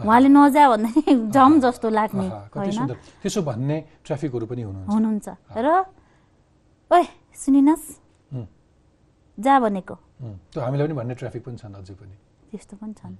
उहाँले 0.00 0.28
नजा 0.28 0.64
भन्दाखेरि 0.70 1.14
जम 1.34 1.52
जस्तो 1.60 1.88
लाग्ने 1.90 2.26
होइन? 2.56 2.94
त्यसो 3.22 3.40
भन्ने 3.42 3.76
ट्राफिकहरू 4.06 4.46
पनि 4.46 4.62
हुनुहुन्छ। 4.62 5.28
र 5.58 5.68
ओए 6.90 7.04
सुनिनुहोस् 7.36 7.88
हुँ, 8.32 8.46
जा 9.38 9.54
भनेको। 9.60 9.94
हामीलाई 10.56 10.86
पनि 10.86 10.94
भन्ने 10.94 11.14
ट्राफिक 11.20 11.42
पनि 11.44 11.56
छन् 11.56 11.74
अझै 11.74 11.94
पनि। 12.00 12.14
त्यस्तो 12.50 12.74
पनि 12.80 12.94
छन्। 12.94 13.14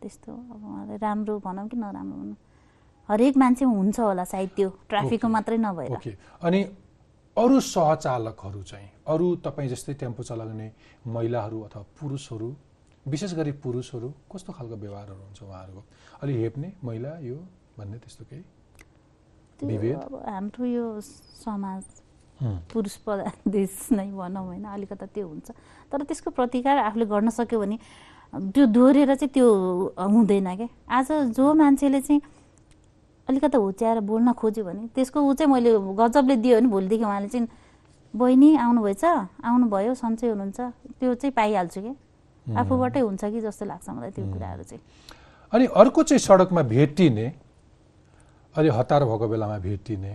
त्यस्तो 0.00 0.30
अब 0.32 0.62
उहाँलाई 0.62 0.98
राम्रो 1.02 1.34
भनौँ 1.42 1.66
कि 1.68 1.76
नराम्रो 1.76 2.16
भनौँ। 2.16 2.36
हरेक 3.08 3.34
मान्छे 3.36 3.64
हुन्छ 3.64 3.98
होला 4.00 4.24
सायद 4.24 4.50
त्यो। 4.56 4.68
ट्राफिकको। 4.88 5.28
मात्रै 5.28 5.56
नभएर। 5.56 6.14
अनि 6.44 6.60
अरू 7.38 7.58
सहचालकहरू 7.60 8.62
चाहिँ 8.62 8.88
अरू 9.06 9.26
तपाईँ 9.46 9.68
जस्तै 9.68 9.94
टेम्पो 9.94 10.22
चलाउने 10.22 10.66
महिलाहरू 11.06 11.58
अथवा 11.62 11.82
पुरुषहरू 12.00 12.48
विशेष 13.06 13.34
गरी 13.34 13.52
पुरुषहरू 13.64 14.08
कस्तो 14.32 14.52
खालको 14.52 14.76
व्यवहारहरू 14.76 15.22
हुन्छ 15.22 15.42
उहाँहरूको? 15.42 15.82
अलि 16.22 16.32
हेप्ने 16.42 16.68
महिला 16.84 17.12
यो 17.22 17.36
भन्ने 17.78 17.98
त्यस्तो 18.02 18.24
केही 18.30 18.42
हाम्रो 20.26 20.64
यो 20.66 20.86
समाज 21.00 21.82
पुरुष 22.72 22.96
प्रधान 23.06 23.50
देश 23.50 23.88
नै 23.92 24.10
भनौँ 24.10 24.44
होइन 24.46 24.64
अलिकता 24.66 25.06
त्यो 25.06 25.26
हुन्छ। 25.28 25.50
तर 25.90 26.02
त्यसको 26.02 26.30
प्रतिकार 26.34 26.76
आफूले 26.90 27.06
गर्न 27.06 27.30
सक्यो 27.38 27.58
भने 27.60 27.78
त्यो 28.50 28.66
दोहोरेर 28.66 29.14
चाहिँ 29.14 29.32
त्यो 29.34 29.46
हुँदैन 29.94 30.48
क्या 30.56 30.68
आज 30.90 31.08
जो 31.38 31.54
मान्छेले 31.54 32.00
चाहिँ 32.02 32.20
अलिकता 33.28 33.58
हुच्याएर 33.58 34.00
बोल्न 34.00 34.32
खोज्यो 34.32 34.64
भने 34.64 34.88
त्यसको 34.96 35.20
ऊ 35.20 35.32
चाहिँ 35.36 35.52
मैले 35.52 35.70
गजबले 36.00 36.36
दियो 36.40 36.56
भने 36.58 36.68
भोलिदेखि 36.72 37.04
उहाँले 37.04 37.28
चाहिँ 37.28 37.48
बहिनी 38.16 38.56
आउनुभएछ? 38.56 39.04
आउनुभयो? 39.44 39.92
सन्चै 39.94 40.28
हुनुहुन्छ? 40.32 40.60
त्यो 40.96 41.14
चाहिँ 41.20 41.32
पाइहाल्छु 41.36 41.80
क्या 41.84 41.94
आफूबाटै 42.56 43.00
हुन्छ 43.04 43.22
कि 43.24 43.40
जस्तो 43.44 43.64
लाग्छ 43.68 43.88
मलाई 43.88 44.10
त्यो 44.16 44.24
कुराहरू 44.32 44.64
चाहिँ। 44.64 44.82
अनि 45.52 45.64
अर्को 45.76 46.00
चाहिँ 46.08 46.20
सडकमा 46.24 46.62
भेटिने 46.72 47.26
अलि 48.56 48.68
हतार 48.72 49.04
भएको 49.04 49.26
बेलामा 49.28 49.58
भेटिने। 49.60 50.12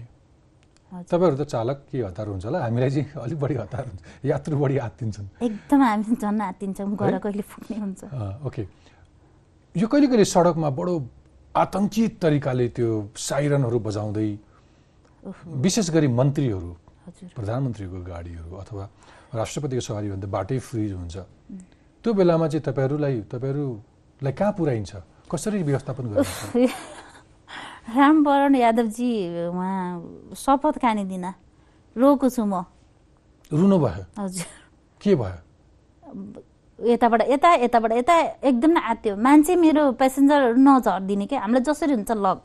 तपाईँहरू 1.05 1.37
त 1.37 1.45
चालक 1.53 1.77
के 1.89 2.01
हतार 2.01 2.27
हुन्छ 2.33 2.45
होला? 2.45 2.59
हामीलाई 2.65 2.89
चाहिँ 2.89 3.07
अलिक 3.13 3.37
बढी 3.37 3.55
हतार 3.61 3.83
हुन्छ। 3.93 4.01
यात्रु 4.25 4.57
बढी 4.57 4.77
आत्तिन्छन्। 4.89 5.27
एकदम 5.41 5.81
हामी 5.85 6.15
झन् 6.17 6.41
आत्तिन्छौँ 6.41 6.89
है? 6.89 7.19
कहिले 7.21 7.43
पुग्ने 7.45 7.77
हुन्छ। 7.77 8.01
ओके। 8.45 8.61
यो 9.75 9.85
कहिले 9.85 10.07
कहिले 10.09 10.25
सडकमा 10.25 10.69
बडो 10.69 10.93
आतङ्कित 11.55 12.11
तरिकाले 12.21 12.67
त्यो 12.75 12.89
साइरनहरू 13.13 13.79
बजाउँदै 13.79 14.29
विशेष 15.63 15.89
गरी 15.95 16.07
मन्त्रीहरू 16.19 16.71
प्रधानमन्त्रीको 17.37 17.97
गाडीहरू 18.09 18.51
अथवा 18.57 18.83
राष्ट्रपतिको 19.37 19.81
सवारी 19.87 20.07
भन्दा 20.13 20.27
बाटै 20.33 20.57
फ्रिज 20.59 20.91
हुन्छ। 20.93 21.15
त्यो 22.03 22.11
बेलामा 22.13 22.47
चाहिँ 22.49 22.63
तपाईँहरूलाई 22.67 23.15
तपाईँहरूलाई 23.29 24.33
कहाँ 24.33 24.53
पुऱ्याइन्छ? 24.57 24.91
कसरी 25.29 25.63
व्यवस्थापन 25.63 26.03
गरिन्छ? 26.09 26.53
रामवरण 27.97 28.55
यादवजी 28.55 29.09
उहाँ 29.53 30.33
शपथ 30.33 30.75
खाने 30.81 31.03
दिन 31.05 31.25
रोएको 31.95 32.27
छु 32.29 32.43
म। 32.45 32.65
रुनु 33.51 33.77
भयो? 33.77 34.03
हजुर। 34.17 34.49
के 35.01 35.15
भयो? 35.15 35.37
यताबाट 36.91 37.21
यता 37.29 37.49
यताबाट 37.63 37.91
यता 37.91 38.15
एकदम 38.43 38.71
नै 38.71 38.81
आत्यो 38.91 39.15
मान्छे 39.15 39.55
मेरो 39.55 39.83
पेसेन्जर 40.01 40.41
नझरिदिने 40.57 41.25
क्या 41.25 41.39
हामीलाई 41.41 41.63
जसरी 41.63 41.93
हुन्छ 41.93 42.11
लग। 42.11 42.39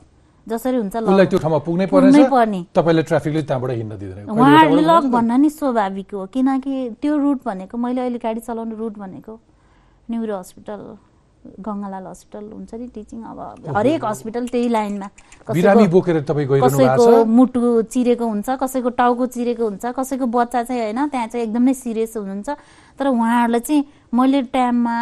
जसरी 0.47 0.77
हुन्छ 0.77 0.95
लग। 0.95 1.29
त्यो 1.29 1.39
ठाउँमा 1.39 1.59
पुग्नै 1.67 1.85
पर्ने 1.91 2.59
तपाईँले 2.73 3.03
ट्राफिकले 3.09 3.41
त्यहाँबाट 3.43 3.71
हिँड्न 3.71 3.93
दिँदैन। 3.99 4.29
उहाँहरूले 4.29 4.81
लक 4.81 5.03
भन्न 5.13 5.31
नि 5.41 5.49
स्वाभाविक 5.49 6.13
हो। 6.13 6.25
किनकि 6.33 6.73
त्यो 7.01 7.17
रुट 7.17 7.39
भनेको 7.45 7.75
मैले 7.77 8.01
अहिले 8.01 8.19
गाडी 8.23 8.41
चलाउने 8.47 8.75
रुट 8.75 8.93
भनेको। 8.97 9.33
न्युरो 10.09 10.35
हस्पिटल 10.39 10.81
गङ्गालाल 11.39 12.05
हस्पिटल 12.07 12.45
हुन्छ 12.51 12.73
नि 12.73 12.87
टिचिङ 12.93 13.19
अब 13.23 13.39
हरेक 13.75 14.05
हस्पिटल 14.05 14.47
त्यही 14.47 14.67
लाइनमा। 14.69 15.07
कसैको 15.47 17.25
मुटु 17.25 17.81
चिरेको 17.87 18.25
हुन्छ 18.27 18.49
कसैको 18.59 18.89
टाउको 18.99 19.25
चिरेको 19.25 19.63
हुन्छ 19.63 19.85
कसैको 19.95 20.25
बच्चा 20.27 20.63
चाहिँ 20.63 20.81
होइन 20.83 21.07
त्यहाँ 21.07 21.27
चाहिँ 21.27 21.45
एकदमै 21.47 21.73
सिरियस 21.73 22.17
हुनुहुन्छ। 22.17 22.49
तर 22.99 23.07
उहाँहरूलाई 23.07 23.59
चाहिँ 23.63 23.83
मैले 24.13 24.41
टाइममा 24.51 24.95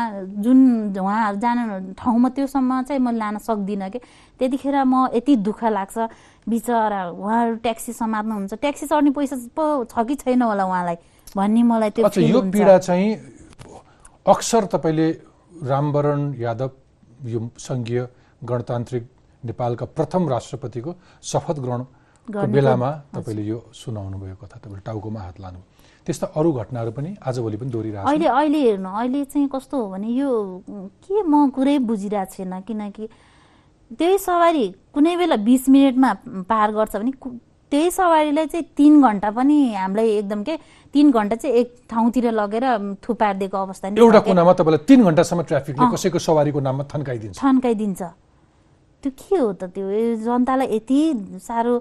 जुन 0.45 0.59
उहाँहरू 0.93 1.37
जानु 1.41 1.93
ठाउँमा 1.97 2.29
त्योसम्म 2.37 2.81
चाहिँ 2.85 3.01
मैले 3.01 3.17
लान 3.17 3.37
सक्दिनँ 3.41 3.89
कि। 3.89 3.99
त्यतिखेर 4.37 4.77
म 4.85 5.09
यति 5.17 5.35
दुःख 5.41 5.63
लाग्छ। 5.73 5.97
बिचरा 6.47 7.01
उहाँहरू 7.17 7.55
ट्याक्सी 7.65 7.91
समात्नुहुन्छ 7.93 8.53
ट्याक्सी 8.61 8.85
चढ्ने 8.85 9.11
पैसा 9.11 9.35
पो 9.57 9.89
छ 9.89 10.05
कि 10.05 10.15
छैन 10.21 10.41
होला 10.41 10.63
उहाँलाई? 10.63 10.95
भन्ने 11.35 11.61
मलाई 11.63 11.89
त्यो 11.97 12.21
यो। 12.21 12.41
पीडा 12.53 12.77
चाहिँ 12.77 13.09
अक्सर 14.25 14.65
तपाईँले 14.71 15.07
रामवरण 15.63 16.21
यादव 16.39 16.69
यो 17.25 17.39
सङ्घीय 17.59 18.05
गणतान्त्रिक 18.41 19.03
नेपालका 19.43 19.85
प्रथम 19.97 20.29
राष्ट्रपतिको 20.29 20.91
शपथ 21.23 21.59
ग्रहणको 21.59 21.91
गर्नेको- 22.27 22.53
बेलामा 22.53 22.89
तपाईँले 23.15 23.43
यो 23.45 23.57
सुनाउनु 23.73 24.17
भयो 24.19 24.35
कथा 24.41 24.57
तपाईँले 24.59 24.81
टाउकोमा 24.85 25.19
हात 25.21 25.39
लानु 25.39 25.59
त्यस्ता 26.07 26.27
अरू 26.35 26.51
घटनाहरू 26.53 26.91
पनि 26.91 27.09
आजभोलि 27.21 27.57
पनि 27.57 27.69
दोहोरिरहेको 27.71 28.03
छ 28.03 28.09
अहिले 28.09 28.27
अहिले 28.29 28.59
हेर्नु 28.61 28.89
अहिले 28.91 29.23
चाहिँ 29.25 29.47
कस्तो 29.53 29.75
हो 29.77 29.87
भने 29.91 30.07
यो 30.13 30.29
के 31.03 31.21
म 31.23 31.49
कुरै 31.51 31.77
बुझिरहेको 31.83 32.33
छैन 32.35 32.53
किनकि 32.67 33.07
त्यही 33.91 34.17
सवारी 34.19 34.65
कुनै 34.93 35.15
बेला 35.17 35.35
बिस 35.43 35.67
मिनटमा 35.69 36.13
पार 36.47 36.71
गर्छ 36.73 36.95
भने 36.95 37.11
त्यही 37.71 37.91
सवारीलाई 37.91 38.47
चाहिँ 38.47 38.65
तिन 38.77 39.01
घन्टा 39.01 39.29
पनि 39.31 39.57
हामीलाई 39.75 40.09
एकदम 40.17 40.43
के 40.43 40.55
तिन 40.93 41.11
घन्टा 41.11 41.35
चाहिँ 41.35 41.55
एक 41.55 41.75
ठाउँतिर 41.89 42.31
लगेर 42.31 42.65
थुपारिदिएको 43.03 43.57
अवस्था 43.57 43.87
एउटा। 43.87 44.19
कुनामा 44.23 44.53
तपाईँलाई 44.53 44.85
तिन 44.87 45.03
घन्टासम्म 45.03 45.41
ट्राफिकले। 45.43 45.85
कसैको 45.93 46.19
सवारीको 46.19 46.59
नाममा 46.59 46.83
थन्काइदिन्छ। 46.87 47.35
थन्काइदिन्छ। 47.37 48.01
त्यो 49.03 49.11
के 49.11 49.35
हो 49.35 49.51
त 49.53 49.63
त्यो? 49.75 49.85
जनतालाई 50.23 50.67
यति 50.75 50.99
साह्रो 51.43 51.73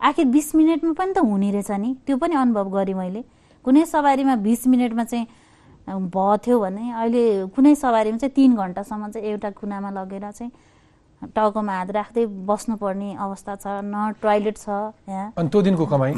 आखिर 0.00 0.24
बिस 0.30 0.54
मिनटमा 0.54 0.92
पनि 0.94 1.12
त 1.12 1.18
हुने 1.18 1.50
रहेछ 1.50 1.70
नि। 1.82 1.90
त्यो 2.06 2.16
पनि 2.16 2.34
अनुभव 2.34 2.66
गरेँ 2.70 2.94
मैले। 2.94 3.22
कुनै 3.64 3.84
सवारीमा 3.90 4.34
बिस 4.38 4.66
मिनटमा 4.70 5.04
चाहिँ 5.04 5.26
भयो 5.84 6.36
थियो 6.40 6.56
भने 6.60 6.84
अहिले 6.94 7.22
कुनै 7.52 7.74
सवारीमा 7.74 8.18
चाहिँ 8.22 8.32
तिन 8.32 8.54
घन्टासम्म 8.56 9.10
चाहिँ 9.10 9.28
एउटा 9.28 9.50
कुनामा 9.58 9.90
लगेर 9.90 10.30
चाहिँ 10.30 10.52
टाउकोमा 11.34 11.72
हात 11.78 11.90
राख्दै 11.98 12.24
बस्नुपर्ने 12.48 13.10
अवस्था 13.24 13.52
छ 13.56 13.66
न 13.84 14.12
टोयलेट 14.22 14.56
छ 14.58 14.68
यहाँ 15.08 15.32
अनि 15.38 15.48
त्यो 15.48 15.60
दिनको 15.62 15.84
कमाइ 15.86 16.12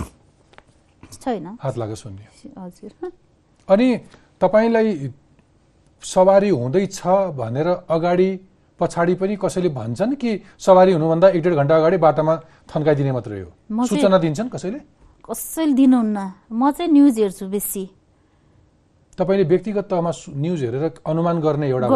छैन। 1.22 1.46
हात 1.62 1.74
लाग्यो 1.78 1.96
सुन्ने 1.96 2.24
हजुर। 2.58 2.90
अनि 3.72 3.88
तपाईँलाई 4.40 4.88
सवारी 6.02 6.48
हुँदैछ 6.48 7.00
भनेर 7.38 7.68
अगाडि 7.88 8.30
पछाडि 8.80 9.14
पनि 9.20 9.36
कसैले 9.40 9.68
भन्छन् 9.72 10.14
कि 10.20 10.30
सवारी 10.60 10.92
हुनुभन्दा 10.92 11.28
एक 11.36 11.42
डेढ 11.42 11.54
घन्टा 11.54 11.74
अगाडि 11.76 11.96
बाटोमा 11.96 12.34
थन्काइदिने 12.68 13.12
मात्रै 13.12 13.40
हो? 13.40 13.50
सूचना 13.88 14.18
दिन्छन् 14.18 14.48
कसैले? 14.52 14.80
कसैले 15.24 15.72
दिनुहुन्न। 15.72 16.18
म 16.52 16.70
चाहिँ 16.70 16.90
न्युज 16.92 17.14
हेर्छु 17.18 17.46
बेसी। 17.48 17.84
तपाईँले 19.18 19.44
व्यक्तिगत 19.48 19.86
तहमा 19.88 20.12
न्युज 20.12 20.60
हेरेर 20.64 20.84
अनुमान 21.08 21.36
गर्ने 21.40 21.66
एउटा 21.72 21.88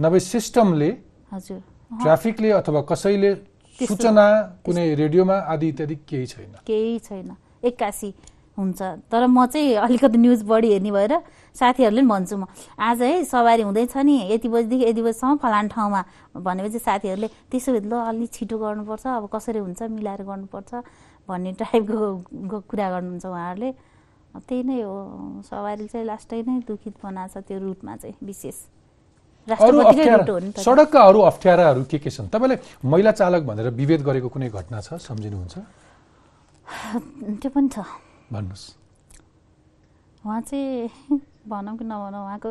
नभए 0.00 0.20
सिस्टमले 0.32 0.90
हजुर। 1.32 1.60
ट्राफिकले 2.00 2.50
अथवा 2.60 2.80
कसैले 2.90 3.34
सूचना 3.78 4.24
कुनै 4.64 4.94
रेडियोमा 4.94 5.36
आदि 5.52 5.68
इत्यादि 5.68 5.96
केही 6.08 6.26
छैन। 6.26 6.52
केही 6.66 6.98
छैन। 6.98 7.30
एक्कासी 7.64 8.10
हुन्छ। 8.58 8.80
तर 9.10 9.26
म 9.26 9.46
चाहिँ 9.46 9.74
अलिकति 9.76 10.18
न्युज 10.18 10.42
बढी 10.44 10.68
हेर्ने 10.72 10.90
भएर 10.92 11.12
साथीहरूले 11.56 12.00
पनि 12.00 12.08
भन्छु 12.08 12.36
म 12.36 12.44
आज 12.78 13.02
है 13.02 13.24
सवारी 13.24 13.62
हुँदैछ 13.62 13.96
नि 13.96 14.14
यति 14.32 14.48
बजीदेखि 14.48 14.84
यति 14.88 15.02
बजीसम्म 15.02 15.36
फलान 15.40 15.68
ठाउँमा। 15.68 16.00
भनेपछि 16.36 16.78
साथीहरूले 16.78 17.28
त्यसो 17.50 17.72
भए 17.72 17.80
ल 17.80 17.92
अलि 17.92 18.26
छिटो 18.28 18.56
गर्नुपर्छ 18.58 19.06
अब 19.06 19.28
कसरी 19.32 19.58
हुन्छ 19.58 19.82
मिलाएर 19.82 20.22
गर्नुपर्छ 20.22 20.70
भन्ने 21.28 21.52
टाइपको 21.60 22.60
कुरा 22.68 22.88
गर्नुहुन्छ 22.92 23.26
उहाँहरूले। 23.26 23.70
त्यही 24.48 24.62
नै 24.64 24.80
हो 24.80 24.96
सवारी 25.44 25.86
चाहिँ 25.88 26.06
लास्टै 26.06 26.42
नै 26.44 26.60
दुखित 26.68 26.94
बनाएको 27.04 27.40
छ 27.40 27.44
त्यो 27.48 27.58
रुटमा 27.58 27.96
चाहिँ 27.96 28.16
विशेष। 28.20 28.56
अरू 29.48 29.78
अप्ठ्यारा 29.80 30.24
सडकका 30.62 31.00
अरू 31.02 31.20
अप्ठ्याराहरू 31.20 31.82
के 31.90 31.98
के 31.98 32.10
छन्? 32.10 32.28
तपाईँले 32.30 32.56
महिला 32.84 33.10
चालक 33.10 33.42
भनेर 33.42 33.70
विभेद 33.74 34.02
गरेको 34.02 34.28
कुनै 34.28 34.48
घटना 34.48 34.80
छ? 34.80 34.94
सम्झिनुहुन्छ? 35.02 35.54
त्यो 37.42 37.50
पनि 37.50 37.68
छ। 37.68 37.78
भन्नुहोस्। 38.32 38.64
उहाँ 40.24 40.40
चाहिँ 40.46 40.90
भनौँ 41.50 41.76
कि 41.76 41.84
नभनौँ 41.84 42.22
उहाँको 42.22 42.50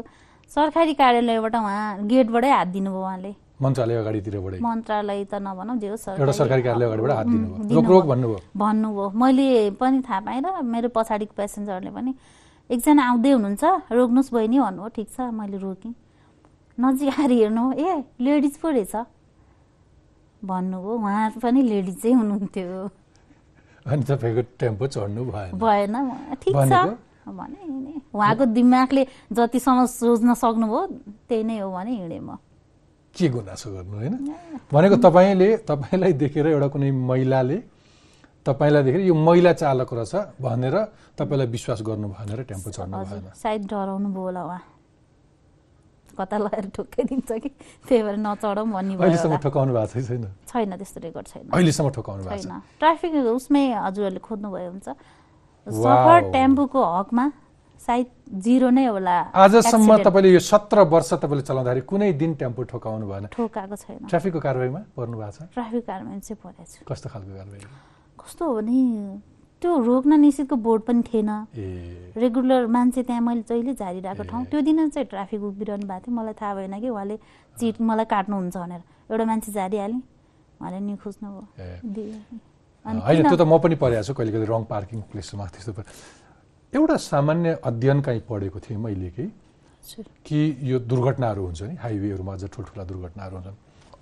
सरकारी 0.52 0.94
कार्यालयबाट 1.00 1.56
उहाँ 1.56 2.08
गेटबाटै 2.12 2.50
हात 2.52 2.68
दिनुभयो 2.76 3.02
उहाँले। 3.02 3.32
मन्त्रालय 3.62 3.96
अगाडितिरबाटै। 4.04 4.60
मन्त्रालय 4.60 5.24
त 5.32 5.34
नभनौँ 5.40 5.78
जे 5.80 5.88
होस् 5.96 6.20
एउटा 6.20 6.34
सरकारी 6.36 6.62
कार्यालय 6.68 6.86
अगाडिबाट 6.92 7.12
हात 7.16 7.28
दिनुभयो। 7.32 7.76
रोक 7.76 7.88
रोक 7.88 8.06
भन्नुभयो? 8.12 8.40
भन्नुभयो। 8.52 9.10
मैले 9.16 9.48
पनि 9.80 10.02
थाहा 10.04 10.20
पाएँ 10.28 10.42
र 10.44 10.60
मेरो 10.60 10.90
पछाडिको 10.92 11.34
पेसेन्जरले 11.40 11.92
पनि। 11.96 12.12
एकजना 12.68 13.02
आउँदै 13.10 13.32
हुनुहुन्छ 13.32 13.64
रोक्नुहोस् 13.96 14.32
बहिनी 14.36 14.58
भन्नुभयो 14.60 14.90
ठिक 14.92 15.08
छ 15.16 15.32
मैले 15.32 15.58
रोकेँ। 15.58 15.94
नजिक 16.82 17.10
आएर 17.20 17.32
हेर्नु 17.32 17.64
ए 17.78 18.04
लेडिज 18.20 18.56
पो 18.58 18.70
रहेछ। 18.70 18.96
भन्नुभयो 20.42 20.94
उहाँ 20.98 21.30
पनि 21.38 21.62
लेडिजै 21.62 22.12
हुनुहुन्थ्यो। 22.12 22.90
अनि 23.86 24.04
तपाईँको 24.10 24.42
टेम्पो 24.60 24.86
चढ्नु 24.88 25.22
भएन। 25.30 25.52
भएन 25.58 25.96
ठिक 26.42 26.56
छ? 26.56 26.74
भने 27.22 27.60
उहाँको 28.14 28.46
दिमागले 28.58 29.04
जतिसम्म 29.30 29.86
सोच्न 29.86 30.34
सक्नुभयो 30.34 30.82
त्यही 31.30 31.44
नै 31.44 31.58
हो 31.62 31.70
भने 31.70 31.92
हिँडेँ 32.02 32.20
म। 32.20 32.38
के 33.16 33.28
गुनासो 33.30 33.68
गर्नु 33.72 33.96
होइन? 33.98 34.16
भनेको 34.74 34.96
तपाईँले 35.06 35.50
तपाईँलाई 35.70 36.14
देखेर 36.18 36.48
एउटा 36.48 36.68
कुनै 36.74 36.90
महिलाले 36.92 37.58
तपाईँलाई 38.46 38.84
देखेर 38.84 39.02
यो 39.06 39.14
महिला 39.14 39.54
चालक 39.54 39.90
रहेछ 39.94 40.42
भनेर 40.42 40.76
तपाईँलाई 41.20 41.48
विश्वास 41.48 41.80
गर्नु 41.86 42.08
भएन 42.10 42.32
र 42.34 42.42
टेम्पो 42.50 42.70
चढ्नु 42.74 42.98
भएन। 42.98 43.38
सायद 43.38 43.62
डराउनु 43.70 44.10
भयो 44.10 44.24
होला 44.26 44.42
उहाँ। 44.50 44.62
कता 46.18 46.38
लगाएर 46.38 46.68
ठोक्काइदिन्छ 46.76 47.32
कि? 47.32 47.50
त्यही 47.88 48.02
भएर 48.04 48.18
नचढौँ 48.18 48.68
भन्ने 48.68 48.94
भयो 48.96 49.06
अहिलेसम्म 49.06 49.32
होला। 49.32 49.44
ठोकाउनु 49.46 49.72
भएको 49.74 50.02
छैन 50.02 50.24
छैन? 50.48 50.72
त्यस्तो 50.78 51.00
रेकर्ड 51.02 51.28
छैन 51.28 51.46
अहिलेसम्म 51.54 51.90
ठोकाउनु 51.92 52.22
भएको 52.24 52.44
छैन। 52.44 52.62
ट्राफिक 52.80 53.12
उसमै 53.36 53.64
हजुरहरूले 53.86 54.22
खोज्नुभयो 54.22 54.70
हुन्छ। 54.72 54.88
सफर 55.68 56.20
टेम्पोको 56.32 56.82
हकमा 56.82 57.26
सायद 57.82 58.08
जिरो 58.46 58.70
नै 58.70 58.86
होला। 58.86 59.18
आजसम्म। 59.34 60.06
तपाईँले 60.06 60.30
यो 60.34 60.42
सत्र 60.42 60.86
वर्ष 60.86 61.18
तपाईँले 61.18 61.44
चलाउँदाखेरि 61.50 61.82
कुनै 61.90 62.14
दिन 62.14 62.32
टेम्पो 62.38 62.62
ठोकाउनु 62.70 63.06
भएन। 63.10 63.26
ठोकाएको 63.34 63.76
छैन। 63.76 64.06
ट्राफिकको 64.06 64.40
कारवाहीमा 64.40 64.82
पर्नु 64.94 65.18
भएको 65.18 65.32
छ? 65.34 65.50
ट्राफिक 65.50 65.84
कारवाही 65.90 66.20
चाहिँ 66.22 66.38
परेको 66.38 66.64
छु। 66.66 66.86
कस्तो 66.86 67.08
खालको 67.10 67.34
कारवाही? 67.42 67.66
कस्तो 68.22 68.44
हो 68.46 68.54
भने 68.62 68.78
त्यो 69.62 69.72
रोक्न 69.86 70.12
निषेधको 70.20 70.56
बोर्ड 70.58 70.82
पनि 70.84 71.02
थिएन। 71.06 71.30
रेगुलर 72.18 72.66
मान्छे 72.68 73.02
त्यहाँ 73.06 73.22
मैले 73.22 73.44
जहिले 73.46 73.74
झारिरहेको। 73.78 74.24
ठाउँ 74.26 74.46
त्यो 74.50 74.62
दिन 74.62 74.90
चाहिँ 74.90 75.08
ट्राफिक 75.08 75.42
उभिरहनु 75.42 75.86
भएको 75.86 76.02
थियो। 76.02 76.16
मलाई 76.18 76.34
थाहा 76.34 76.54
भएन 76.58 76.80
कि 76.82 76.90
उहाँले 76.90 77.16
चिट 77.58 77.82
मलाई 77.82 78.06
काट्नुहुन्छ 78.10 78.58
भनेर। 78.58 78.82
एउटा 79.12 79.26
मान्छे 79.26 79.52
झारिहालेँ। 79.52 80.02
उहाँले 80.62 80.80
नि 80.82 80.96
खोज्नुभयो 80.98 81.44
होइन 82.86 83.24
त्यो 83.30 83.38
त 83.38 83.42
म 83.46 83.54
पनि 83.62 83.76
परेको 83.78 84.04
छु 84.04 84.14
कहिले 84.18 84.32
कहिले 84.34 84.48
रङ 84.50 84.64
पार्किङ 84.66 85.00
प्लेसमा 85.14 85.46
त्यस्तो 85.54 85.72
एउटा 86.74 86.96
सामान्य 86.98 87.50
अध्ययन 87.62 88.02
कहीँ 88.02 88.22
पढेको 88.26 88.60
थिएँ 88.66 88.80
मैले 88.82 89.10
कि। 89.14 89.26
कि 90.26 90.40
यो 90.62 90.78
दुर्घटनाहरू 90.90 91.42
हुन्छ 91.46 91.62
नि। 91.62 91.76
हाइवेहरूमा 91.82 92.34
अझ 92.34 92.44
ठुल्ठुला 92.50 92.84
दुर्घटनाहरू 92.86 93.36
हुन्छन्। 93.38 93.58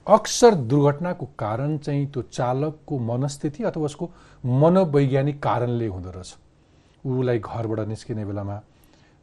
अक्सर 0.07 0.55
दुर्घटनाको 0.55 1.25
कारण 1.39 1.77
चाहिँ 1.77 2.05
त्यो 2.07 2.21
चालकको 2.31 2.99
मनस्थिति 2.99 3.63
अथवा 3.63 3.85
उसको 3.85 4.09
मनोवैज्ञानिक 4.45 5.41
कारणले 5.43 5.87
हुँदो 5.87 6.11
रहेछ। 6.11 6.35
उसलाई 7.05 7.39
घरबाट 7.39 7.87
निस्किने 7.87 8.25
बेलामा 8.25 8.61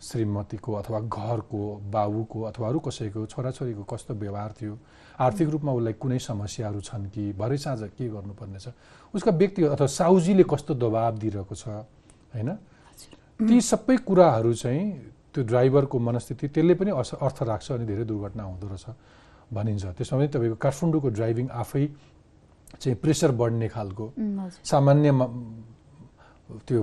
श्रीमतीको 0.03 0.73
अथवा 0.73 1.01
घरको 1.01 1.61
बाबुको 1.91 2.43
अथवा 2.43 2.69
अरू 2.69 2.79
कसैको 2.79 3.27
छोराछोरीको 3.27 3.83
कस्तो 3.83 4.15
व्यवहार 4.15 4.55
थियो 4.61 4.79
आर्थिक 5.19 5.49
रूपमा 5.49 5.73
उसलाई 5.73 5.93
कुनै 5.93 6.19
समस्याहरू 6.21 6.81
छन् 6.81 7.09
कि 7.11 7.33
भरे 7.33 7.59
साँझ 7.59 7.83
के 7.97 8.09
गर्नुपर्ने 8.09 8.59
छ 8.59 8.73
उसका 9.15 9.31
व्यक्तिगत 9.33 9.71
अथवा 9.71 9.87
साउजीले 9.87 10.45
कस्तो 10.45 10.75
दबाब 10.77 11.19
दिइरहेको 11.19 11.55
छ 11.55 11.69
होइन? 12.37 12.51
ती 13.41 13.61
सबै 13.61 13.97
कुराहरू 14.05 14.53
चाहिँ 14.55 14.85
त्यो 15.35 15.45
ड्राइभरको 15.45 15.99
मनस्थिति 15.99 16.49
त्यसले 16.49 16.75
पनि 16.75 16.91
अर्थ 16.93 17.43
राख्छ 17.43 17.73
अनि 17.73 17.85
धेरै 17.87 18.05
दुर्घटना 18.05 18.43
हुँदो 18.43 18.67
रहेछ। 18.69 18.87
भनिन्छ। 19.53 19.85
त्यसमा 19.97 20.19
पनि 20.19 20.29
तपाईँको 20.29 20.57
काठमाडौँको 20.57 21.09
ड्राइभिङ 21.09 21.47
आफै 21.63 21.85
चाहिँ 22.81 22.97
प्रेसर 23.03 23.31
बढ्ने 23.41 23.69
खालको 23.69 24.05
सामान्य 24.65 25.11
त्यो 26.67 26.81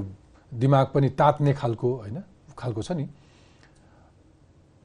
दिमाग 0.51 0.85
पनि 0.93 1.09
तात्ने 1.19 1.53
खालको 1.53 1.89
होइन 1.95 2.17
खालको 2.57 2.81
छ 2.81 2.91
नि। 2.91 3.05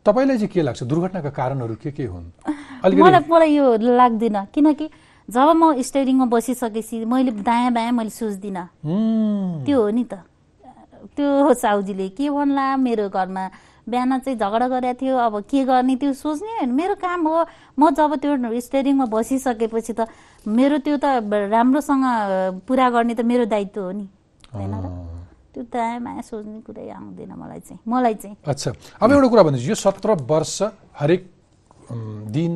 तपाईँलाई 0.07 0.37
चाहिँ 0.37 0.53
के 0.53 0.62
लाग्छ? 0.62 0.83
दुर्घटनाका 0.83 1.31
कारणहरू 1.31 1.74
के 1.83 1.91
के 1.93 2.05
हुन्? 2.07 2.26
मलाई 2.85 3.22
मलाई 3.29 3.51
यो 3.55 3.76
लाग्दैन 3.76 4.45
किनकि 4.55 4.87
जब 5.29 5.49
म 5.53 5.76
स्टेरिङमा 5.83 6.26
बसिसकेपछि 6.33 7.05
मैले 7.05 7.31
दायाँ 7.45 7.72
बायाँ 7.72 7.93
मैले 7.93 8.11
सोच्दिनँ। 8.11 8.64
त्यो 9.64 9.79
हो 9.83 9.91
नि 9.91 10.05
त। 10.05 10.24
त्यो 11.16 11.55
साउजीले 11.55 12.09
के 12.16 12.31
भन्ला 12.31 12.76
मेरो 12.76 13.09
घरमा? 13.09 13.45
बिहान 13.89 14.18
चाहिँ 14.20 14.39
झगडा 14.39 14.66
गरेको 14.68 14.99
थियो। 15.01 15.16
अब 15.16 15.34
के 15.49 15.64
गर्ने 15.64 15.97
त्यो 15.97 16.12
सोच्ने 16.12 16.53
होइन। 16.61 16.70
मेरो 16.70 16.95
काम 17.01 17.20
हो। 17.26 17.36
म 17.78 17.91
जब 17.97 18.14
त्यो 18.20 18.61
स्टेरिङमा 18.61 19.07
बसिसकेपछि 19.09 19.93
त 19.97 20.01
मेरो 20.47 20.78
त्यो 20.84 20.97
त 21.01 21.24
राम्रोसँग 21.24 22.05
पुरा 22.68 22.86
गर्ने 22.91 23.14
त 23.16 23.20
मेरो 23.24 23.45
दायित्व 23.49 23.80
हो 23.80 23.91
नि। 23.93 24.07
होइन 24.53 24.74
र? 24.76 24.86
त्यो 25.55 25.62
दायाँ 25.72 26.01
माया 26.01 26.22
सोच्ने 26.22 26.61
कुरै 26.62 26.89
आउँदैन 26.93 27.32
मलाई 27.32 27.61
चाहिँ। 27.66 27.80
मलाई 27.89 28.14
चाहिँ। 28.14 28.36
अच्छा। 28.47 28.70
अब 29.03 29.09
एउटा 29.12 29.28
कुरा 29.28 29.43
भन्दैछु। 29.43 29.68
यो 29.68 29.74
सत्र 29.74 30.09
वर्ष 30.28 30.59
हरेक 31.01 31.22
दिन 32.30 32.53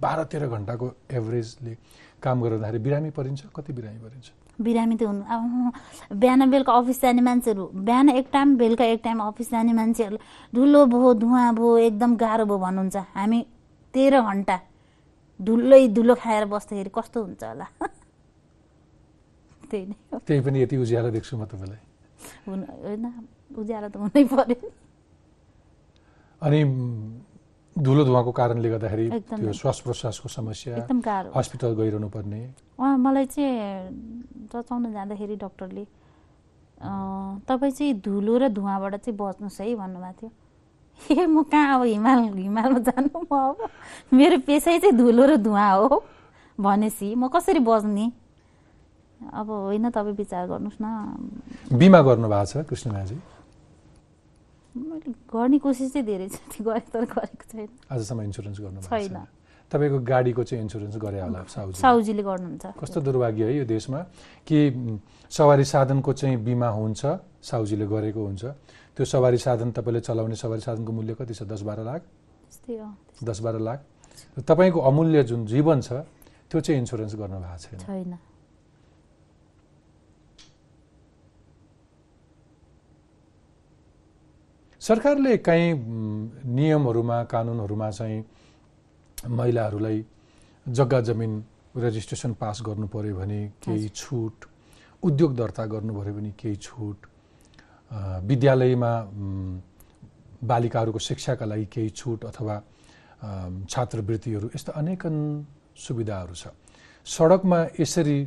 बाह्र 0.00 0.24
तेह्र 0.24 0.46
घन्टाको 0.48 0.86
एभरेजले 1.12 1.72
काम 2.18 2.36
गर्दाखेरि 2.42 2.78
बिरामी 2.82 3.10
परिन्छ? 3.12 3.40
कति 3.54 3.72
बिरामी 3.72 4.00
परिन्छ? 4.00 4.28
बिरामी 4.60 4.96
त 4.96 5.02
हुनु। 5.02 5.22
अब 5.24 5.72
बिहान 6.20 6.50
बेलुका 6.50 6.72
अफिस 6.72 7.00
जाने 7.02 7.22
मान्छेहरू 7.22 7.64
बिहान 7.72 8.08
एक 8.20 8.26
टाइम 8.32 8.48
बेलुका 8.56 8.84
एक 8.84 9.00
टाइम 9.04 9.18
अफिस 9.32 9.50
जाने 9.50 9.72
मान्छेहरू 9.72 10.16
धुलो 10.54 10.80
भयो 10.86 11.08
धुवा 11.22 11.42
भयो 11.56 11.76
एकदम 11.88 12.10
गाह्रो 12.16 12.44
भयो 12.46 12.58
भन्नुहुन्छ। 12.58 12.96
हामी 13.16 13.38
तेह्र 13.94 14.20
घन्टा 14.20 14.56
धुलै 15.40 15.82
धुलो 15.96 16.14
खाएर 16.14 16.44
बस्दाखेरि 16.52 16.90
कस्तो 16.94 17.18
हुन्छ 17.22 17.42
होला? 17.44 17.66
त्यही 19.70 19.84
नै 19.88 19.96
त्यही 20.26 20.40
पनि 20.44 20.58
यति 20.62 20.76
उज्यालो 20.76 21.10
देख्छु 21.16 21.36
म 21.36 21.44
तपाईँलाई। 21.48 21.80
होइन 22.46 23.04
उज्यालो 23.56 23.88
त 23.88 23.96
हुनै 23.96 24.22
पर्यो। 24.30 24.68
अनि 26.42 26.60
धुलो 27.72 28.02
धुवाको 28.04 28.30
कारणले 28.36 28.68
गर्दाखेरि 28.68 29.06
त्यो 29.32 29.52
श्वास 29.56 29.78
प्रश्वासको 29.80 30.28
समस्या 30.28 30.76
एकदम 30.76 31.00
गाह्रो। 31.00 31.30
हस्पिटल 31.32 31.72
गइरहनु 31.80 32.08
पर्ने। 32.12 32.40
मलाई 32.76 33.26
चाहिँ 33.32 34.41
जचाउन 34.52 34.92
जाँदाखेरि 34.92 35.36
डक्टरले 35.36 35.84
तपाईँ 37.48 37.72
चाहिँ 37.72 37.94
धुलो 38.04 38.36
र 38.38 38.48
धुवाबाट 38.52 38.94
चाहिँ 39.00 39.16
बच्नुहोस् 39.16 39.60
है 39.60 39.74
भन्नुभएको 39.74 40.28
थियो। 40.28 40.30
ए 41.10 41.26
म 41.26 41.42
कहाँ 41.48 41.80
अब 41.80 41.82
हिमाल 41.88 42.18
हिमालमा 42.36 42.78
जानु 42.84 43.08
म 43.16 43.32
अब? 43.32 43.58
मेरो 44.12 44.38
पेसै 44.46 44.78
चाहिँ 44.78 44.96
धुलो 44.96 45.24
र 45.26 45.36
धुवा 45.40 45.68
हो 45.70 46.02
भनेपछि 46.58 47.14
म 47.14 47.28
कसरी 47.32 47.60
बज्ने? 47.64 48.06
अब 49.22 49.46
होइन 49.50 49.90
तपाईँ 49.90 50.16
विचार 50.18 50.46
गर्नुहोस् 50.50 50.82
न। 50.82 51.78
बिमा 51.78 52.00
गर्नु 52.02 52.28
भएको 52.28 52.46
छ 52.50 52.66
कृष्णमाजी 52.66 53.16
मैले 54.74 55.12
गर्ने 55.30 55.58
कोसिस 55.62 55.92
चाहिँ 55.92 56.06
धेरै 56.06 56.28
छ 56.28 56.60
गरेँ 56.60 56.90
तर 56.92 57.04
गरेको 57.06 57.44
छैन। 57.46 57.68
आजसम्म 57.92 58.20
इन्सुरेन्स 58.22 58.58
गर्नु 58.60 58.80
छैन। 58.82 59.16
तपाईँको 59.72 59.98
गाडीको 60.04 60.42
चाहिँ 60.44 60.62
इन्सुरेन्स 60.68 60.96
गरे 61.00 61.20
होला 61.24 61.40
साउजी 61.48 61.80
साउजीले 61.80 62.22
गर्नुहुन्छ। 62.22 62.64
कस्तो 62.76 62.98
दुर्भाग्य 63.00 63.42
है 63.48 63.52
यो 63.56 63.64
देशमा 63.64 64.00
कि 64.44 64.58
सवारी 65.32 65.64
साधनको 65.64 66.12
चाहिँ 66.12 66.36
बिमा 66.44 66.68
हुन्छ 66.68 67.00
साउजीले 67.40 67.86
गरेको 67.88 68.20
हुन्छ। 68.20 68.44
त्यो 68.92 69.04
सवारी 69.08 69.38
साधन 69.40 69.72
तपाईँले 69.72 70.00
चलाउने 70.04 70.36
सवारी 70.36 70.60
साधनको 70.60 70.92
मूल्य 70.92 71.14
कति 71.16 71.34
छ? 71.34 71.42
दस 71.48 71.64
बाह्र 71.64 71.80
लाख? 71.88 72.00
दस 73.24 73.38
बाह्र 73.40 73.58
लाख। 73.58 73.78
तपाईँको 74.44 74.80
अमूल्य 74.80 75.22
जुन 75.24 75.46
जीवन 75.48 75.80
छ 75.80 76.04
त्यो 76.52 76.60
चाहिँ 76.60 76.78
इन्सुरेन्स 76.84 77.14
गर्नु 77.16 77.40
भएको 77.40 77.80
छैन। 77.80 78.18
सरकारले 84.82 85.36
काहीँ 85.46 85.72
नियमहरूमा 86.44 87.18
कानुनहरूमा 87.24 87.90
चाहिँ 87.90 88.18
महिलाहरूलाई 89.28 90.04
जग्गा 90.66 91.00
जमिन 91.00 91.32
रेजिस्ट्रेसन 91.76 92.32
पास 92.40 92.62
गर्नु 92.66 92.86
पऱ्यो 92.86 93.16
भने 93.16 93.40
केही 93.64 93.88
छुट 93.88 94.44
उद्योग 95.02 95.36
दर्ता 95.36 95.64
गर्नु 95.66 95.92
पऱ्यो 95.94 96.14
भने 96.14 96.30
केही 96.40 96.56
छुट 96.56 97.06
विद्यालयमा 98.28 98.92
बालिकाहरूको 100.42 100.98
शिक्षाका 100.98 101.46
लागि 101.46 101.66
केही 101.72 101.90
छुट 101.90 102.24
अथवा 102.24 102.62
छात्रवृत्तिहरू 103.70 104.46
यस्ता 104.54 104.72
अनेकन 104.72 105.16
सुविधाहरू 105.76 106.34
छ। 106.34 106.48
सडकमा 107.06 107.58
यसरी 107.80 108.18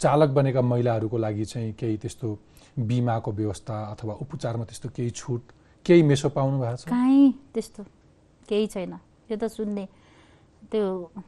चालक 0.00 0.28
बनेका 0.38 0.60
महिलाहरूको 0.62 1.18
लागि 1.18 1.44
चाहिँ 1.44 1.72
केही 1.78 1.96
त्यस्तो 1.96 2.28
बिमाको 2.78 3.32
व्यवस्था 3.32 3.76
अथवा 3.92 4.14
उपचारमा 4.22 4.64
त्यस्तो 4.64 4.88
केही 4.96 5.10
छुट 5.10 5.42
केही 5.86 6.02
मेसो 6.02 6.28
पाउनु 6.28 6.60
भएको 6.60 6.76
छ? 6.76 6.88
काहीँ 6.88 7.32
त्यस्तो 7.54 7.82
केही 8.48 8.66
छैन। 8.66 8.94
त्यो 9.28 9.36
त 9.36 9.44
सुन्ने 9.48 9.84
त्यो 10.70 10.84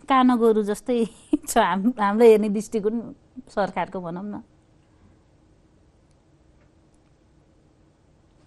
कानो 0.09 0.35
गोरु 0.37 0.63
जस्तै 0.65 1.05
छ 1.51 1.53
हाम 1.59 1.93
हाम्रो 2.01 2.25
हेर्ने 2.25 2.49
दृष्टिकोण 2.49 2.95
सरकारको 3.49 3.99
भनौँ 4.01 4.25
न। 4.25 4.35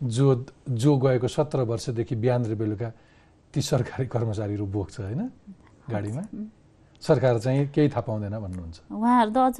जो 0.01 0.25
जो 0.69 0.91
गएको 0.97 1.27
सत्र 1.27 1.59
वर्षदेखि 1.65 2.15
बिहान 2.21 2.45
र 2.45 2.53
बेलुका 2.53 2.89
ती 3.53 3.61
सरकारी 3.61 4.05
कर्मचारीहरू 4.13 4.65
बोक्छ 4.65 4.95
होइन 4.99 5.21
गाडीमा। 5.89 6.23
सरकार 7.01 7.39
चाहिँ 7.39 7.67
केही 7.73 7.89
थाहा 7.89 8.01
पाउँदैन 8.05 8.35
भन्नुहुन्छ। 8.37 8.77
उहाँहरू 8.93 9.31
त 9.33 9.37
अझ 9.37 9.57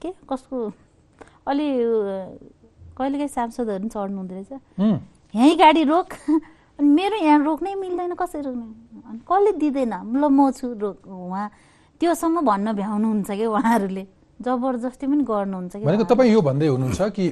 के 0.00 0.10
कसको 0.28 0.56
अलि 1.48 1.66
कहिलेकाहीँ 2.96 3.28
सांसदहरू 3.28 3.84
पनि 3.84 3.88
चढ्नु 3.92 4.16
हुँदो 4.20 4.34
रहेछ 4.34 4.52
यहीँ 5.34 5.56
गाडी 5.58 5.82
रोक। 5.84 6.08
अनि 6.78 6.88
मेरो 6.88 7.16
यहाँ 7.22 7.38
रोक्नै 7.44 7.74
मिल्दैन 7.74 8.14
कसरी 8.14 8.42
रोक्ने 8.42 8.66
अनि 9.08 9.20
कसले 9.22 9.52
दिँदैन? 9.62 9.94
ल 10.18 10.24
म 10.26 10.50
छु 10.50 10.66
रोक 10.74 11.06
उहाँ। 11.06 11.46
त्योसम्म 12.00 12.36
भन्न 12.42 12.72
भ्याउनुहुन्छ 12.74 13.30
कि 13.30 13.46
उहाँहरूले? 13.46 14.04
जबरजस्ती 14.42 15.06
पनि 15.06 15.22
गर्नुहुन्छ 15.22 15.72
कि 15.78 15.84
भनेको 15.86 16.04
तपाईँ 16.10 16.32
यो 16.34 16.40
भन्दै 16.42 16.66
हुनुहुन्छ 16.74 17.00
कि 17.14 17.24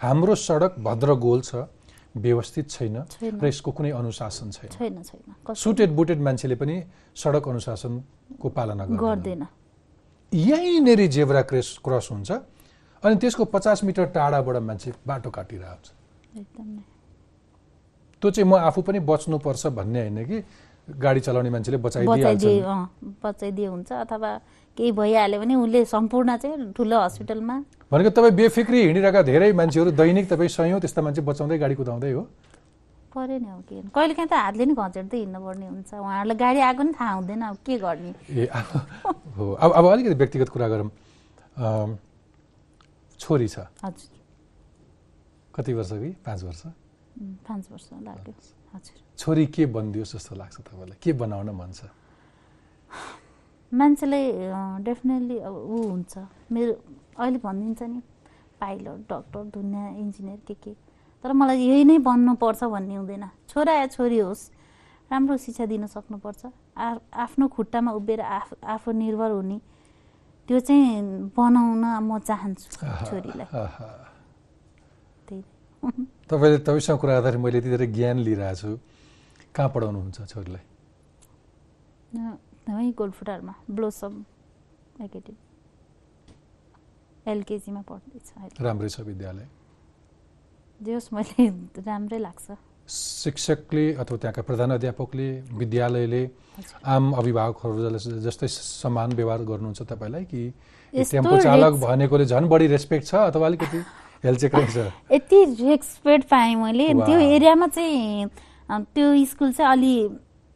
हाम्रो 0.00 0.34
सडक 0.36 0.72
भद्र 0.84 1.08
गोल 1.16 1.40
छ 1.40 1.64
व्यवस्थित 2.16 2.66
छैन 2.70 2.96
र 3.40 3.44
यसको 3.48 3.70
कुनै 3.72 3.90
अनुशासन 3.96 4.50
छैन। 4.52 4.70
छैन 4.72 5.02
छैन। 5.04 5.54
सुटेड 5.56 5.90
बुटेड 5.96 6.20
मान्छेले 6.20 6.56
पनि 6.60 6.76
सडक 7.16 7.44
अनुशासनको 7.48 8.48
पालना 8.52 8.84
गर्दैन। 8.92 9.42
यहीँनेरि 10.32 11.08
जेब्रा 11.08 11.42
क्रेस 11.48 11.80
क्रस 11.84 12.08
हुन्छ 12.12 12.30
अनि 13.04 13.16
त्यसको 13.16 13.44
पचास 13.48 13.84
मिटर 13.84 14.04
टाढाबाट 14.12 14.56
मान्छे 14.60 14.92
बाटो 15.08 15.30
काटिरहेको 15.32 15.80
छ। 15.84 15.88
त्यो 18.22 18.30
चाहिँ 18.30 18.48
म 18.50 18.54
आफू 18.56 18.80
पनि 18.82 18.98
बच्नुपर्छ 19.00 19.66
भन्ने 19.76 20.00
होइन 20.00 20.24
कि? 20.26 20.38
गाडी 20.86 21.20
चलाउने 21.20 21.50
मान्छेले 21.50 21.78
बचाइदिए 21.82 22.62
बचाइदिए 23.22 23.66
हुन्छ 23.66 23.92
अथवा 23.92 24.30
केही 24.78 24.92
भइहाल्यो 24.92 25.40
भने 25.40 25.54
उसले 25.54 25.84
सम्पूर्ण 25.84 26.36
चाहिँ 26.36 26.72
ठुलो 26.72 27.00
हस्पिटलमा। 27.00 27.56
भनेको 27.90 28.10
तपाईँ 28.14 28.34
बेफिक्री 28.38 28.78
हिँडिरहेका 28.82 29.22
धेरै 29.22 29.52
मान्छेहरू 29.52 29.90
दैनिक 29.90 30.30
तपाईँ 30.30 30.48
सयौँ 30.48 30.80
त्यस्ता 30.80 31.02
मान्छे 31.02 31.22
बचाउँदै 31.26 31.58
गाडी 31.58 31.74
कुदाउँदै 31.74 32.12
हो? 32.12 32.22
पऱ्यो 33.10 33.38
नि 33.38 33.48
अब 33.50 33.60
के? 33.66 33.82
कहिले 33.90 34.14
काहीँ 34.14 34.28
त 34.30 34.34
हातले 34.36 34.64
नि 34.64 34.74
घचेर्दै 34.78 35.18
हिँड्नुपर्ने 35.18 35.66
हुन्छ। 35.66 35.90
उहाँहरूलाई 35.94 36.36
गाडी 36.38 36.60
आएको 36.60 36.82
नि 36.86 36.92
थाहा 36.94 37.12
हुँदैन 37.18 37.42
अब 37.50 37.56
के 37.66 37.74
गर्ने? 37.82 38.12
ए 38.30 38.46
हो। 39.34 39.44
अब 39.58 39.70
अब 39.72 39.84
अलिकति 39.90 40.14
व्यक्तिगत 40.14 40.48
कुरा 40.54 40.68
गरौँ। 40.68 40.90
छोरी 43.18 43.48
छ। 43.48 43.58
हजुर। 43.82 44.14
कति 45.54 45.72
वर्ष 45.72 45.90
कि? 45.98 46.10
पाँच 46.22 46.42
वर्ष। 46.44 46.62
पाँच 47.18 47.70
वर्ष 47.70 47.88
लाग्यो। 48.02 48.32
हजुर। 48.74 48.96
छोरी 49.18 49.46
के 49.46 49.66
बनिदियोस् 49.66 50.12
जस्तो 50.16 50.34
लाग्छ 50.36 50.56
तपाईँलाई? 50.60 50.98
के 51.02 51.12
बनाउन 51.12 51.50
मन 51.56 51.72
छ? 51.72 51.88
मान्छेलाई 53.72 54.24
डेफिनेटली 54.84 55.38
अब 55.38 55.54
ऊ 55.56 55.76
हुन्छ। 55.90 56.18
मेरो 56.52 56.72
अहिले 57.18 57.38
भनिदिन्छ 57.38 57.82
नि 57.82 58.00
पाइलट 58.60 58.98
डक्टर 59.10 59.42
दुनियाँ 59.52 59.90
इन्जिनियर 59.96 60.40
के 60.46 60.54
के। 60.54 60.72
तर 61.24 61.32
मलाई 61.32 61.58
यही 61.58 61.84
नै 61.84 61.98
बन्नुपर्छ 61.98 62.64
भन्ने 62.64 62.94
हुँदैन। 62.94 63.24
छोरा 63.48 63.72
या 63.72 63.86
छोरी 63.96 64.18
होस् 64.18 64.50
राम्रो 65.10 65.36
शिक्षा 65.36 65.66
दिन 65.66 65.86
सक्नुपर्छ। 65.86 66.42
आ 66.76 67.00
आफ्नो 67.24 67.48
खुट्टामा 67.48 67.90
उभिएर 67.92 68.20
आफ 68.20 68.54
आफू 68.64 68.92
निर्भर 68.92 69.30
हुने। 69.30 69.58
त्यो 70.48 70.60
चाहिँ 70.60 71.32
बनाउन 71.34 71.84
म 72.06 72.18
चाहन्छु 72.20 72.68
छोरीलाई। 73.08 73.48
तपाईँले 76.30 76.58
तपाईँसँग 76.58 76.98
कुरा 76.98 77.12
गर्दाखेरि 77.14 77.42
मैले 77.42 77.58
यति 77.58 77.68
धेरै 77.70 77.86
ज्ञान 77.86 78.18
लिइरहेको 78.18 78.56
छु। 78.56 78.78
कहाँ 79.54 79.68
पढाउनुहुन्छ 79.74 80.18
छोरीलाई? 80.26 80.64
गोलफुटारमा 82.98 83.54
ब्लोसम 83.70 84.14
एकाडेमी। 85.02 85.38
एलकेजीमा 87.30 87.80
पढ्दैछ 87.80 88.60
राम्रै 88.60 88.88
छ 88.88 89.00
विद्यालय। 89.00 89.46
जे 90.82 90.92
होस् 90.94 91.12
मैले 91.14 91.48
राम्रै 91.86 92.18
लाग्छ। 92.18 92.46
शिक्षकले 92.88 93.94
अथवा 93.94 94.16
त्यहाँका 94.18 94.42
प्रधान 94.42 94.70
अध्यापकले 94.70 95.28
विद्यालयले 95.58 96.22
आम 96.86 97.04
अभिभावकहरू 97.12 97.98
जस्तै 98.26 98.48
समान 98.82 99.12
व्यवहार 99.12 99.42
गर्नुहुन्छ 99.42 99.82
तपाईँलाई 99.82 100.24
कि 100.24 100.42
टेम्पो 100.92 101.36
चालक 101.40 101.72
भनेकोले 101.82 102.26
झन् 102.26 102.48
बढी 102.48 102.66
रेस्पेक्ट 102.66 103.06
छ 103.06 103.14
अथवा 103.14 103.46
अलिकति? 103.46 103.80
यति 104.26 105.38
रेस्पेक्ट 105.60 106.24
पाएँ 106.28 106.54
मैले। 106.56 106.86
त्यो 106.94 107.18
एरियामा 107.18 107.66
चाहिँ 107.66 108.28
त्यो 108.94 109.06
स्कुल 109.26 109.52
चाहिँ 109.52 109.70
अलि 109.72 109.94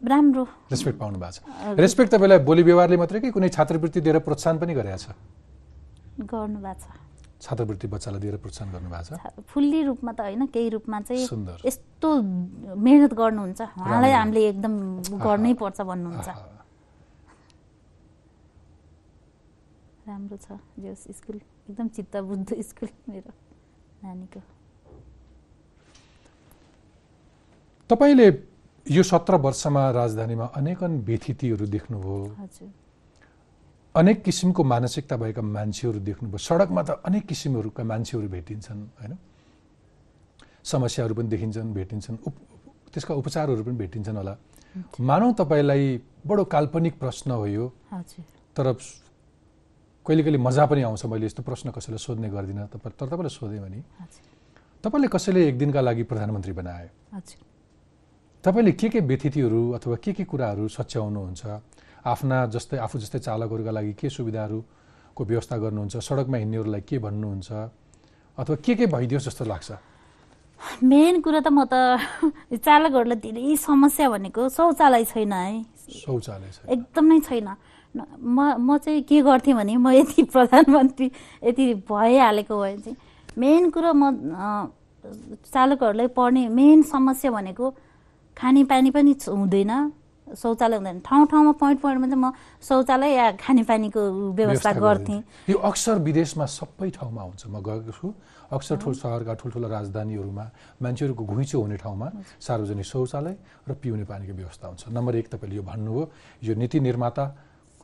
राम्रो। 0.02 0.44
रेस्पेक्ट 0.70 0.98
पाउनु 0.98 1.18
भएको 1.18 1.32
छ। 1.32 1.78
रेस्पेक्ट 1.78 2.10
तपाईँलाई 2.12 2.38
बोली 2.42 2.62
व्यवहारले 2.62 2.96
मात्रै 2.96 3.20
कि 3.20 3.30
कुनै 3.30 3.48
छात्रवृत्ति 3.48 4.00
दिएर 4.00 4.18
प्रोत्साहन 4.26 4.58
पनि 4.58 4.74
गरेको 4.74 4.98
छ 4.98 5.14
गर्नुभएको 6.20 6.80
छ। 6.80 6.88
छात्रवृत्ति 7.40 7.86
बच्चालाई 7.88 8.20
दिएर 8.20 8.36
प्रोत्साहन 8.36 8.68
गर्नुभएको 8.72 9.16
छ? 9.16 9.44
फुल्ली 9.48 9.80
रूपमा 9.88 10.12
त 10.12 10.20
होइन 10.20 10.46
केही 10.52 10.68
रूपमा 10.76 11.00
चाहिँ 11.00 11.26
सुन्दर। 11.26 11.56
यस्तो 11.64 12.08
मेहनत 12.76 13.12
गर्नुहुन्छ। 13.14 13.60
उहाँलाई। 13.60 14.12
हामीले 14.12 14.40
एकदम 14.48 14.72
गर्नै 15.20 15.52
पर्छ 15.56 15.80
भन्नुहुन्छ। 15.80 16.28
राम्रो 20.08 20.36
छ 20.36 20.48
स्कुल। 21.16 21.40
एकदम 21.70 21.86
चित्त 21.94 22.16
बुझ्दो 22.16 22.54
स्कुल 22.60 22.88
मेरो। 23.08 23.30
नानीको। 24.04 24.40
तपाईँले 27.90 28.28
यो 28.86 29.02
सत्र 29.02 29.34
वर्षमा 29.36 29.82
राजधानीमा 29.90 30.46
अनेकन 30.56 30.92
व्यथितिहरू 31.08 31.66
देख्नुभयो। 31.66 32.18
अनेक 33.94 34.22
किसिमको 34.22 34.62
मानसिकता 34.64 35.16
भएका 35.16 35.42
मान्छेहरू 35.42 35.98
देख्नुभयो। 36.00 36.38
सडकमा 36.38 36.82
त 36.82 36.90
अनेक 37.04 37.26
किसिमहरूका 37.26 37.82
मान्छेहरू 37.84 38.28
भेटिन्छन् 38.28 38.80
होइन? 39.00 39.12
समस्याहरू 40.62 41.14
पनि 41.14 41.28
देखिन्छन् 41.28 41.74
भेटिन्छन् 41.74 42.16
उप 42.26 42.34
त्यसका 42.92 43.14
उपचारहरू 43.14 43.62
पनि 43.64 43.76
भेटिन्छन् 43.76 44.16
होला। 44.16 44.34
मानौ 45.00 45.32
तपाईँलाई 45.34 45.82
बडो 46.26 46.44
काल्पनिक 46.44 46.94
प्रश्न 46.98 47.30
हो 47.30 47.46
यो। 47.46 47.66
तर 48.56 48.66
कहिले 50.06 50.22
कहिले 50.22 50.38
मजा 50.38 50.66
पनि 50.66 50.82
आउँछ 50.82 51.04
मैले 51.06 51.26
यस्तो 51.26 51.42
प्रश्न 51.42 51.70
कसैलाई 51.70 51.98
सोध्ने 51.98 52.28
गर्दिनँ 52.28 52.66
तपाईँ 52.72 52.94
तर 52.96 53.06
तपाईँलाई 53.06 53.30
सोधेँ 53.30 53.60
भने 53.60 53.80
तपाईँले 54.84 55.08
कसैले 55.08 55.40
एक 55.48 55.58
दिनका 55.58 55.80
लागि 55.80 56.02
प्रधानमन्त्री 56.08 56.52
बनाए? 56.52 56.88
तपाईँले 58.44 58.72
के 58.72 58.88
के 58.88 59.00
व्यथितिहरू 59.00 59.60
अथवा 59.76 59.96
के 60.00 60.12
के 60.12 60.24
कुराहरू 60.24 60.68
सच्याउनुहुन्छ? 60.68 61.42
आफ्ना 62.00 62.46
जस्तै 62.48 62.76
आफू 62.80 62.98
जस्तै 62.98 63.18
चालकहरूका 63.18 63.70
लागि 63.70 63.92
के 64.00 64.08
सुविधाहरूको 64.08 65.24
व्यवस्था 65.24 65.56
गर्नुहुन्छ? 65.56 65.96
सडकमा 66.00 66.36
हिँड्नेहरूलाई 66.36 66.80
के 66.80 66.98
भन्नुहुन्छ? 66.98 67.50
अथवा 68.38 68.56
के 68.56 68.74
के 68.74 68.86
भइदियोस् 68.86 69.24
जस्तो 69.28 69.44
लाग्छ? 69.44 69.70
मेन 70.80 71.20
कुरा 71.20 71.40
त 71.44 71.48
म 71.52 71.68
त 71.68 72.00
चालकहरूलाई 72.64 73.20
धेरै 73.20 73.56
समस्या 73.60 74.08
भनेको 74.08 74.48
शौचालय 74.48 75.04
छैन 75.12 75.32
है। 75.32 75.64
शौचालय 75.92 76.50
एकदमै 76.72 77.20
छैन। 77.20 77.48
म 77.96 78.38
म 78.58 78.78
चाहिँ 78.78 79.02
के 79.02 79.20
गर्थेँ 79.22 79.54
भने 79.54 79.76
म 79.76 79.90
यति 79.90 80.22
प्रधानमन्त्री 80.34 81.10
यति 81.44 81.74
भइहालेको 81.90 82.60
भए 82.60 82.76
चाहिँ 82.76 82.96
मेन 83.38 83.70
कुरो 83.70 83.92
म 83.94 84.70
चालकहरूलाई 85.52 86.06
पर्ने 86.14 86.48
मेन 86.48 86.82
समस्या 86.82 87.30
भनेको 87.30 87.70
खानेपानी 88.36 88.90
पनि 88.90 89.14
हुँदैन। 89.26 89.72
शौचालय 90.30 90.76
हुँदैन। 90.76 90.98
ठाउँ 91.02 91.26
ठाउँमा 91.26 91.52
पोइन्ट 91.58 91.80
पोइन्टमा 91.82 92.06
चाहिँ 92.06 92.22
म 92.22 92.30
शौचालय 92.62 93.10
या 93.18 93.26
खानेपानीको 93.42 94.00
व्यवस्था 94.38 94.72
गर्थेँ। 94.78 95.22
यो 95.50 95.58
अक्सर 95.58 95.98
विदेशमा 96.06 96.46
सबै 96.46 96.90
ठाउँमा 96.94 97.22
हुन्छ 97.22 97.42
म 97.50 97.58
गएको 97.58 97.90
छु। 97.90 98.14
अक्सर 98.54 98.76
ठुलो 98.78 98.94
सहरका 98.94 99.34
ठुल्ठुला 99.34 99.68
राजधानीहरूमा 99.68 100.44
मान्छेहरूको 100.82 101.24
घुइँचो 101.24 101.58
हुने 101.60 101.76
ठाउँमा 101.82 102.06
सार्वजनिक 102.46 102.86
शौचालय 102.86 103.34
र 103.66 103.74
पिउने 103.74 104.04
पानीको 104.06 104.34
व्यवस्था 104.38 104.66
हुन्छ। 104.70 104.82
नम्बर 104.94 105.14
एक 105.16 105.26
तपाईँले 105.34 105.56
यो 105.56 105.62
भन्नुभयो 105.66 106.02
यो 106.46 106.54
नीति 106.54 106.78
निर्माता 106.78 107.24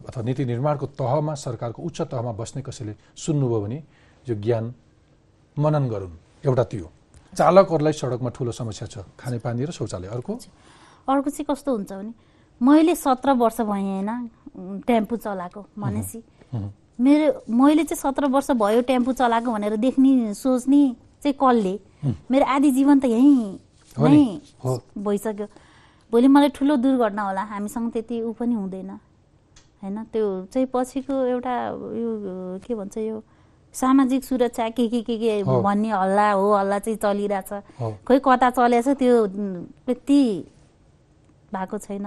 अथवा 0.05 0.22
नीति 0.22 0.44
निर्माणको 0.44 0.86
तहमा 0.99 1.34
सरकारको 1.34 1.82
उच्च 1.82 2.01
तहमा 2.12 2.32
बस्ने 2.36 2.62
कसैले 2.62 2.94
सुन्नुभयो 3.16 3.61
भने 3.61 3.82
यो 4.26 4.34
ज्ञान 4.36 4.64
मनन 5.57 5.88
गरून्। 5.88 6.14
एउटा 6.44 6.64
त्यो 6.64 6.88
चालकहरूलाई 7.32 7.92
सडकमा 7.92 8.30
ठुलो 8.30 8.53
समस्या 8.53 8.86
छ। 8.88 8.99
खानेपानी 9.18 9.64
र 9.64 9.70
शौचालय। 9.70 10.09
अर्को? 10.09 10.32
अर्को 11.09 11.30
चाहिँ 11.30 11.47
कस्तो 11.51 11.70
हुन्छ 11.72 11.92
भने 11.92 12.12
मैले 12.61 12.94
सत्र 12.94 13.32
वर्ष 13.36 13.61
भएँ 13.61 13.84
होइन 13.84 14.82
टेम्पू 14.86 15.16
चलाएको 15.16 15.61
भनेपछि। 15.78 16.22
मेरो 17.01 17.26
मैले 17.51 17.84
चाहिँ 17.84 18.01
सत्र 18.01 18.26
वर्ष 18.32 18.51
भयो 18.57 18.80
टेम्पू 18.88 19.12
चलाएको 19.12 19.53
भनेर 19.53 19.76
देख्ने 19.76 20.34
सोच्ने 20.34 20.82
चाहिँ 21.22 21.36
कसले? 21.36 21.74
मेरो 22.30 22.44
आधी 22.44 22.70
जीवन 22.70 23.01
त 23.01 23.05
यहीँ 23.05 23.61
हो 23.99 24.07
नि। 24.09 24.40
भइसक्यो। 24.97 25.47
भोलि 26.12 26.28
मलाई 26.28 26.49
ठुलो 26.57 26.76
दुर्घटना 26.76 27.22
होला। 27.22 27.42
हामीसँग 27.42 27.92
त्यति 27.92 28.22
ऊ 28.22 28.32
पनि 28.32 28.55
हुँदैन। 28.55 28.90
होइन 29.87 30.03
त्यो 30.11 30.26
चाहिँ 30.51 30.66
पछिको 30.74 31.14
एउटा 31.14 31.55
यो 31.95 32.11
के 32.66 32.74
भन्छ 32.74 32.97
यो 32.99 33.22
सामाजिक 33.74 34.24
सुरक्षा 34.24 34.68
के 34.74 34.89
के 34.89 35.01
के 35.07 35.16
के। 35.18 35.43
भन्ने 35.47 35.91
हल्ला 35.95 36.30
हो 36.32 36.47
हल्ला 36.55 36.78
चाहिँ 36.78 36.99
चलिरहेछ। 36.99 37.51
खोइ 38.03 38.18
कता 38.18 38.51
चलेछ 38.51 38.89
त्यो 38.99 39.26
त्यति 39.87 40.22
भएको 41.55 41.78
छैन 41.78 42.07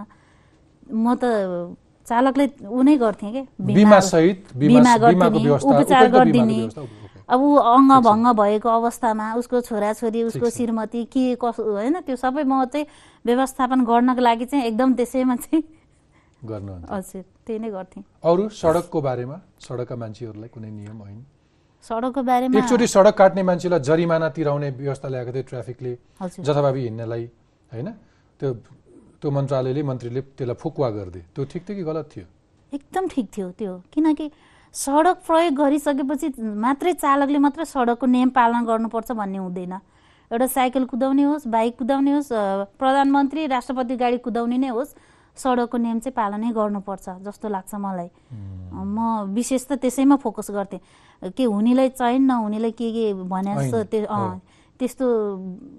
म 0.91 1.15
त 1.15 1.23
चालकले 2.07 2.45
ऊ 2.67 2.81
नै 2.83 2.97
गर्थेँ 2.97 3.31
के 3.31 3.41
बिमा 3.63 4.97
गरिदिने 4.97 5.49
उपचार 5.49 6.07
गरिदिने। 6.11 6.59
अब 7.29 7.39
ऊ 7.41 7.55
अङ्ग 7.55 7.91
भङ्ग 8.03 8.27
भएको 8.33 8.69
अवस्थामा 8.69 9.25
उसको 9.37 9.61
छोराछोरी 9.61 10.23
उसको। 10.23 10.49
श्रीमती 10.49 11.03
के 11.13 11.35
कसो 11.37 11.61
होइन 11.63 12.01
त्यो 12.01 12.15
सबै 12.17 12.43
म 12.43 12.65
चाहिँ 12.65 12.85
व्यवस्थापन 13.25 13.85
गर्नको 13.85 14.21
लागि 14.21 14.45
चाहिँ 14.49 14.65
एकदम 14.65 14.93
त्यसैमा 14.97 15.35
चाहिँ 15.45 15.63
गर्नुहुन्छ। 16.45 16.89
हजुर 16.89 17.23
त्यही 17.45 17.59
नै 17.59 17.69
गर्थेँ। 17.69 18.03
अरू 18.23 18.43
सडकको 18.49 18.99
बारेमा? 19.01 19.37
सडकका 19.59 19.95
मान्छेहरूलाई 19.95 20.49
कुनै 20.49 20.69
नियम 20.69 20.97
होइन? 21.01 21.21
सडकको 21.83 22.21
बारेमा 22.23 22.57
एकचोटि 22.59 22.87
सडक 22.87 23.15
काट्ने 23.17 23.43
मान्छेलाई 23.43 23.79
जरिमाना 23.79 24.29
तिराउने 24.35 24.69
व्यवस्था 24.79 25.07
ल्याएको 25.09 25.31
थियो 25.31 25.43
ट्राफिकले 25.51 25.91
जथाभावी 26.39 26.81
हिँड्नलाई 26.83 27.23
होइन? 27.71 27.87
त्यो 28.39 28.49
त्यो 29.19 29.29
मन्त्रालयले 29.31 29.81
मन्त्रीले 29.83 30.21
त्यसलाई 30.37 30.55
फुकुवा 30.55 30.89
गरिदिए। 30.89 31.23
त्यो 31.35 31.43
ठिक 31.51 31.61
थियो 31.67 31.75
कि 31.77 31.83
गलत 31.83 32.05
थियो? 32.11 32.25
एकदम 32.71 33.03
ठिक 33.07 33.25
थियो 33.35 33.47
त्यो। 33.59 33.73
किनकि 33.91 34.25
सडक 34.75 35.17
प्रयोग 35.27 35.53
गरिसकेपछि 35.55 36.27
मात्रै 36.39 36.93
चालकले 37.03 37.39
मात्र 37.43 37.63
सडकको 37.67 38.05
नियम 38.05 38.29
पालन 38.31 38.63
गर्नुपर्छ 38.65 39.11
भन्ने 39.11 39.37
हुँदैन। 39.37 39.73
एउटा 40.31 40.47
साइकल 40.47 40.83
कुदाउने 40.85 41.23
होस् 41.23 41.47
बाइक 41.49 41.77
कुदाउने 41.77 42.11
होस् 42.11 42.31
प्रधानमन्त्री 42.79 43.45
राष्ट्रपति 43.49 43.95
गाडी 43.97 44.17
कुदाउने 44.23 44.57
नै 44.57 44.69
होस् 44.69 44.93
सडकको 45.39 45.77
नियम 45.79 45.99
चाहिँ 46.03 46.15
पालनै 46.19 46.51
गर्नुपर्छ 46.51 47.23
जस्तो 47.23 47.47
लाग्छ 47.49 47.71
मलाई। 47.75 48.09
म 48.75 49.31
विशेष 49.31 49.63
त 49.71 49.71
त्यसैमा 49.79 50.15
फोकस 50.19 50.51
गर्थेँ। 50.51 51.31
के 51.31 51.43
हुनेलाई 51.43 51.89
चाहिन् 51.95 52.27
नहुनेलाई 52.27 52.71
के 52.75 52.87
के 52.91 53.05
भने 53.15 53.55
जस्तो 53.55 53.77
त्यो 53.91 54.07
त्यस्तो 54.79 55.05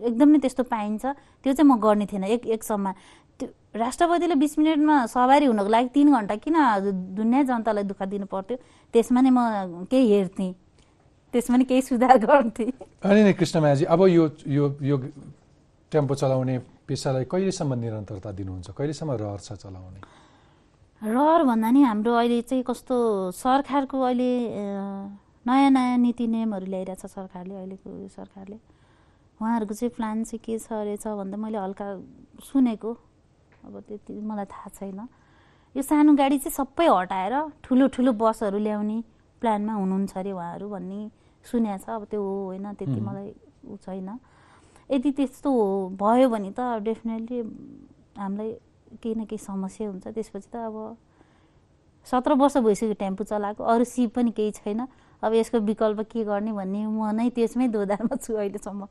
एकदम 0.09 0.29
नै 0.29 0.39
त्यस्तो 0.45 0.63
पाइन्छ। 0.69 1.05
त्यो 1.45 1.53
चाहिँ 1.53 1.69
म 1.69 1.77
गर्ने 1.81 2.07
थिएन 2.09 2.25
एक 2.25 2.47
एक 2.57 2.63
सम्म 2.65 2.93
त्यो 3.41 3.49
राष्ट्रपतिले 3.77 4.35
बिस 4.37 4.59
मिनटमा 4.59 4.97
सवारी 5.09 5.47
हुनको 5.49 5.69
लागि 5.69 5.89
तिन 5.97 6.13
घन्टा 6.13 6.35
किन 6.45 6.57
दुनियाँ 7.17 7.45
जनतालाई 7.49 7.85
दुःख 7.89 8.03
दिनु 8.13 8.27
पर्थ्यो 8.29 8.57
त्यसमा 8.93 9.21
नै 9.21 9.31
म 9.33 9.85
केही 9.89 10.05
हेर्थेँ। 10.13 10.53
त्यसमा 11.33 11.57
नि 11.57 11.65
केही 11.65 11.83
सुधार 11.87 12.17
गर्थेँ। 12.19 12.73
अनि 13.01 13.33
कृष्णमायाजी 13.39 13.85
अब 13.87 14.01
यो 14.09 14.25
यो 14.47 14.65
यो 14.83 14.97
टेम्पो 15.93 16.15
चलाउने 16.15 16.59
पेसालाई 16.91 17.25
कहिलेसम्म 17.31 17.75
निरन्तरता 17.79 18.31
दिनुहुन्छ? 18.35 18.71
कहिलेसम्म 18.75 19.11
रहर 19.23 19.41
छ 19.47 19.55
चलाउने? 19.63 20.01
रहर 21.03 21.43
भन्दा 21.47 21.71
नि 21.71 21.81
हाम्रो 21.87 22.13
अहिले 22.19 22.41
चाहिँ 22.51 22.65
कस्तो 22.67 22.97
सरकारको 23.31 23.95
अहिले 23.95 24.31
नयाँ 25.47 25.71
नयाँ 25.71 25.99
नीति 26.03 26.27
नियमहरू 26.27 26.67
ल्याइरहेछ 26.67 27.07
सरकारले 27.07 27.55
अहिलेको 27.55 27.89
यो 28.03 28.09
सरकारले। 28.11 28.59
उहाँहरूको 29.39 29.75
चाहिँ 29.75 29.93
प्लान 29.97 30.25
चाहिँ 30.27 30.41
के 30.45 30.59
छ 30.59 30.69
रहेछ 30.75 31.07
भन्दा 31.07 31.37
मैले 31.39 31.59
हल्का 31.63 31.87
सुनेको। 32.45 32.91
अब 33.65 33.75
त्यति 33.89 34.13
मलाई 34.21 34.45
थाहा 34.51 34.69
छैन। 34.77 35.01
यो 35.75 35.83
सानो 35.87 36.13
गाडी 36.19 36.39
चाहिँ 36.43 36.53
सबै 36.59 36.87
हटाएर 36.91 37.35
ठुलो 37.65 37.87
ठुलो 37.95 38.13
बसहरू 38.19 38.59
ल्याउने 38.59 38.99
प्लानमा 39.41 39.73
हुनुहुन्छ 39.81 40.13
अरे 40.19 40.33
उहाँहरू 40.37 40.67
भन्ने 40.69 41.01
सुनेको 41.47 41.79
छ 41.81 41.89
अब 41.97 42.05
त्यो 42.11 42.21
हो 42.21 42.35
होइन 42.51 42.67
त्यति. 42.77 43.01
मलाई 43.01 43.29
ऊ 43.65 43.77
छैन। 43.79 44.11
यदि 44.91 45.11
त्यस्तो 45.19 45.51
भयो 46.01 46.29
भने 46.29 46.51
त 46.51 46.61
डेफिनेटली 46.83 47.39
हामीलाई 48.19 48.51
केही 49.03 49.15
न 49.15 49.25
केही 49.25 49.39
समस्या 49.39 49.89
हुन्छ। 49.89 50.07
त्यसपछि 50.15 50.49
त 50.51 50.57
अब 50.67 50.77
सत्र 52.07 52.33
वर्ष 52.35 52.57
भइसक्यो 52.67 52.95
टेम्पो 52.99 53.25
चलाएको 53.25 53.63
अरू 53.65 53.85
सिप 53.85 54.11
पनि 54.17 54.31
केही 54.35 54.51
छैन। 54.59 54.81
अब 55.23 55.33
यसको 55.35 55.59
विकल्प 55.63 56.01
के 56.11 56.25
गर्ने 56.25 56.53
भन्ने 56.53 56.87
म 56.87 57.11
नै 57.13 57.29
त्यसमै 57.37 57.69
दोधारमा 57.71 58.17
छु 58.19 58.35
अहिलेसम्म। 58.35 58.83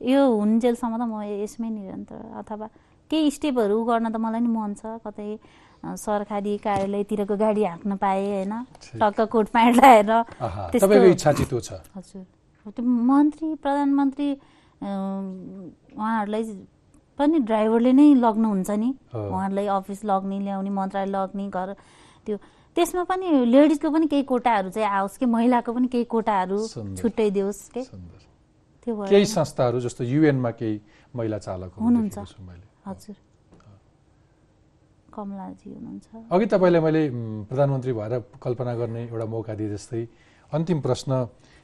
यो 0.00 0.20
हुन्जेलसम्म 0.22 0.94
त 0.96 1.02
म 1.02 1.22
यसमै 1.22 1.68
निरन्तर 1.70 2.20
अथवा 2.40 2.66
केही 3.10 3.30
स्टेपहरू 3.36 3.76
गर्न 3.84 4.06
त 4.08 4.16
मलाई 4.16 4.40
नि 4.40 4.48
मन 4.48 4.72
छ। 4.80 4.82
कतै 5.04 5.36
सरकारी 5.82 6.56
कार्यालयतिरको 6.62 7.34
गाडी 7.36 7.62
हाँक्न 7.66 7.92
पाएँ 7.98 8.46
होइन। 8.46 8.54
टक्क 9.02 9.18
कोट 9.34 9.46
प्यान्ट 9.50 9.76
लगाएर 9.76 10.10
मन्त्री 13.10 13.48
प्रधानमन्त्री 13.58 14.28
उहाँहरूलाई 14.82 16.42
पनि 17.18 17.38
ड्राइभरले 17.48 17.92
नै 17.92 18.06
लग्नुहुन्छ 18.18 18.70
नि। 18.70 18.90
उहाँहरूलाई 19.14 19.66
अफिस 19.78 20.00
लग्ने 20.04 20.38
ल्याउने 20.42 20.70
मन्त्रालय 20.70 21.10
लग्ने 21.12 21.44
घर 21.48 21.68
त्यो। 22.26 22.36
त्यसमा 22.76 23.02
पनि 23.04 23.26
लेडिजको 23.46 23.88
पनि 23.90 24.06
केही 24.08 24.22
कोटाहरू 24.26 24.68
चाहिँ 24.74 24.88
आओस् 24.88 25.18
कि? 25.20 25.26
महिलाको 25.26 25.70
पनि 25.72 25.86
केही 25.92 26.04
कोटाहरू। 26.08 26.58
छुट्याइदियोस् 26.98 27.62
के? 27.74 27.82
त्यो 28.82 28.92
भयो 28.96 29.08
केही 29.12 29.26
संस्थाहरू 29.28 29.78
जस्तो 29.80 30.02
युएनमा 30.04 30.50
केही 30.58 30.80
महिला 31.14 31.38
चालकहरू 31.38 31.84
हुनुहुन्छ। 31.84 32.18
हजुर। 32.88 33.16
कमलाजी 35.12 35.68
हुनुहुन्छ। 35.68 36.06
अघि 36.32 36.46
तपाईँलाई 36.48 36.82
मैले 36.82 37.02
प्रधानमन्त्री 37.46 37.92
भएर 37.92 38.12
कल्पना 38.42 38.72
गर्ने 38.80 39.02
एउटा 39.12 39.26
मौका 39.28 39.54
दिए 39.54 39.68
जस्तै 39.76 40.02
अन्तिम 40.52 40.80
प्रश्न 40.80 41.10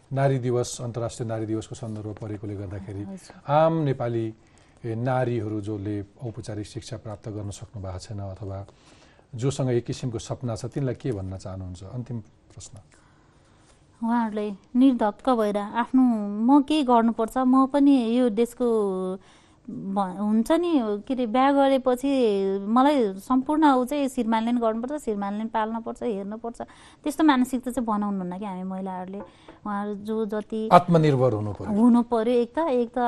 नारी 0.09 0.39
दिवस 0.39 0.81
अन्तर्राष्ट्रिय 0.81 1.29
नारी 1.29 1.47
दिवसको 1.47 1.75
सन्दर्भ 1.75 2.17
परेकोले 2.21 2.55
गर्दाखेरि। 2.57 3.03
आम 3.45 3.73
नेपाली 3.85 4.27
नारीहरू 4.85 5.61
जसले 5.61 5.97
औपचारिक 6.25 6.67
शिक्षा 6.67 6.97
प्राप्त 7.05 7.29
गर्न 7.29 7.51
सक्नु 7.51 7.83
भएको 7.83 7.99
छैन 7.99 8.21
अथवा 8.33 8.59
जोसँग 9.37 9.71
एक 9.71 9.85
किसिमको 9.85 10.19
सपना 10.19 10.57
छ 10.57 10.65
तिनलाई 10.73 10.95
के 10.97 11.13
भन्न 11.13 11.37
चाहनुहुन्छ 11.37 11.83
अन्तिम 11.93 12.19
प्रश्न 12.49 12.75
उहाँहरूले 14.01 14.49
निर्धक्क 14.81 15.29
भएर 15.29 15.59
आफ्नो 15.83 16.03
म 16.49 16.63
के 16.65 16.83
गर्नुपर्छ 16.89 17.37
म 17.45 17.67
पनि 17.69 17.95
यो 18.17 18.29
देशको 18.33 18.67
हुन्छ 19.69 20.51
नि 20.65 20.71
के 21.05 21.15
अरे 21.15 21.27
बिहा 21.29 21.51
गरेपछि 21.53 22.09
मलाई 22.65 23.21
सम्पूर्ण 23.21 23.65
ऊ 23.77 23.85
चाहिँ 23.85 24.09
श्रीमानले 24.09 24.53
नि 24.53 24.61
गर्नुपर्छ 24.61 25.03
श्रीमानले 25.05 25.43
नि 25.45 25.51
पाल्नुपर्छ 25.53 26.03
हेर्नुपर्छ। 26.03 26.61
त्यस्तो 27.05 27.25
मानसिकता 27.25 27.71
चाहिँ 27.71 27.87
बनाउनुहुन्न 27.87 28.39
कि 28.39 28.45
हामी 28.45 28.63
महिलाहरूले। 28.65 29.21
उहाँहरू 29.21 29.95
जो 30.09 30.17
जति 30.33 30.61
आत्मनिर्भर 30.73 31.33
हुनु 31.37 31.53
हुनु 31.53 32.03
पर्यो 32.09 32.35
एक 32.41 32.53
त 32.57 32.59
एक 32.81 32.91
त 32.97 32.99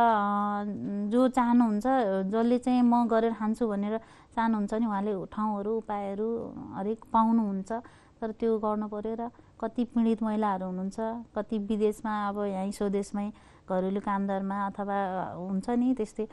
जो 1.08 1.28
चाहनुहुन्छ 1.32 1.86
जसले 2.28 2.58
चाहिँ 2.60 2.82
म 2.84 3.08
गरेर 3.08 3.32
खान्छु 3.40 3.64
भनेर 3.64 3.96
चाहनुहुन्छ 4.36 4.72
नि 4.74 4.86
उहाँले 4.86 5.12
ठाउँहरू 5.32 5.70
उपायहरू 5.80 6.28
हरेक 6.76 7.00
पाउनुहुन्छ। 7.08 7.72
तर 8.20 8.30
त्यो 8.36 8.58
गर्नु 8.60 8.86
पर्यो 8.92 9.14
र 9.16 9.32
कति 9.56 9.84
पीडित 9.96 10.22
महिलाहरू 10.22 10.66
हुनुहुन्छ 10.66 10.98
कति 11.32 11.56
विदेशमा 11.68 12.12
अब 12.28 12.36
यहीँ 12.52 12.72
स्वदेशमै 12.76 13.28
घरेलु 13.70 14.00
कामदारमा 14.02 14.56
अथवा 14.66 14.98
हुन्छ 15.38 15.66
नि 15.70 15.94
त्यस्तै। 15.94 16.26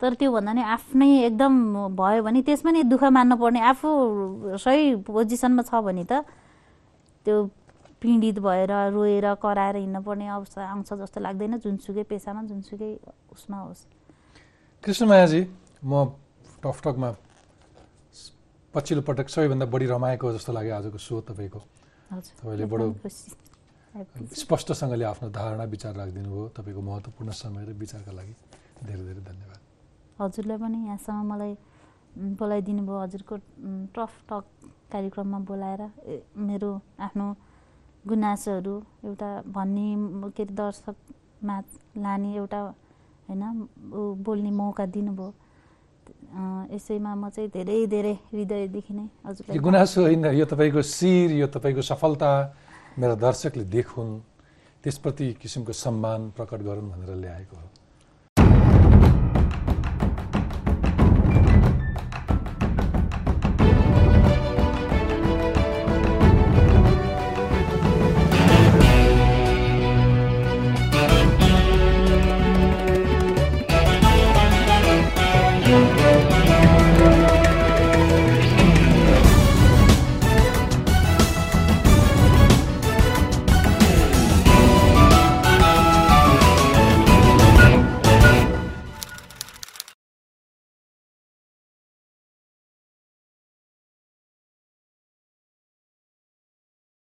तर 0.00 0.14
त्योभन्दा 0.14 0.52
नि 0.52 0.62
आफ्नै 0.62 1.10
एकदम 1.26 1.54
भयो 1.98 2.22
भने 2.22 2.40
त्यसमा 2.46 2.70
नि 2.70 2.82
दुःख 2.86 3.02
मान्नु 3.10 3.36
पर्ने 3.36 3.60
आफू 3.72 3.88
सही 4.62 5.02
पोजिसनमा 5.02 5.62
छ 5.66 5.72
भने 5.82 6.04
त 6.06 6.22
त्यो 7.26 7.36
पीडित 7.98 8.38
भएर 8.38 8.94
रोएर 8.94 9.26
कराएर 9.42 9.76
हिँड्नुपर्ने 9.82 10.26
अवस्था 10.30 10.62
आउँछ 10.70 10.90
जस्तो 11.02 11.18
लाग्दैन। 11.18 11.58
जुनसुकै 11.58 12.04
पेसामा 12.06 12.42
जुनसुकै 12.46 12.90
उसमा 13.34 13.58
होस्। 13.58 13.82
कृष्णमायाजी 14.84 15.40
म 15.82 16.14
टकटकमा 16.62 17.10
पछिल्लो 18.74 19.02
पटक 19.02 19.26
सबैभन्दा 19.34 19.66
बढी 19.66 19.86
रमाएको 19.90 20.26
जस्तो 20.38 20.52
लाग्यो 20.54 20.74
आजको 20.78 20.98
सो 20.98 21.14
तपाईँको। 21.26 21.60
तपाईँले 22.38 22.66
बडो 22.70 22.86
स्पष्टसँगले 23.94 25.04
आफ्नो 25.04 25.28
धारणा 25.30 25.64
विचार 25.64 25.94
राखिदिनु 25.96 26.28
भयो 26.28 26.48
तपाईँको 26.56 26.80
महत्त्वपूर्ण 26.80 27.30
समय 27.32 27.64
र 27.64 27.72
विचारका 27.78 28.12
लागि 28.12 28.34
धेरै 28.84 29.04
धेरै 29.08 29.22
धन्यवाद। 29.30 29.60
हजुरलाई 30.22 30.58
पनि 30.58 30.78
यहाँसम्म 30.86 31.24
मलाई 31.32 31.52
बोलाइदिनु 32.38 32.82
भयो 32.86 32.98
हजुरको 32.98 33.34
टफ 33.96 34.12
टक 34.28 34.44
कार्यक्रममा 34.92 35.38
बोलाएर 35.50 35.82
मेरो 36.36 36.70
आफ्नो 37.00 37.26
गुनासोहरू 38.06 38.74
एउटा 39.04 39.30
भन्ने 39.56 40.30
के 40.36 40.42
अरे 40.42 40.54
दर्शकमा 40.54 41.56
लाने 41.98 42.30
एउटा 42.36 42.60
होइन 43.28 43.42
बोल्ने 44.24 44.50
मौका 44.50 44.84
दिनुभयो। 44.86 45.28
यसैमा 46.76 47.14
म 47.14 47.28
चाहिँ 47.30 47.48
धेरै 47.50 47.86
धेरै 47.88 48.14
हृदयदेखि 48.32 48.92
नै 48.94 49.02
यो 49.02 49.28
हजुरलाई 49.28 49.58
गुनासो 49.58 50.00
होइन 50.02 50.24
यो 50.36 50.44
तपाईँको 50.44 50.82
शिर 50.82 51.32
यो 51.40 51.46
तपाईँको 51.56 51.82
सफलता 51.82 52.30
मेरा 52.98 53.14
दर्शकले 53.14 53.64
देखुन् 53.64 54.18
त्यसप्रति 54.82 55.26
किसिमको 55.42 55.72
सम्मान 55.72 56.30
प्रकट 56.36 56.60
गरून् 56.66 56.90
भनेर 56.90 57.14
ल्याएको 57.14 57.56
हो। 57.56 57.68